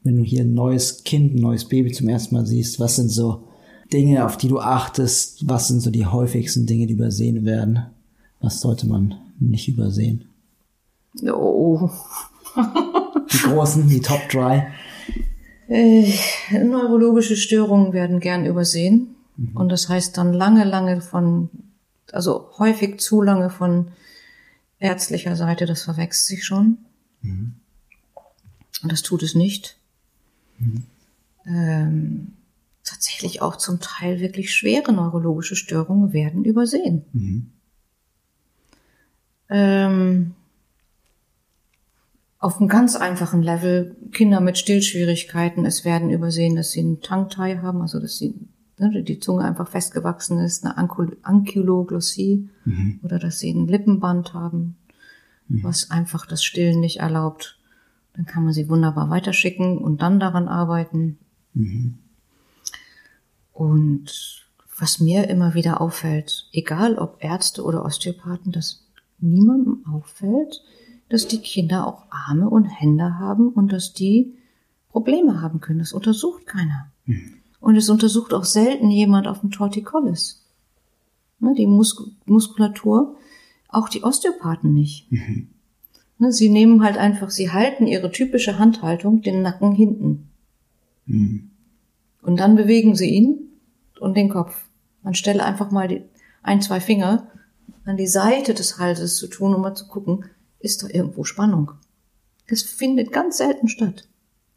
Wenn 0.03 0.17
du 0.17 0.23
hier 0.23 0.43
ein 0.43 0.53
neues 0.53 1.05
Kind, 1.05 1.35
ein 1.35 1.41
neues 1.41 1.67
Baby 1.67 1.93
zum 1.93 2.09
ersten 2.09 2.35
Mal 2.35 2.45
siehst, 2.45 2.79
was 2.81 2.97
sind 2.97 3.09
so 3.09 3.45
Dinge, 3.93 4.25
auf 4.25 4.37
die 4.37 4.49
du 4.49 4.61
achtest? 4.61 5.49
Was 5.49 5.69
sind 5.69 5.81
so 5.81 5.91
die 5.91 6.07
häufigsten 6.07 6.67
Dinge, 6.67 6.87
die 6.87 6.95
übersehen 6.95 7.45
werden? 7.45 7.87
Was 8.41 8.61
sollte 8.61 8.87
man 8.87 9.15
nicht 9.39 9.69
übersehen? 9.69 10.27
Oh. 11.23 11.91
die 13.33 13.39
großen, 13.39 13.89
die 13.89 14.01
Top 14.01 14.29
Dry. 14.29 14.65
Äh, 15.69 16.13
neurologische 16.53 17.37
Störungen 17.37 17.93
werden 17.93 18.21
gern 18.21 18.47
übersehen. 18.47 19.15
Mhm. 19.37 19.57
Und 19.57 19.69
das 19.71 19.89
heißt 19.89 20.17
dann 20.17 20.33
lange, 20.33 20.65
lange 20.65 21.01
von, 21.01 21.49
also 22.13 22.51
häufig 22.59 23.01
zu 23.01 23.23
lange 23.23 23.51
von 23.51 23.89
ärztlicher 24.79 25.37
Seite, 25.37 25.67
das 25.67 25.83
verwechselt 25.83 26.27
sich 26.27 26.45
schon. 26.45 26.79
Mhm. 27.23 27.55
Und 28.83 28.93
das 28.93 29.03
tut 29.03 29.23
es 29.23 29.35
nicht. 29.35 29.77
Mhm. 30.59 30.85
Ähm, 31.47 32.33
tatsächlich 32.85 33.43
auch 33.43 33.57
zum 33.57 33.81
Teil 33.81 34.21
wirklich 34.21 34.55
schwere 34.55 34.93
neurologische 34.93 35.57
Störungen 35.57 36.13
werden 36.13 36.45
übersehen. 36.45 37.05
Mhm. 37.13 37.51
Ähm, 39.49 40.35
auf 42.39 42.59
einem 42.59 42.69
ganz 42.69 42.95
einfachen 42.95 43.43
Level 43.43 43.97
Kinder 44.13 44.41
mit 44.41 44.59
Stillschwierigkeiten, 44.59 45.65
es 45.65 45.85
werden 45.85 46.11
übersehen, 46.11 46.57
dass 46.57 46.73
sie 46.73 46.81
einen 46.81 47.01
Tongue-Tie 47.01 47.59
haben, 47.63 47.81
also 47.81 47.99
dass 48.01 48.19
sie 48.19 48.35
ne, 48.79 49.03
die 49.03 49.19
Zunge 49.19 49.45
einfach 49.45 49.69
festgewachsen 49.69 50.39
ist, 50.41 50.65
eine 50.65 50.77
Ankyloglossie 50.77 52.51
mhm. 52.67 53.01
oder 53.03 53.19
dass 53.19 53.39
sie 53.39 53.51
ein 53.51 53.67
Lippenband 53.67 54.35
haben, 54.35 54.77
mhm. 55.49 55.65
was 55.65 55.91
einfach 55.91 56.27
das 56.27 56.45
Stillen 56.45 56.81
nicht 56.81 57.01
erlaubt. 57.01 57.59
Dann 58.13 58.27
kann 58.27 58.45
man 58.45 58.53
sie 58.53 58.69
wunderbar 58.69 59.09
weiterschicken 59.09 59.79
und 59.79 60.03
dann 60.03 60.21
daran 60.21 60.47
arbeiten. 60.47 61.19
Mhm. 61.55 61.99
Und 63.55 64.45
was 64.77 65.01
mir 65.01 65.31
immer 65.31 65.55
wieder 65.55 65.81
auffällt, 65.81 66.49
egal 66.53 66.99
ob 66.99 67.23
Ärzte 67.23 67.63
oder 67.63 67.85
Osteopathen, 67.85 68.53
dass 68.53 68.85
niemandem 69.21 69.85
auffällt, 69.87 70.63
dass 71.09 71.29
die 71.29 71.39
Kinder 71.39 71.87
auch 71.87 72.05
Arme 72.11 72.51
und 72.51 72.65
Hände 72.65 73.19
haben 73.19 73.49
und 73.49 73.73
dass 73.73 73.93
die 73.93 74.35
Probleme 74.91 75.41
haben 75.41 75.61
können. 75.61 75.79
Das 75.79 75.93
untersucht 75.93 76.47
keiner. 76.47 76.91
Mhm. 77.07 77.35
Und 77.61 77.77
es 77.77 77.89
untersucht 77.89 78.35
auch 78.35 78.45
selten 78.45 78.91
jemand 78.91 79.29
auf 79.29 79.41
dem 79.41 79.53
Torticollis. 79.53 80.45
Ne, 81.39 81.55
die 81.57 81.67
Mus 81.67 82.11
Muskulatur, 82.27 83.17
auch 83.69 83.89
die 83.89 84.03
Osteopathen 84.03 84.75
nicht. 84.75 85.11
Mhm. 85.11 85.49
Ne, 86.19 86.33
sie 86.33 86.49
nehmen 86.49 86.83
halt 86.83 86.99
einfach, 86.99 87.31
sie 87.31 87.51
halten 87.51 87.87
ihre 87.87 88.11
typische 88.11 88.59
Handhaltung, 88.59 89.23
den 89.23 89.43
Nacken 89.43 89.73
hinten. 89.73 90.29
Mhm. 91.07 91.51
Und 92.23 92.41
dann 92.41 92.57
bewegen 92.57 92.97
sie 92.97 93.11
ihn 93.11 93.44
und 94.01 94.17
den 94.17 94.29
Kopf. 94.29 94.69
Anstelle 95.03 95.45
einfach 95.45 95.71
mal 95.71 95.89
die, 95.89 96.03
ein, 96.43 96.63
zwei 96.63 96.81
Finger 96.81 97.27
an 97.85 97.97
die 97.97 98.07
Seite 98.07 98.55
des 98.55 98.79
Halses 98.79 99.17
zu 99.17 99.27
tun, 99.27 99.55
um 99.55 99.61
mal 99.61 99.75
zu 99.75 99.87
gucken, 99.87 100.25
ist 100.59 100.83
da 100.83 100.89
irgendwo 100.89 101.25
Spannung. 101.25 101.73
Das 102.49 102.63
findet 102.63 103.13
ganz 103.13 103.39
selten 103.39 103.69
statt, 103.69 104.09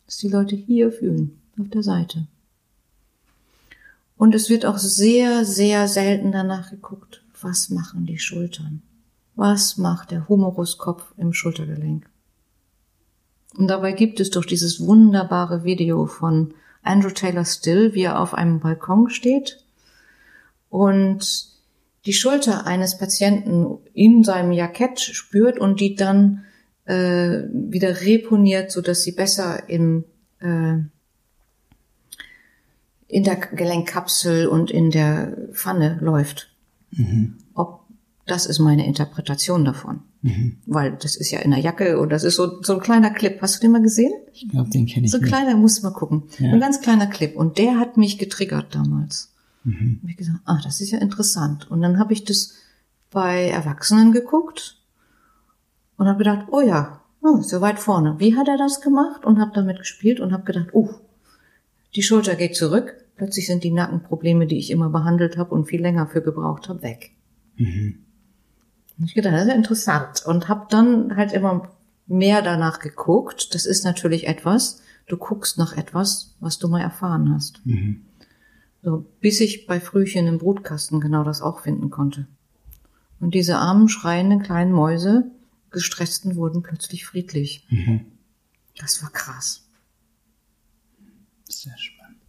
dass 0.05 0.17
die 0.17 0.29
Leute 0.29 0.55
hier 0.55 0.91
fühlen, 0.91 1.39
auf 1.59 1.69
der 1.69 1.83
Seite. 1.83 2.27
Und 4.17 4.33
es 4.33 4.49
wird 4.49 4.65
auch 4.65 4.77
sehr, 4.77 5.45
sehr 5.45 5.88
selten 5.88 6.31
danach 6.31 6.71
geguckt, 6.71 7.23
was 7.41 7.69
machen 7.69 8.05
die 8.05 8.17
Schultern? 8.17 8.81
Was 9.35 9.77
macht 9.77 10.11
der 10.11 10.27
Humeruskopf 10.27 11.13
im 11.17 11.33
Schultergelenk? 11.33 12.09
Und 13.55 13.67
dabei 13.67 13.91
gibt 13.91 14.19
es 14.19 14.31
doch 14.31 14.45
dieses 14.45 14.79
wunderbare 14.79 15.63
Video 15.63 16.07
von 16.07 16.53
Andrew 16.88 17.11
Taylor 17.11 17.45
Still, 17.45 17.93
wie 17.93 18.03
er 18.03 18.19
auf 18.19 18.33
einem 18.33 18.59
Balkon 18.59 19.09
steht 19.09 19.63
und 20.69 21.49
die 22.05 22.13
Schulter 22.13 22.65
eines 22.65 22.97
Patienten 22.97 23.79
in 23.93 24.23
seinem 24.23 24.51
Jackett 24.51 24.99
spürt 24.99 25.59
und 25.59 25.79
die 25.79 25.95
dann 25.95 26.45
äh, 26.85 27.43
wieder 27.51 28.01
reponiert, 28.01 28.71
so 28.71 28.81
dass 28.81 29.03
sie 29.03 29.11
besser 29.11 29.67
im 29.69 30.05
äh, 30.39 30.77
in 33.09 33.23
der 33.23 33.35
Gelenkkapsel 33.35 34.47
und 34.47 34.69
in 34.69 34.91
der 34.91 35.38
Pfanne 35.53 35.97
läuft. 36.01 36.49
Mhm. 36.91 37.38
Das 38.28 38.45
ist 38.45 38.59
meine 38.59 38.86
Interpretation 38.86 39.65
davon. 39.65 40.01
Mhm. 40.21 40.57
Weil 40.65 40.97
das 41.01 41.15
ist 41.15 41.32
ja 41.32 41.39
in 41.39 41.51
der 41.51 41.61
Jacke 41.61 41.99
und 41.99 42.09
das 42.09 42.23
ist 42.23 42.36
so, 42.36 42.61
so 42.61 42.73
ein 42.73 42.80
kleiner 42.82 43.09
Clip. 43.09 43.41
Hast 43.41 43.55
du 43.55 43.61
den 43.61 43.71
mal 43.71 43.82
gesehen? 43.82 44.11
Ich 44.34 44.49
glaube, 44.49 44.69
den 44.69 44.86
kenne 44.86 45.05
ich. 45.05 45.11
So 45.11 45.17
ein 45.17 45.23
kleiner, 45.23 45.55
musst 45.55 45.80
du 45.80 45.84
mal 45.84 45.93
gucken. 45.93 46.23
Ja. 46.38 46.51
Ein 46.51 46.59
ganz 46.59 46.82
kleiner 46.82 47.07
Clip. 47.07 47.36
Und 47.36 47.57
der 47.57 47.80
hat 47.80 47.97
mich 47.97 48.17
getriggert 48.17 48.75
damals. 48.75 49.34
Mhm. 49.63 49.99
Hab 50.03 50.09
ich 50.09 50.17
gesagt, 50.17 50.39
ah, 50.45 50.59
das 50.63 50.82
ist 50.82 50.91
ja 50.91 50.99
interessant. 50.99 51.71
Und 51.71 51.82
dann 51.82 51.99
habe 51.99 52.13
ich 52.13 52.25
das 52.25 52.53
bei 53.11 53.47
Erwachsenen 53.47 54.11
geguckt 54.11 54.78
und 55.97 56.07
habe 56.07 56.17
gedacht, 56.17 56.47
oh 56.51 56.61
ja, 56.61 57.01
oh, 57.21 57.41
so 57.41 57.61
weit 57.61 57.80
vorne. 57.80 58.15
Wie 58.19 58.36
hat 58.36 58.47
er 58.47 58.57
das 58.57 58.82
gemacht? 58.82 59.25
Und 59.25 59.39
habe 59.39 59.51
damit 59.53 59.80
gespielt 59.80 60.19
und 60.19 60.34
habe 60.34 60.43
gedacht, 60.43 60.69
oh, 60.73 60.89
die 61.95 62.03
Schulter 62.03 62.36
geht 62.36 62.55
zurück. 62.55 62.95
Plötzlich 63.15 63.47
sind 63.47 63.63
die 63.63 63.71
Nackenprobleme, 63.71 64.47
die 64.47 64.57
ich 64.57 64.69
immer 64.69 64.89
behandelt 64.89 65.38
habe 65.38 65.55
und 65.55 65.65
viel 65.65 65.82
länger 65.82 66.07
für 66.07 66.21
gebraucht 66.21 66.69
habe, 66.69 66.82
weg. 66.82 67.11
Mhm. 67.55 67.99
Ich 69.04 69.14
gedacht, 69.14 69.34
das 69.34 69.43
ist 69.43 69.50
ja 69.50 69.56
interessant. 69.56 70.26
Und 70.26 70.48
habe 70.48 70.68
dann 70.70 71.16
halt 71.16 71.32
immer 71.34 71.70
mehr 72.08 72.41
danach 72.41 72.80
geguckt. 72.80 73.54
Das 73.54 73.66
ist 73.66 73.84
natürlich 73.84 74.28
etwas, 74.28 74.82
du 75.08 75.18
guckst 75.18 75.58
nach 75.58 75.76
etwas, 75.76 76.36
was 76.39 76.58
du 76.58 76.68
mal 76.68 76.82
erfahren 76.82 77.34
hast. 77.34 77.66
Mhm. 77.66 78.06
So, 78.82 79.06
bis 79.20 79.41
ich 79.41 79.68
bei 79.68 79.80
Frühchen 79.80 80.28
im 80.28 80.38
Brutkasten 80.38 81.02
genau 81.02 81.24
das 81.24 81.41
auch 81.41 81.60
finden 81.60 81.89
konnte. 81.89 82.28
Und 83.20 83.34
diese 83.34 83.58
armen, 83.58 83.89
schreienden 83.89 84.41
kleinen 84.41 84.72
Mäuse, 84.72 85.32
gestressten, 85.72 86.36
wurden 86.36 86.62
plötzlich 86.62 87.06
friedlich. 87.06 87.68
Mhm. 87.70 88.06
Das 88.78 89.02
war 89.02 89.10
krass. 89.10 89.68
Sehr 91.50 91.78
spannend. 91.78 92.20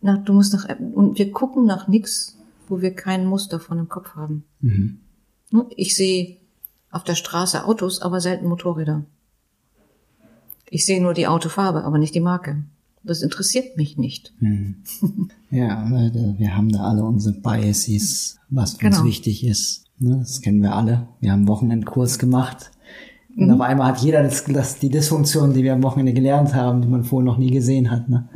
Na, 0.00 0.16
du 0.16 0.32
musst 0.32 0.52
nach, 0.54 0.66
und 0.78 1.18
wir 1.18 1.30
gucken 1.30 1.66
nach 1.66 1.88
nix, 1.88 2.38
wo 2.68 2.80
wir 2.80 2.94
kein 2.94 3.26
Muster 3.26 3.60
von 3.60 3.76
dem 3.76 3.88
Kopf 3.88 4.14
haben. 4.14 4.44
Mhm. 4.60 5.00
Ich 5.76 5.96
sehe 5.96 6.36
auf 6.90 7.04
der 7.04 7.14
Straße 7.14 7.64
Autos, 7.64 8.02
aber 8.02 8.20
selten 8.20 8.46
Motorräder. 8.46 9.04
Ich 10.68 10.86
sehe 10.86 11.02
nur 11.02 11.14
die 11.14 11.26
Autofarbe, 11.26 11.84
aber 11.84 11.98
nicht 11.98 12.14
die 12.14 12.20
Marke. 12.20 12.62
Das 13.02 13.22
interessiert 13.22 13.76
mich 13.76 13.96
nicht. 13.96 14.32
Hm. 14.40 14.76
Ja, 15.52 15.84
wir 15.90 16.56
haben 16.56 16.68
da 16.68 16.84
alle 16.84 17.02
unsere 17.02 17.34
Biases, 17.34 18.38
was 18.50 18.74
für 18.74 18.84
genau. 18.84 18.98
uns 18.98 19.04
wichtig 19.04 19.44
ist. 19.44 19.86
Ne, 19.98 20.18
das 20.18 20.42
kennen 20.42 20.62
wir 20.62 20.76
alle. 20.76 21.08
Wir 21.18 21.32
haben 21.32 21.40
einen 21.40 21.48
Wochenendkurs 21.48 22.20
gemacht. 22.20 22.70
Und 23.36 23.46
Mhm. 23.48 23.54
auf 23.54 23.60
einmal 23.62 23.88
hat 23.88 23.98
jeder 24.00 24.22
das, 24.22 24.44
das, 24.44 24.78
die 24.78 24.90
Dysfunktion, 24.90 25.52
die 25.52 25.64
wir 25.64 25.72
am 25.72 25.82
Wochenende 25.82 26.12
gelernt 26.12 26.54
haben, 26.54 26.82
die 26.82 26.86
man 26.88 27.02
vorher 27.02 27.24
noch 27.24 27.36
nie 27.36 27.50
gesehen 27.50 27.90
hat. 27.90 28.08
Ne? 28.08 28.28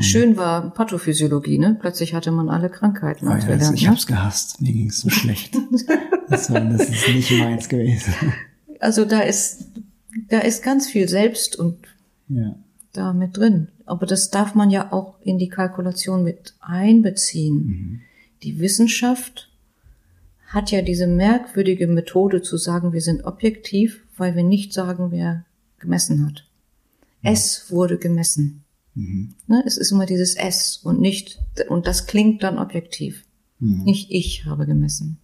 Schön 0.00 0.36
war 0.36 0.70
Pathophysiologie, 0.70 1.58
ne? 1.58 1.76
Plötzlich 1.80 2.14
hatte 2.14 2.30
man 2.30 2.48
alle 2.48 2.70
Krankheiten. 2.70 3.28
Oh, 3.28 3.32
ja, 3.32 3.56
das, 3.56 3.72
ich 3.72 3.82
ne? 3.84 3.90
hab's 3.90 4.06
gehasst. 4.06 4.60
Mir 4.60 4.72
ging's 4.72 5.00
so 5.00 5.10
schlecht. 5.10 5.56
Das, 6.26 6.50
war, 6.50 6.58
das 6.60 6.88
ist 6.88 7.06
nicht 7.08 7.30
meins 7.32 7.68
gewesen. 7.68 8.14
Also 8.80 9.04
da 9.04 9.20
ist, 9.20 9.66
da 10.30 10.38
ist 10.38 10.62
ganz 10.64 10.86
viel 10.86 11.06
Selbst 11.06 11.54
und 11.54 11.76
Ja. 12.30 12.54
da 12.94 13.12
mit 13.12 13.36
drin. 13.36 13.68
Aber 13.84 14.06
das 14.06 14.30
darf 14.30 14.54
man 14.54 14.70
ja 14.70 14.90
auch 14.90 15.16
in 15.20 15.38
die 15.38 15.50
Kalkulation 15.50 16.24
mit 16.24 16.54
einbeziehen. 16.60 18.00
Die 18.42 18.58
Wissenschaft 18.58 19.50
hat 20.46 20.70
ja 20.70 20.80
diese 20.80 21.06
merkwürdige 21.06 21.86
Methode 21.88 22.40
zu 22.40 22.56
sagen, 22.56 22.94
wir 22.94 23.02
sind 23.02 23.24
objektiv, 23.26 24.00
weil 24.16 24.34
wir 24.34 24.44
nicht 24.44 24.72
sagen, 24.72 25.10
wer 25.10 25.44
gemessen 25.78 26.24
hat. 26.24 26.46
Es 27.22 27.70
wurde 27.70 27.98
gemessen. 27.98 28.63
Ne, 28.94 29.62
es 29.66 29.76
ist 29.76 29.90
immer 29.90 30.06
dieses 30.06 30.36
S 30.36 30.78
und 30.82 31.00
nicht, 31.00 31.40
und 31.68 31.86
das 31.86 32.06
klingt 32.06 32.42
dann 32.42 32.58
objektiv. 32.58 33.24
Nicht 33.60 34.10
ich 34.10 34.44
habe 34.44 34.66
gemessen. 34.66 35.18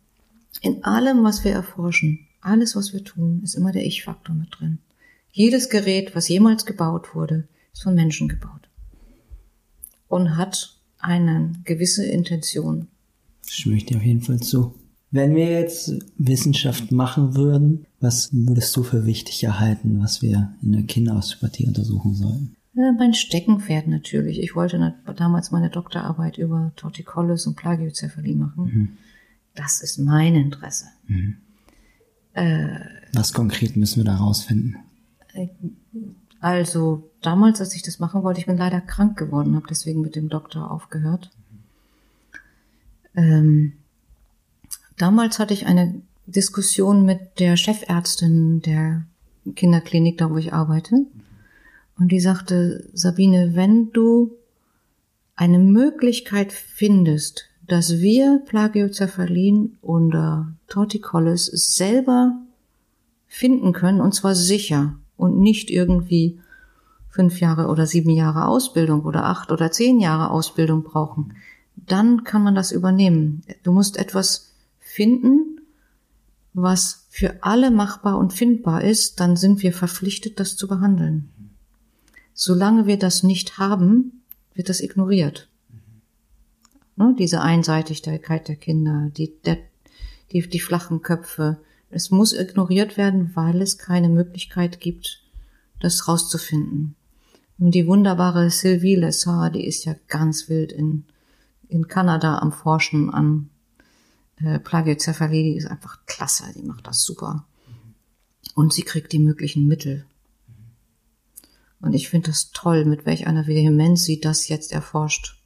In 0.62 0.82
allem, 0.84 1.24
was 1.24 1.44
wir 1.44 1.52
erforschen, 1.52 2.20
alles, 2.40 2.74
was 2.74 2.92
wir 2.92 3.04
tun, 3.04 3.42
ist 3.44 3.54
immer 3.54 3.72
der 3.72 3.84
Ich-Faktor 3.84 4.34
mit 4.34 4.48
drin. 4.50 4.78
Jedes 5.32 5.68
Gerät, 5.68 6.16
was 6.16 6.28
jemals 6.28 6.64
gebaut 6.64 7.14
wurde, 7.14 7.48
ist 7.72 7.82
von 7.82 7.94
Menschen 7.94 8.28
gebaut. 8.28 8.68
Und 10.08 10.36
hat 10.36 10.76
eine 10.98 11.52
gewisse 11.64 12.04
Intention. 12.04 12.88
Stimme 13.46 13.76
ich 13.76 13.86
dir 13.86 13.98
auf 13.98 14.02
jeden 14.02 14.22
Fall 14.22 14.40
zu. 14.40 14.74
Wenn 15.10 15.34
wir 15.34 15.50
jetzt 15.50 15.92
Wissenschaft 16.18 16.92
machen 16.92 17.34
würden, 17.34 17.86
was 18.00 18.30
würdest 18.32 18.76
du 18.76 18.82
für 18.82 19.06
wichtig 19.06 19.42
erhalten, 19.42 20.00
was 20.00 20.22
wir 20.22 20.54
in 20.62 20.72
der 20.72 20.82
Kinderosteopathie 20.84 21.66
untersuchen 21.66 22.14
sollten? 22.14 22.56
Ja, 22.74 22.92
mein 22.92 23.14
Steckenpferd 23.14 23.88
natürlich. 23.88 24.40
Ich 24.40 24.54
wollte 24.54 24.94
damals 25.16 25.50
meine 25.50 25.70
Doktorarbeit 25.70 26.38
über 26.38 26.72
Torticollis 26.76 27.46
und 27.46 27.56
Plagiozephalie 27.56 28.36
machen. 28.36 28.98
Das 29.54 29.82
ist 29.82 29.98
mein 29.98 30.36
Interesse. 30.36 30.86
Was 33.12 33.32
konkret 33.32 33.76
müssen 33.76 33.96
wir 33.96 34.04
da 34.04 34.16
rausfinden? 34.16 34.76
Also 36.40 37.10
damals, 37.20 37.60
als 37.60 37.74
ich 37.74 37.82
das 37.82 37.98
machen 37.98 38.22
wollte, 38.22 38.40
ich 38.40 38.46
bin 38.46 38.56
leider 38.56 38.80
krank 38.80 39.18
geworden, 39.18 39.56
habe 39.56 39.66
deswegen 39.68 40.00
mit 40.00 40.16
dem 40.16 40.28
Doktor 40.28 40.70
aufgehört. 40.70 41.30
Ähm, 43.14 43.72
damals 44.96 45.38
hatte 45.38 45.52
ich 45.52 45.66
eine 45.66 46.00
Diskussion 46.26 47.04
mit 47.04 47.40
der 47.40 47.56
Chefärztin 47.56 48.62
der 48.62 49.04
Kinderklinik, 49.56 50.16
da 50.18 50.30
wo 50.30 50.36
ich 50.36 50.52
arbeite. 50.52 51.06
Und 52.01 52.11
die 52.11 52.18
sagte, 52.18 52.88
Sabine, 52.94 53.55
wenn 53.55 53.92
du 53.92 54.32
eine 55.36 55.59
Möglichkeit 55.59 56.51
findest, 56.51 57.44
dass 57.68 57.98
wir 57.98 58.42
Plagiocephalin 58.46 59.76
oder 59.82 60.55
Torticollis 60.66 61.46
selber 61.46 62.40
finden 63.26 63.74
können, 63.74 64.01
und 64.01 64.14
zwar 64.14 64.34
sicher 64.34 64.94
und 65.18 65.38
nicht 65.40 65.70
irgendwie 65.70 66.40
fünf 67.11 67.38
Jahre 67.38 67.66
oder 67.66 67.86
sieben 67.86 68.11
Jahre 68.11 68.46
Ausbildung 68.46 69.03
oder 69.03 69.26
acht 69.26 69.53
oder 69.53 69.70
zehn 69.70 70.01
Jahre 70.01 70.30
Ausbildung 70.30 70.82
brauchen, 70.82 71.34
dann 71.76 72.24
kann 72.24 72.42
man 72.42 72.55
das 72.55 72.72
übernehmen. 72.72 73.42
Du 73.62 73.72
musst 73.72 73.98
etwas 73.98 74.55
finden, 74.78 75.61
was 76.55 77.07
für 77.11 77.42
alle 77.42 77.70
machbar 77.70 78.16
und 78.16 78.32
findbar 78.32 78.82
ist, 78.82 79.20
dann 79.20 79.36
sind 79.36 79.62
wir 79.62 79.74
verpflichtet, 79.74 80.40
das 80.40 80.57
zu 80.57 80.66
behandeln. 80.66 81.28
Solange 82.43 82.86
wir 82.86 82.99
das 82.99 83.22
nicht 83.22 83.59
haben, 83.59 84.22
wird 84.55 84.70
das 84.70 84.80
ignoriert. 84.80 85.51
Ne, 86.97 87.14
diese 87.18 87.43
Einseitigkeit 87.43 88.49
der 88.49 88.57
Kinder, 88.57 89.11
die, 89.14 89.34
der, 89.45 89.59
die, 90.32 90.49
die 90.49 90.59
flachen 90.59 91.03
Köpfe. 91.03 91.61
Es 91.91 92.11
muss 92.11 92.32
ignoriert 92.32 92.97
werden, 92.97 93.32
weil 93.34 93.61
es 93.61 93.76
keine 93.76 94.09
Möglichkeit 94.09 94.80
gibt, 94.80 95.22
das 95.80 96.09
rauszufinden. 96.09 96.95
Und 97.59 97.72
die 97.72 97.86
wunderbare 97.86 98.49
Sylvie 98.49 98.95
Lessard, 98.95 99.55
die 99.55 99.66
ist 99.66 99.84
ja 99.84 99.95
ganz 100.09 100.49
wild 100.49 100.72
in, 100.72 101.05
in 101.68 101.88
Kanada 101.88 102.38
am 102.38 102.53
Forschen 102.53 103.11
an 103.11 103.51
äh, 104.36 104.59
Plagiocephalie, 104.59 105.43
die 105.43 105.57
ist 105.59 105.66
einfach 105.66 105.99
klasse, 106.07 106.45
die 106.57 106.62
macht 106.62 106.86
das 106.86 107.03
super. 107.03 107.45
Und 108.55 108.72
sie 108.72 108.82
kriegt 108.82 109.12
die 109.12 109.18
möglichen 109.18 109.66
Mittel. 109.66 110.07
Und 111.81 111.95
ich 111.95 112.09
finde 112.09 112.31
das 112.31 112.51
toll, 112.53 112.85
mit 112.85 113.07
welch 113.07 113.26
einer 113.26 113.47
Vehemenz 113.47 114.05
sie 114.05 114.20
das 114.20 114.49
jetzt 114.49 114.72
erforscht, 114.72 115.41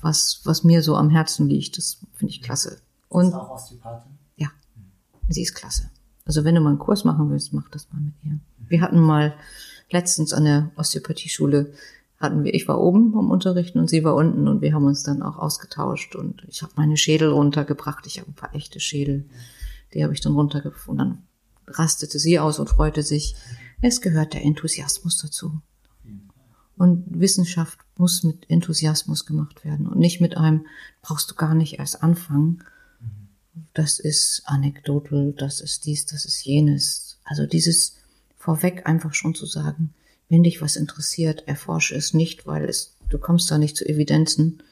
was, 0.00 0.40
was 0.44 0.64
mir 0.64 0.82
so 0.82 0.96
am 0.96 1.10
Herzen 1.10 1.48
liegt. 1.48 1.78
Das 1.78 1.98
finde 2.14 2.32
ich 2.32 2.42
klasse. 2.42 2.80
Und 3.08 3.32
auch 3.34 3.50
Osteopathin? 3.50 4.12
ja, 4.36 4.48
sie 5.28 5.42
ist 5.42 5.54
klasse. 5.54 5.90
Also 6.24 6.44
wenn 6.44 6.54
du 6.54 6.60
mal 6.60 6.70
einen 6.70 6.78
Kurs 6.78 7.04
machen 7.04 7.30
willst, 7.30 7.52
mach 7.52 7.68
das 7.68 7.88
mal 7.92 8.00
mit 8.00 8.14
ihr. 8.24 8.38
Wir 8.68 8.80
hatten 8.80 9.00
mal 9.00 9.34
letztens 9.90 10.32
an 10.32 10.44
der 10.44 10.70
Osteopathieschule 10.76 11.72
hatten 12.18 12.44
wir, 12.44 12.54
ich 12.54 12.66
war 12.68 12.80
oben 12.80 13.16
am 13.16 13.30
Unterrichten 13.30 13.78
und 13.78 13.88
sie 13.88 14.02
war 14.02 14.14
unten 14.14 14.48
und 14.48 14.62
wir 14.62 14.72
haben 14.72 14.86
uns 14.86 15.02
dann 15.02 15.22
auch 15.22 15.36
ausgetauscht 15.36 16.16
und 16.16 16.44
ich 16.48 16.62
habe 16.62 16.72
meine 16.76 16.96
Schädel 16.96 17.28
runtergebracht. 17.28 18.06
Ich 18.06 18.18
habe 18.18 18.30
ein 18.30 18.34
paar 18.34 18.54
echte 18.54 18.80
Schädel, 18.80 19.26
die 19.92 20.02
habe 20.02 20.14
ich 20.14 20.20
dann 20.20 20.34
runtergebracht 20.34 20.88
und 20.88 20.98
dann 20.98 21.22
rastete 21.66 22.18
sie 22.18 22.38
aus 22.38 22.58
und 22.58 22.68
freute 22.68 23.02
sich. 23.02 23.36
Es 23.86 24.00
gehört 24.00 24.32
der 24.32 24.42
Enthusiasmus 24.42 25.18
dazu. 25.18 25.60
Und 26.78 27.04
Wissenschaft 27.20 27.78
muss 27.98 28.22
mit 28.22 28.48
Enthusiasmus 28.48 29.26
gemacht 29.26 29.62
werden 29.62 29.86
und 29.86 29.98
nicht 29.98 30.22
mit 30.22 30.38
einem, 30.38 30.66
brauchst 31.02 31.30
du 31.30 31.34
gar 31.34 31.54
nicht 31.54 31.78
erst 31.78 32.02
anfangen. 32.02 32.64
Das 33.74 34.00
ist 34.00 34.42
anekdotal, 34.46 35.34
das 35.34 35.60
ist 35.60 35.84
dies, 35.84 36.06
das 36.06 36.24
ist 36.24 36.46
jenes. 36.46 37.18
Also 37.24 37.44
dieses 37.44 37.98
vorweg 38.38 38.86
einfach 38.86 39.12
schon 39.12 39.34
zu 39.34 39.44
sagen, 39.44 39.92
wenn 40.30 40.44
dich 40.44 40.62
was 40.62 40.76
interessiert, 40.76 41.46
erforsche 41.46 41.94
es 41.94 42.14
nicht, 42.14 42.46
weil 42.46 42.64
es, 42.64 42.96
du 43.10 43.18
kommst 43.18 43.50
da 43.50 43.58
nicht 43.58 43.76
zu 43.76 43.86
Evidenzen, 43.86 44.62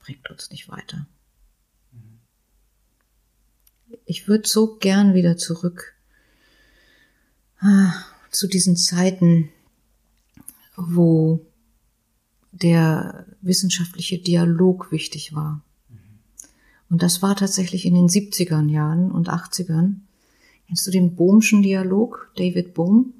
bringt 0.00 0.28
uns 0.28 0.50
nicht 0.50 0.68
weiter. 0.68 1.06
Ich 4.06 4.26
würde 4.26 4.48
so 4.48 4.74
gern 4.74 5.14
wieder 5.14 5.36
zurück 5.36 5.94
ah, 7.60 7.94
zu 8.30 8.46
diesen 8.46 8.76
Zeiten, 8.76 9.48
wo 10.76 11.40
der 12.52 13.26
wissenschaftliche 13.40 14.18
Dialog 14.18 14.90
wichtig 14.92 15.34
war. 15.34 15.62
Und 16.88 17.02
das 17.02 17.22
war 17.22 17.34
tatsächlich 17.36 17.84
in 17.84 17.94
den 17.94 18.08
70er 18.08 18.66
Jahren 18.68 19.10
und 19.10 19.28
80ern. 19.28 19.96
Kennst 20.66 20.86
du 20.86 20.90
den 20.90 21.16
Bohmschen 21.16 21.62
Dialog, 21.62 22.30
David 22.36 22.74
Bohm? 22.74 23.12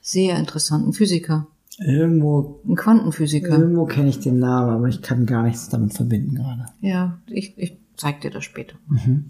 Sehr 0.00 0.38
interessant, 0.38 0.86
ein 0.86 0.92
Physiker, 0.92 1.46
Irgendwo, 1.78 2.60
ein 2.68 2.76
Quantenphysiker. 2.76 3.58
irgendwo 3.58 3.86
kenne 3.86 4.08
ich 4.08 4.20
den 4.20 4.38
Namen, 4.38 4.70
aber 4.70 4.88
ich 4.88 5.02
kann 5.02 5.26
gar 5.26 5.42
nichts 5.42 5.68
damit 5.68 5.92
verbinden 5.94 6.36
gerade. 6.36 6.66
Ja, 6.80 7.18
ich, 7.26 7.58
ich 7.58 7.76
zeig 7.96 8.20
dir 8.20 8.30
das 8.30 8.44
später. 8.44 8.76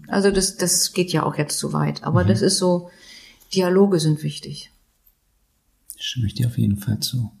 Also 0.07 0.29
das, 0.29 0.55
das 0.57 0.93
geht 0.93 1.11
ja 1.11 1.23
auch 1.23 1.37
jetzt 1.37 1.57
zu 1.57 1.73
weit, 1.73 2.03
aber 2.03 2.23
das 2.23 2.41
ist 2.41 2.57
so, 2.57 2.89
Dialoge 3.55 3.99
sind 3.99 4.23
wichtig. 4.23 4.71
Stimme 5.97 6.27
ich 6.27 6.33
dir 6.33 6.47
auf 6.47 6.57
jeden 6.57 6.77
Fall 6.77 6.99
zu. 6.99 7.31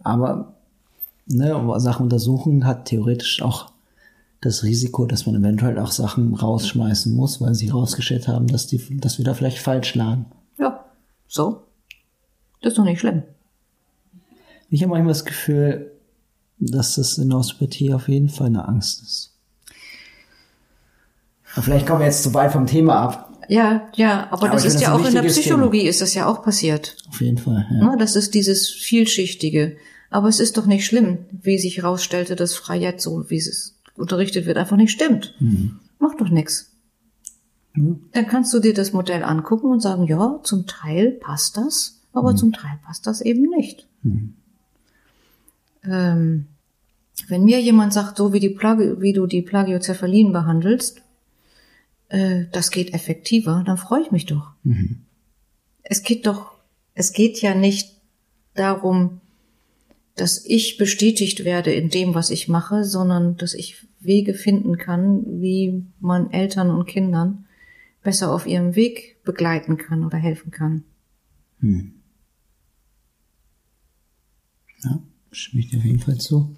Aber 0.00 0.54
ne, 1.26 1.80
Sachen 1.80 2.04
untersuchen 2.04 2.66
hat 2.66 2.86
theoretisch 2.86 3.42
auch 3.42 3.72
das 4.40 4.64
Risiko, 4.64 5.06
dass 5.06 5.26
man 5.26 5.36
eventuell 5.36 5.78
auch 5.78 5.92
Sachen 5.92 6.34
rausschmeißen 6.34 7.14
muss, 7.14 7.40
weil 7.40 7.54
sie 7.54 7.68
rausgestellt 7.68 8.28
haben, 8.28 8.48
dass, 8.48 8.66
die, 8.66 8.98
dass 8.98 9.18
wir 9.18 9.24
da 9.24 9.34
vielleicht 9.34 9.58
falsch 9.58 9.94
lagen. 9.94 10.26
Ja, 10.58 10.84
so. 11.28 11.62
Das 12.60 12.72
ist 12.72 12.78
doch 12.78 12.84
nicht 12.84 13.00
schlimm. 13.00 13.22
Ich 14.68 14.82
habe 14.82 14.90
manchmal 14.90 15.12
das 15.12 15.24
Gefühl, 15.24 15.92
dass 16.58 16.96
das 16.96 17.18
in 17.18 17.28
der 17.28 17.38
Osteopathie 17.38 17.92
auf 17.92 18.08
jeden 18.08 18.28
Fall 18.28 18.48
eine 18.48 18.66
Angst 18.66 19.02
ist. 19.02 19.34
Aber 21.54 21.62
vielleicht 21.62 21.86
kommen 21.86 22.00
wir 22.00 22.06
jetzt 22.06 22.22
zu 22.22 22.32
weit 22.34 22.52
vom 22.52 22.66
Thema 22.66 22.96
ab. 22.96 23.31
Ja, 23.48 23.88
ja, 23.94 24.28
aber, 24.30 24.46
Aber 24.46 24.50
das 24.50 24.64
ist 24.64 24.80
ja 24.80 24.94
auch 24.94 25.06
in 25.06 25.14
der 25.14 25.22
Psychologie 25.22 25.82
ist 25.86 26.00
das 26.00 26.14
ja 26.14 26.26
auch 26.26 26.42
passiert. 26.42 26.96
Auf 27.08 27.20
jeden 27.20 27.38
Fall. 27.38 27.66
Ja. 27.70 27.90
Ne, 27.90 27.96
Das 27.98 28.16
ist 28.16 28.34
dieses 28.34 28.68
vielschichtige. 28.68 29.76
Aber 30.10 30.28
es 30.28 30.40
ist 30.40 30.56
doch 30.58 30.66
nicht 30.66 30.84
schlimm, 30.84 31.18
wie 31.30 31.58
sich 31.58 31.78
herausstellte, 31.78 32.36
dass 32.36 32.54
Frayet 32.54 33.00
so, 33.00 33.30
wie 33.30 33.38
es 33.38 33.76
unterrichtet 33.96 34.46
wird, 34.46 34.58
einfach 34.58 34.76
nicht 34.76 34.92
stimmt. 34.92 35.34
Macht 35.98 36.20
doch 36.20 36.28
nix. 36.28 36.70
Dann 37.74 38.26
kannst 38.28 38.52
du 38.52 38.58
dir 38.60 38.74
das 38.74 38.92
Modell 38.92 39.22
angucken 39.22 39.70
und 39.70 39.80
sagen, 39.80 40.06
ja, 40.06 40.40
zum 40.42 40.66
Teil 40.66 41.12
passt 41.12 41.56
das, 41.56 42.00
aber 42.12 42.36
zum 42.36 42.52
Teil 42.52 42.78
passt 42.84 43.06
das 43.06 43.22
eben 43.22 43.48
nicht. 43.56 43.86
Ähm, 45.84 46.46
wenn 47.28 47.44
mir 47.44 47.60
jemand 47.60 47.94
sagt, 47.94 48.18
so 48.18 48.32
wie, 48.34 48.40
die 48.40 48.50
Plagi 48.50 49.00
wie 49.00 49.14
du 49.14 49.26
die 49.26 49.42
Plagiocephalin 49.42 50.32
behandelst, 50.32 51.00
äh, 52.12 52.44
das 52.52 52.70
geht 52.70 52.92
effektiver, 52.92 53.62
dann 53.64 53.78
freue 53.78 54.02
ich 54.02 54.10
mich 54.10 54.26
doch. 54.26 54.52
Mhm. 54.64 55.00
Es 55.82 56.02
geht 56.02 56.26
doch, 56.26 56.52
es 56.94 57.12
geht 57.12 57.40
ja 57.40 57.54
nicht 57.54 57.96
darum, 58.54 59.22
dass 60.14 60.44
ich 60.44 60.76
bestätigt 60.76 61.44
werde 61.44 61.72
in 61.72 61.88
dem, 61.88 62.14
was 62.14 62.28
ich 62.28 62.48
mache, 62.48 62.84
sondern 62.84 63.38
dass 63.38 63.54
ich 63.54 63.86
Wege 63.98 64.34
finden 64.34 64.76
kann, 64.76 65.24
wie 65.40 65.86
man 66.00 66.30
Eltern 66.30 66.70
und 66.70 66.84
Kindern 66.84 67.46
besser 68.02 68.30
auf 68.30 68.46
ihrem 68.46 68.76
Weg 68.76 69.22
begleiten 69.24 69.78
kann 69.78 70.04
oder 70.04 70.18
helfen 70.18 70.50
kann. 70.50 70.84
Hm. 71.60 71.94
Ja, 74.84 75.02
stimme 75.30 75.62
ich 75.62 75.70
dir 75.70 75.78
auf 75.78 75.84
jeden 75.84 76.00
Fall 76.00 76.18
zu. 76.18 76.54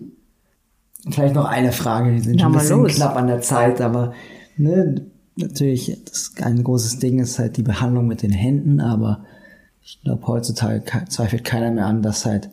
Vielleicht 1.09 1.35
noch 1.37 1.45
eine 1.45 1.71
Frage, 1.71 2.13
wir 2.13 2.23
sind 2.23 2.41
schon 2.41 2.53
ein 2.53 2.59
bisschen 2.59 2.83
los. 2.83 2.95
knapp 2.97 3.15
an 3.15 3.29
der 3.29 3.41
Zeit, 3.41 3.81
aber 3.81 4.15
ne, 4.57 5.13
natürlich, 5.37 5.97
ein 6.41 6.63
großes 6.63 6.99
Ding 6.99 7.19
ist 7.19 7.39
halt 7.39 7.57
die 7.57 7.63
Behandlung 7.63 8.07
mit 8.07 8.23
den 8.23 8.33
Händen, 8.33 8.81
aber 8.81 9.25
ich 9.83 10.01
glaube, 10.03 10.27
heutzutage 10.27 10.85
zweifelt 11.09 11.45
keiner 11.45 11.71
mehr 11.71 11.87
an, 11.87 12.03
dass 12.03 12.25
halt 12.25 12.51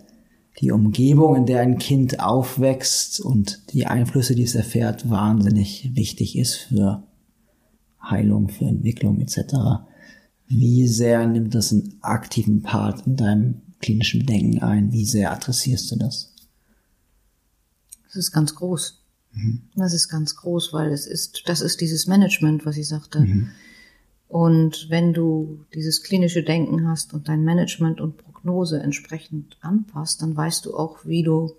die 0.60 0.72
Umgebung, 0.72 1.36
in 1.36 1.46
der 1.46 1.62
ein 1.62 1.78
Kind 1.78 2.20
aufwächst 2.20 3.22
und 3.22 3.74
die 3.74 3.88
Einflüsse, 3.88 4.36
die 4.36 4.44
es 4.44 4.56
erfährt, 4.56 5.10
wahnsinnig 5.10 5.92
wichtig 5.96 6.38
ist 6.38 6.56
für 6.56 7.04
Heilung, 8.04 8.50
für 8.50 8.66
Entwicklung 8.66 9.22
etc. 9.22 9.86
Wie 10.48 10.88
sehr 10.88 11.26
nimmt 11.26 11.56
das 11.56 11.72
einen 11.72 11.98
aktiven 12.02 12.62
Part 12.62 13.08
in 13.08 13.16
deinem 13.16 13.62
klinischen 13.80 14.26
Denken 14.26 14.62
ein? 14.62 14.92
Wie 14.92 15.06
sehr 15.06 15.32
adressierst 15.32 15.92
du 15.92 15.96
das? 15.96 16.34
Das 18.08 18.18
ist 18.18 18.32
ganz 18.32 18.54
groß. 18.54 19.01
Mhm. 19.34 19.62
Das 19.76 19.94
ist 19.94 20.10
ganz 20.10 20.36
groß, 20.36 20.74
weil 20.74 20.92
es 20.92 21.08
ist, 21.08 21.44
das 21.48 21.62
ist 21.62 21.82
dieses 21.82 22.08
Management, 22.08 22.66
was 22.66 22.78
ich 22.78 22.88
sagte. 22.88 23.22
Mhm. 23.22 23.50
Und 24.28 24.88
wenn 24.90 25.14
du 25.14 25.66
dieses 25.74 26.04
klinische 26.04 26.44
Denken 26.44 26.88
hast 26.88 27.14
und 27.14 27.28
dein 27.28 27.44
Management 27.44 28.00
und 28.00 28.18
Prognose 28.18 28.80
entsprechend 28.80 29.58
anpasst, 29.62 30.22
dann 30.22 30.36
weißt 30.36 30.66
du 30.66 30.76
auch, 30.76 31.06
wie 31.06 31.24
du 31.24 31.54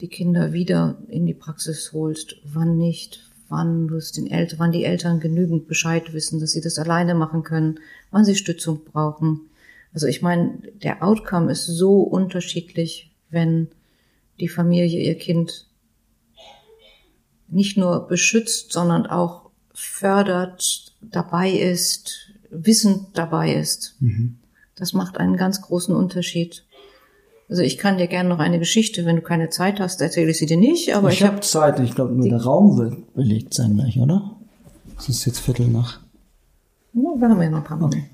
die 0.00 0.08
Kinder 0.08 0.52
wieder 0.52 0.98
in 1.08 1.26
die 1.26 1.34
Praxis 1.34 1.92
holst, 1.92 2.36
wann 2.44 2.78
nicht, 2.78 3.30
wann 3.48 3.86
du 3.86 3.96
es 3.96 4.12
den 4.12 4.26
Eltern, 4.26 4.58
wann 4.58 4.72
die 4.72 4.84
Eltern 4.84 5.20
genügend 5.20 5.68
Bescheid 5.68 6.12
wissen, 6.12 6.40
dass 6.40 6.52
sie 6.52 6.60
das 6.60 6.78
alleine 6.78 7.14
machen 7.14 7.42
können, 7.42 7.78
wann 8.10 8.24
sie 8.24 8.34
Stützung 8.34 8.82
brauchen. 8.84 9.42
Also 9.92 10.06
ich 10.06 10.22
meine, 10.22 10.58
der 10.82 11.02
Outcome 11.02 11.52
ist 11.52 11.66
so 11.66 12.00
unterschiedlich, 12.00 13.12
wenn 13.30 13.68
die 14.40 14.48
Familie 14.48 15.00
ihr 15.00 15.16
Kind 15.16 15.68
nicht 17.54 17.76
nur 17.76 18.06
beschützt, 18.06 18.72
sondern 18.72 19.06
auch 19.06 19.50
fördert, 19.72 20.92
dabei 21.00 21.50
ist, 21.50 22.32
wissend 22.50 23.08
dabei 23.14 23.54
ist. 23.54 23.96
Mhm. 24.00 24.36
Das 24.76 24.92
macht 24.92 25.18
einen 25.18 25.36
ganz 25.36 25.62
großen 25.62 25.94
Unterschied. 25.94 26.64
Also 27.48 27.62
ich 27.62 27.78
kann 27.78 27.98
dir 27.98 28.06
gerne 28.06 28.28
noch 28.28 28.38
eine 28.38 28.58
Geschichte, 28.58 29.04
wenn 29.04 29.16
du 29.16 29.22
keine 29.22 29.50
Zeit 29.50 29.78
hast, 29.78 30.00
erzähle 30.00 30.30
ich 30.30 30.38
sie 30.38 30.46
dir 30.46 30.56
nicht. 30.56 30.94
Aber 30.94 31.10
ich, 31.10 31.16
ich 31.16 31.22
habe 31.22 31.36
hab 31.36 31.44
Zeit. 31.44 31.78
Ich 31.80 31.94
glaube, 31.94 32.14
nur 32.14 32.28
der 32.28 32.42
Raum 32.42 32.78
wird 32.78 33.14
belegt 33.14 33.54
sein 33.54 33.74
gleich, 33.74 33.98
oder? 33.98 34.36
Es 34.98 35.08
ist 35.08 35.24
jetzt 35.26 35.40
Viertel 35.40 35.68
nach. 35.68 36.00
Ja, 36.94 37.02
wir 37.16 37.28
haben 37.28 37.42
ja 37.42 37.50
noch 37.50 37.58
ein 37.58 37.64
paar 37.64 37.76
Minuten. 37.76 37.98
Okay. 37.98 38.10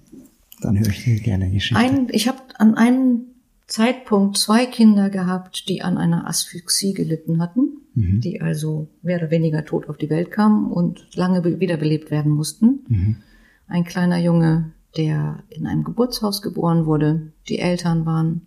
Dann 0.62 0.78
höre 0.78 0.88
ich 0.88 1.04
dir 1.04 1.20
gerne 1.20 1.50
Geschichte. 1.50 1.76
Ein, 1.76 2.08
ich 2.10 2.28
habe 2.28 2.38
an 2.58 2.74
einem 2.74 3.26
Zeitpunkt 3.70 4.36
zwei 4.36 4.66
Kinder 4.66 5.08
gehabt, 5.08 5.68
die 5.68 5.80
an 5.80 5.96
einer 5.96 6.26
Asphyxie 6.26 6.92
gelitten 6.92 7.40
hatten 7.40 7.80
mhm. 7.94 8.20
die 8.20 8.40
also 8.40 8.88
mehr 9.02 9.18
oder 9.18 9.30
weniger 9.30 9.64
tot 9.64 9.88
auf 9.88 9.96
die 9.96 10.10
Welt 10.10 10.30
kamen 10.30 10.70
und 10.70 11.14
lange 11.14 11.44
wiederbelebt 11.44 12.10
werden 12.10 12.32
mussten. 12.32 12.84
Mhm. 12.88 13.16
Ein 13.68 13.84
kleiner 13.84 14.18
Junge, 14.18 14.72
der 14.96 15.42
in 15.48 15.66
einem 15.66 15.84
Geburtshaus 15.84 16.42
geboren 16.42 16.86
wurde. 16.86 17.32
Die 17.48 17.58
Eltern 17.58 18.06
waren, 18.06 18.42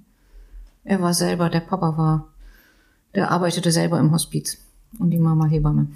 er 0.84 1.02
war 1.02 1.14
selber, 1.14 1.50
der 1.50 1.62
Papa 1.62 1.98
war, 1.98 2.30
der 3.16 3.32
arbeitete 3.32 3.72
selber 3.72 4.00
im 4.00 4.12
Hospiz 4.12 4.58
und 5.00 5.12
die 5.12 5.20
Mama 5.20 5.46
Hebamme. 5.46 5.88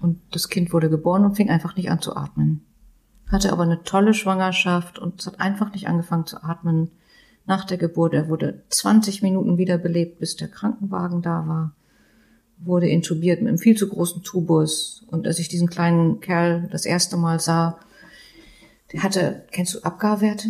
Und 0.00 0.20
das 0.32 0.48
Kind 0.48 0.72
wurde 0.72 0.90
geboren 0.90 1.24
und 1.24 1.36
fing 1.36 1.50
einfach 1.50 1.76
nicht 1.76 1.90
an 1.90 2.00
zu 2.00 2.16
atmen. 2.16 2.62
Hatte 3.30 3.52
aber 3.52 3.62
eine 3.62 3.82
tolle 3.82 4.14
Schwangerschaft 4.14 4.98
und 4.98 5.24
hat 5.24 5.40
einfach 5.40 5.72
nicht 5.72 5.88
angefangen 5.88 6.26
zu 6.26 6.42
atmen. 6.42 6.90
Nach 7.46 7.64
der 7.64 7.78
Geburt, 7.78 8.14
er 8.14 8.28
wurde 8.28 8.62
20 8.68 9.22
Minuten 9.22 9.58
wiederbelebt, 9.58 10.18
bis 10.18 10.36
der 10.36 10.48
Krankenwagen 10.48 11.22
da 11.22 11.46
war 11.46 11.72
wurde 12.64 12.88
intubiert 12.88 13.40
mit 13.40 13.48
einem 13.48 13.58
viel 13.58 13.76
zu 13.76 13.88
großen 13.88 14.22
Tubus. 14.22 15.04
Und 15.10 15.26
als 15.26 15.38
ich 15.38 15.48
diesen 15.48 15.68
kleinen 15.68 16.20
Kerl 16.20 16.68
das 16.70 16.86
erste 16.86 17.16
Mal 17.16 17.40
sah, 17.40 17.78
der 18.92 19.02
hatte, 19.02 19.44
kennst 19.50 19.74
du 19.74 19.80
Abgarwerte? 19.82 20.48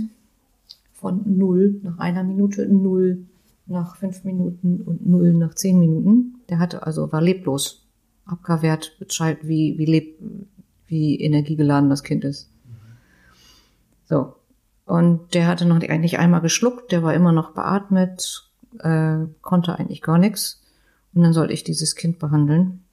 Von 0.92 1.22
null 1.36 1.80
nach 1.82 1.98
einer 1.98 2.22
Minute, 2.22 2.66
null 2.66 3.26
nach 3.66 3.96
fünf 3.96 4.24
Minuten 4.24 4.80
und 4.82 5.06
null 5.06 5.32
nach 5.34 5.54
zehn 5.54 5.78
Minuten. 5.78 6.40
Der 6.48 6.58
hatte 6.58 6.86
also, 6.86 7.10
war 7.12 7.20
leblos. 7.20 7.86
Abgarwert 8.24 8.96
Bescheid, 8.98 9.38
wie, 9.42 9.78
wie 9.78 9.86
leb, 9.86 10.18
wie 10.86 11.20
energiegeladen 11.20 11.90
das 11.90 12.04
Kind 12.04 12.24
ist. 12.24 12.50
So. 14.04 14.34
Und 14.84 15.34
der 15.34 15.46
hatte 15.46 15.64
noch 15.64 15.78
nicht 15.78 16.18
einmal 16.18 16.40
geschluckt, 16.40 16.92
der 16.92 17.02
war 17.02 17.14
immer 17.14 17.32
noch 17.32 17.52
beatmet, 17.52 18.50
äh, 18.80 19.18
konnte 19.40 19.78
eigentlich 19.78 20.02
gar 20.02 20.18
nichts. 20.18 20.62
Und 21.14 21.22
dann 21.22 21.32
sollte 21.32 21.52
ich 21.52 21.64
dieses 21.64 21.94
Kind 21.94 22.18
behandeln. 22.18 22.84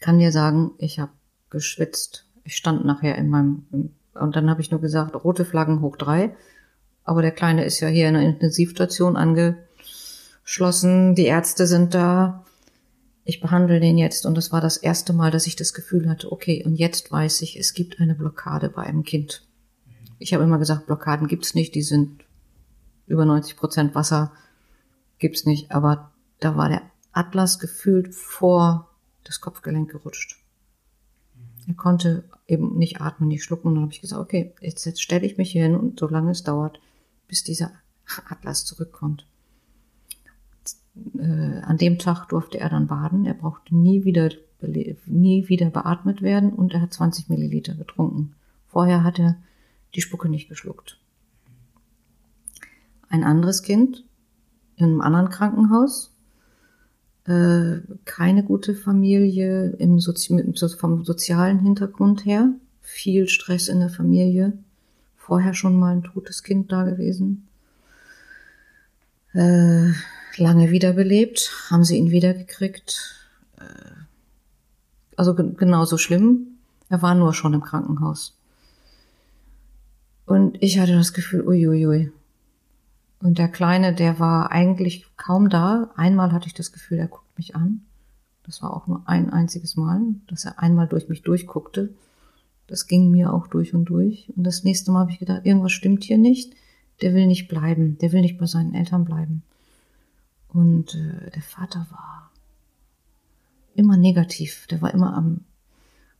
Kann 0.00 0.18
dir 0.18 0.32
sagen, 0.32 0.72
ich 0.78 0.98
habe 0.98 1.12
geschwitzt. 1.48 2.26
Ich 2.44 2.56
stand 2.56 2.84
nachher 2.84 3.16
in 3.16 3.28
meinem 3.28 3.66
und 4.14 4.36
dann 4.36 4.50
habe 4.50 4.60
ich 4.60 4.70
nur 4.70 4.80
gesagt, 4.80 5.14
rote 5.24 5.44
Flaggen 5.44 5.80
hoch 5.80 5.96
drei. 5.96 6.34
Aber 7.04 7.22
der 7.22 7.30
Kleine 7.30 7.64
ist 7.64 7.80
ja 7.80 7.88
hier 7.88 8.08
in 8.08 8.16
einer 8.16 8.26
Intensivstation 8.26 9.16
angeschlossen. 9.16 11.14
Die 11.14 11.26
Ärzte 11.26 11.66
sind 11.66 11.94
da. 11.94 12.44
Ich 13.24 13.40
behandle 13.40 13.80
den 13.80 13.98
jetzt 13.98 14.26
und 14.26 14.36
das 14.36 14.52
war 14.52 14.60
das 14.60 14.76
erste 14.76 15.12
Mal, 15.12 15.30
dass 15.30 15.46
ich 15.46 15.54
das 15.56 15.72
Gefühl 15.74 16.08
hatte, 16.08 16.32
okay, 16.32 16.64
und 16.64 16.74
jetzt 16.76 17.12
weiß 17.12 17.42
ich, 17.42 17.58
es 17.58 17.74
gibt 17.74 18.00
eine 18.00 18.14
Blockade 18.14 18.68
bei 18.68 18.82
einem 18.82 19.04
Kind. 19.04 19.42
Ich 20.20 20.34
habe 20.34 20.44
immer 20.44 20.58
gesagt, 20.58 20.86
Blockaden 20.86 21.26
gibt's 21.26 21.54
nicht, 21.54 21.74
die 21.74 21.82
sind 21.82 22.24
über 23.06 23.24
90 23.24 23.56
Prozent 23.56 23.94
Wasser, 23.94 24.32
gibt's 25.18 25.46
nicht, 25.46 25.72
aber 25.72 26.12
da 26.38 26.56
war 26.56 26.68
der 26.68 26.82
Atlas 27.12 27.58
gefühlt 27.58 28.14
vor 28.14 28.88
das 29.24 29.40
Kopfgelenk 29.40 29.90
gerutscht. 29.90 30.38
Er 31.66 31.74
konnte 31.74 32.24
eben 32.46 32.76
nicht 32.76 33.00
atmen, 33.00 33.28
nicht 33.28 33.44
schlucken. 33.44 33.68
Und 33.68 33.74
dann 33.74 33.82
habe 33.84 33.92
ich 33.92 34.00
gesagt, 34.00 34.20
okay, 34.20 34.52
jetzt, 34.60 34.84
jetzt 34.84 35.02
stelle 35.02 35.26
ich 35.26 35.38
mich 35.38 35.52
hier 35.52 35.62
hin 35.62 35.76
und 35.76 35.98
solange 35.98 36.32
es 36.32 36.42
dauert, 36.42 36.80
bis 37.28 37.42
dieser 37.42 37.72
Atlas 38.28 38.64
zurückkommt. 38.64 39.26
Äh, 41.16 41.60
an 41.62 41.78
dem 41.78 41.98
Tag 41.98 42.28
durfte 42.28 42.58
er 42.60 42.68
dann 42.68 42.88
baden. 42.88 43.24
Er 43.24 43.34
brauchte 43.34 43.74
nie 43.74 44.04
wieder, 44.04 44.30
nie 45.06 45.48
wieder 45.48 45.70
beatmet 45.70 46.22
werden 46.22 46.52
und 46.52 46.74
er 46.74 46.82
hat 46.82 46.92
20 46.92 47.28
Milliliter 47.28 47.74
getrunken. 47.74 48.34
Vorher 48.68 49.04
hat 49.04 49.18
er 49.18 49.36
die 49.94 50.00
Spucke 50.00 50.28
nicht 50.28 50.48
geschluckt. 50.48 50.98
Ein 53.08 53.24
anderes 53.24 53.62
Kind 53.62 54.04
in 54.76 54.84
einem 54.86 55.00
anderen 55.00 55.30
Krankenhaus 55.30 56.10
äh, 57.30 57.80
keine 58.06 58.42
gute 58.42 58.74
Familie 58.74 59.70
im 59.78 60.00
Sozi 60.00 60.42
vom 60.78 61.04
sozialen 61.04 61.60
Hintergrund 61.60 62.24
her, 62.24 62.52
viel 62.80 63.28
Stress 63.28 63.68
in 63.68 63.80
der 63.80 63.90
Familie, 63.90 64.54
vorher 65.16 65.54
schon 65.54 65.78
mal 65.78 65.94
ein 65.94 66.02
totes 66.02 66.42
Kind 66.42 66.72
da 66.72 66.84
gewesen, 66.84 67.46
äh, 69.32 69.92
lange 70.38 70.70
wiederbelebt, 70.70 71.52
haben 71.70 71.84
sie 71.84 71.98
ihn 71.98 72.10
wiedergekriegt, 72.10 73.28
äh, 73.58 73.64
also 75.16 75.34
genauso 75.34 75.98
schlimm, 75.98 76.58
er 76.88 77.02
war 77.02 77.14
nur 77.14 77.34
schon 77.34 77.54
im 77.54 77.62
Krankenhaus. 77.62 78.39
Und 80.30 80.62
ich 80.62 80.78
hatte 80.78 80.92
das 80.92 81.12
Gefühl, 81.12 81.44
uiuiui, 81.44 82.12
und 83.18 83.38
der 83.38 83.48
Kleine, 83.48 83.92
der 83.92 84.20
war 84.20 84.52
eigentlich 84.52 85.04
kaum 85.16 85.48
da. 85.48 85.90
Einmal 85.96 86.30
hatte 86.30 86.46
ich 86.46 86.54
das 86.54 86.70
Gefühl, 86.70 86.98
er 86.98 87.08
guckt 87.08 87.36
mich 87.36 87.56
an. 87.56 87.80
Das 88.44 88.62
war 88.62 88.72
auch 88.72 88.86
nur 88.86 89.02
ein 89.06 89.30
einziges 89.30 89.74
Mal, 89.74 90.00
dass 90.28 90.44
er 90.44 90.60
einmal 90.60 90.86
durch 90.86 91.08
mich 91.08 91.22
durchguckte. 91.22 91.92
Das 92.68 92.86
ging 92.86 93.10
mir 93.10 93.34
auch 93.34 93.48
durch 93.48 93.74
und 93.74 93.86
durch. 93.86 94.32
Und 94.36 94.44
das 94.44 94.62
nächste 94.62 94.92
Mal 94.92 95.00
habe 95.00 95.10
ich 95.10 95.18
gedacht, 95.18 95.46
irgendwas 95.46 95.72
stimmt 95.72 96.04
hier 96.04 96.16
nicht. 96.16 96.54
Der 97.02 97.12
will 97.12 97.26
nicht 97.26 97.48
bleiben. 97.48 97.98
Der 97.98 98.12
will 98.12 98.20
nicht 98.20 98.38
bei 98.38 98.46
seinen 98.46 98.72
Eltern 98.72 99.04
bleiben. 99.04 99.42
Und 100.46 100.94
äh, 100.94 101.32
der 101.32 101.42
Vater 101.42 101.88
war 101.90 102.30
immer 103.74 103.96
negativ. 103.96 104.68
Der 104.68 104.80
war 104.80 104.94
immer 104.94 105.12
am, 105.12 105.40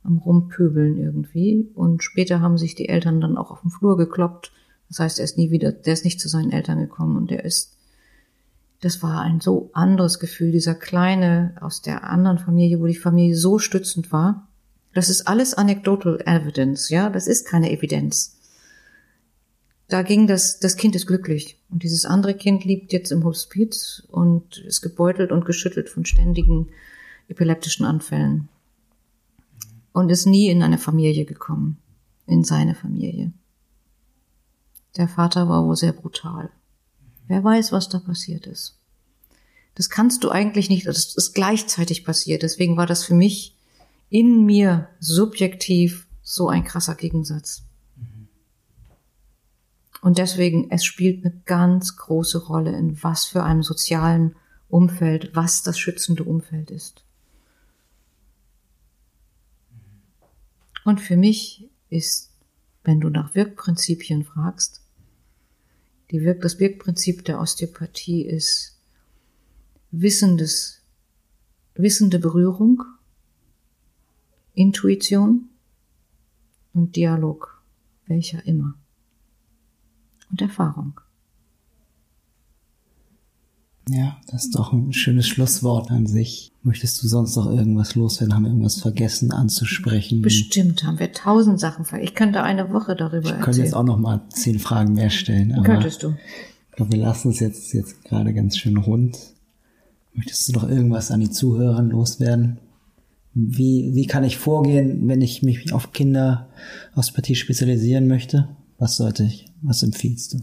am 0.03 0.19
Rumpöbeln 0.19 0.97
irgendwie. 0.97 1.69
Und 1.75 2.03
später 2.03 2.41
haben 2.41 2.59
sich 2.59 2.75
die 2.75 2.89
Eltern 2.89 3.21
dann 3.21 3.37
auch 3.37 3.51
auf 3.51 3.61
dem 3.61 3.71
Flur 3.71 3.97
gekloppt 3.97 4.53
das 4.91 4.99
heißt, 4.99 5.19
er 5.21 5.25
ist 5.25 5.39
nie 5.39 5.53
wieder, 5.53 5.71
der 5.71 5.93
ist 5.93 6.05
nicht 6.05 6.21
zu 6.21 6.29
seinen 6.29 6.51
Eltern 6.51 6.81
gekommen 6.81 7.17
und 7.17 7.31
der 7.31 7.45
ist, 7.45 7.79
das 8.81 9.03
war 9.03 9.21
ein 9.23 9.41
so 9.41 9.71
anderes 9.73 10.19
Gefühl, 10.19 10.51
dieser 10.51 10.75
kleine 10.75 11.55
aus 11.61 11.81
der 11.81 12.05
anderen 12.05 12.39
Familie, 12.39 12.81
wo 12.81 12.87
die 12.87 12.97
Familie 12.97 13.37
so 13.37 13.59
stützend 13.59 14.13
war, 14.13 14.49
Das 14.93 15.09
ist 15.09 15.29
alles 15.29 15.55
anecdotal 15.55 16.21
evidence, 16.27 16.89
ja, 16.89 17.11
das 17.11 17.29
ist 17.29 17.47
keine 17.47 17.71
Evidenz. 17.71 18.37
Da 19.87 20.03
ging 20.03 20.27
das, 20.27 20.59
das 20.59 20.77
Kind 20.77 20.97
ist 20.97 21.07
glücklich. 21.07 21.61
Und 21.71 21.85
dieses 21.85 22.05
andere 22.05 22.35
Kind 22.35 22.65
liegt 22.65 22.93
jetzt 22.93 23.13
im 23.13 23.23
Hospiz 23.23 24.03
und 24.09 24.59
ist 24.59 24.83
gebeutelt 24.83 25.31
und 25.31 25.45
geschüttelt 25.45 25.89
von 25.89 26.05
ständigen 26.05 26.71
epileptischen 27.29 27.87
Anfällen. 27.87 28.49
Und 29.93 30.11
ist 30.11 30.27
nie 30.27 30.49
in 30.49 30.63
eine 30.63 30.79
Familie 30.79 31.25
gekommen. 31.25 31.79
In 32.27 32.45
seine 32.45 32.75
Familie. 32.75 33.33
Der 34.97 35.09
Vater 35.09 35.49
war 35.49 35.65
wohl 35.67 35.77
sehr 35.77 35.93
brutal. 35.93 36.51
Wer 37.27 37.43
weiß, 37.43 37.73
was 37.73 37.89
da 37.89 37.99
passiert 37.99 38.47
ist. 38.47 38.79
Das 39.75 39.89
kannst 39.89 40.25
du 40.25 40.31
eigentlich 40.31 40.69
nicht, 40.69 40.87
das 40.87 41.15
ist 41.15 41.35
gleichzeitig 41.35 42.05
passiert. 42.05 42.43
Deswegen 42.43 42.77
war 42.77 42.87
das 42.87 43.05
für 43.05 43.15
mich 43.15 43.57
in 44.09 44.45
mir 44.45 44.89
subjektiv 44.99 46.07
so 46.23 46.49
ein 46.49 46.65
krasser 46.65 46.95
Gegensatz. 46.97 47.63
Und 50.03 50.19
deswegen, 50.19 50.71
es 50.71 50.85
spielt 50.85 51.25
eine 51.25 51.35
ganz 51.45 51.97
große 51.97 52.47
Rolle, 52.47 52.77
in 52.77 53.03
was 53.03 53.27
für 53.27 53.43
einem 53.43 53.63
sozialen 53.63 54.35
Umfeld, 54.69 55.35
was 55.35 55.63
das 55.63 55.79
schützende 55.79 56.25
Umfeld 56.25 56.71
ist. 56.71 57.05
Und 60.91 61.01
für 61.01 61.17
mich 61.17 61.71
ist, 61.89 62.33
wenn 62.83 62.99
du 62.99 63.11
nach 63.11 63.37
Wirkprinzipien 63.37 64.25
fragst, 64.25 64.83
die 66.11 66.23
Wirk 66.23 66.41
das 66.41 66.59
Wirkprinzip 66.59 67.25
der 67.25 67.39
Osteopathie 67.39 68.23
ist 68.23 68.77
wissendes, 69.93 70.83
wissende 71.75 72.19
Berührung, 72.19 72.83
Intuition 74.55 75.51
und 76.73 76.97
Dialog, 76.97 77.63
welcher 78.07 78.45
immer 78.45 78.75
und 80.29 80.43
Erfahrung. 80.43 81.01
Ja, 83.93 84.17
das 84.29 84.45
ist 84.45 84.55
doch 84.55 84.73
ein 84.73 84.93
schönes 84.93 85.27
Schlusswort 85.27 85.91
an 85.91 86.07
sich. 86.07 86.53
Möchtest 86.63 87.03
du 87.03 87.09
sonst 87.09 87.35
noch 87.35 87.51
irgendwas 87.51 87.97
loswerden? 87.97 88.35
Haben 88.35 88.45
wir 88.45 88.51
irgendwas 88.51 88.81
vergessen 88.81 89.33
anzusprechen? 89.33 90.23
Bestimmt 90.23 90.85
haben 90.85 91.01
wir 91.01 91.13
tausend 91.13 91.59
Sachen 91.59 91.85
vergessen. 91.85 92.09
Ich 92.09 92.15
könnte 92.15 92.43
eine 92.43 92.73
Woche 92.73 92.95
darüber 92.95 93.19
ich 93.19 93.25
erzählen. 93.25 93.39
Ich 93.39 93.45
könnte 93.45 93.61
jetzt 93.63 93.75
auch 93.75 93.83
noch 93.83 93.99
mal 93.99 94.21
zehn 94.29 94.61
Fragen 94.61 94.93
mehr 94.93 95.11
stellen. 95.11 95.53
Aber 95.53 95.65
Könntest 95.65 96.05
du. 96.05 96.15
Ich 96.71 96.77
glaube, 96.77 96.93
wir 96.93 97.01
lassen 97.01 97.31
es 97.31 97.41
jetzt, 97.41 97.73
jetzt 97.73 98.05
gerade 98.05 98.33
ganz 98.33 98.57
schön 98.57 98.77
rund. 98.77 99.19
Möchtest 100.15 100.49
du 100.49 100.53
noch 100.53 100.69
irgendwas 100.69 101.11
an 101.11 101.21
die 101.21 101.31
Zuhörer 101.31 101.83
loswerden? 101.83 102.59
Wie, 103.35 103.91
wie 103.95 104.07
kann 104.07 104.23
ich 104.23 104.39
vorgehen, 104.39 105.09
wenn 105.09 105.21
ich 105.21 105.43
mich 105.43 105.73
auf 105.73 105.93
Kinderosteopathie 105.93 107.35
spezialisieren 107.35 108.07
möchte? 108.07 108.49
Was 108.79 108.97
sollte 108.97 109.25
ich, 109.25 109.47
was 109.63 109.83
empfiehlst 109.83 110.35
du? 110.35 110.39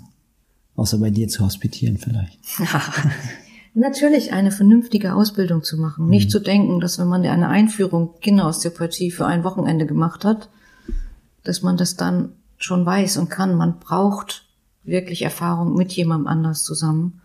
Außer 0.77 0.99
bei 0.99 1.09
dir 1.09 1.27
zu 1.27 1.43
hospitieren 1.43 1.97
vielleicht. 1.97 2.39
Natürlich 3.73 4.31
eine 4.31 4.51
vernünftige 4.51 5.15
Ausbildung 5.15 5.63
zu 5.63 5.77
machen. 5.77 6.07
Nicht 6.07 6.27
mhm. 6.27 6.31
zu 6.31 6.39
denken, 6.39 6.79
dass 6.79 6.99
wenn 6.99 7.07
man 7.07 7.25
eine 7.25 7.49
Einführung 7.49 8.13
Kinderosteopathie 8.21 9.11
für 9.11 9.25
ein 9.25 9.43
Wochenende 9.43 9.87
gemacht 9.87 10.23
hat, 10.23 10.49
dass 11.43 11.63
man 11.63 11.77
das 11.77 11.95
dann 11.95 12.33
schon 12.57 12.85
weiß 12.85 13.17
und 13.17 13.29
kann. 13.29 13.55
Man 13.55 13.79
braucht 13.79 14.45
wirklich 14.83 15.23
Erfahrung 15.23 15.75
mit 15.75 15.91
jemandem 15.93 16.27
anders 16.27 16.63
zusammen 16.63 17.21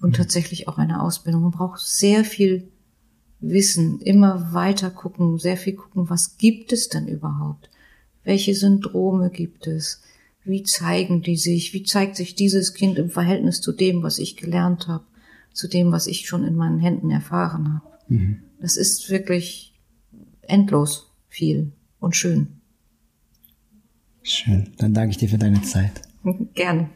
und 0.00 0.10
mhm. 0.10 0.14
tatsächlich 0.14 0.66
auch 0.66 0.78
eine 0.78 1.00
Ausbildung. 1.00 1.42
Man 1.42 1.52
braucht 1.52 1.80
sehr 1.80 2.24
viel 2.24 2.68
Wissen, 3.38 4.00
immer 4.00 4.52
weiter 4.52 4.90
gucken, 4.90 5.38
sehr 5.38 5.56
viel 5.56 5.74
gucken, 5.74 6.10
was 6.10 6.38
gibt 6.38 6.72
es 6.72 6.88
denn 6.88 7.06
überhaupt? 7.06 7.70
Welche 8.24 8.54
Syndrome 8.54 9.30
gibt 9.30 9.68
es? 9.68 10.02
Wie 10.46 10.62
zeigen 10.62 11.22
die 11.22 11.36
sich? 11.36 11.72
Wie 11.74 11.82
zeigt 11.82 12.16
sich 12.16 12.34
dieses 12.34 12.74
Kind 12.74 12.98
im 12.98 13.10
Verhältnis 13.10 13.60
zu 13.60 13.72
dem, 13.72 14.02
was 14.02 14.18
ich 14.18 14.36
gelernt 14.36 14.86
habe, 14.86 15.04
zu 15.52 15.68
dem, 15.68 15.90
was 15.90 16.06
ich 16.06 16.28
schon 16.28 16.44
in 16.44 16.54
meinen 16.54 16.78
Händen 16.78 17.10
erfahren 17.10 17.74
habe? 17.74 17.98
Mhm. 18.08 18.42
Das 18.60 18.76
ist 18.76 19.10
wirklich 19.10 19.74
endlos 20.42 21.10
viel 21.28 21.72
und 21.98 22.14
schön. 22.14 22.48
Schön. 24.22 24.72
Dann 24.78 24.94
danke 24.94 25.10
ich 25.10 25.18
dir 25.18 25.28
für 25.28 25.38
deine 25.38 25.62
Zeit. 25.62 26.02
Gerne. 26.54 26.90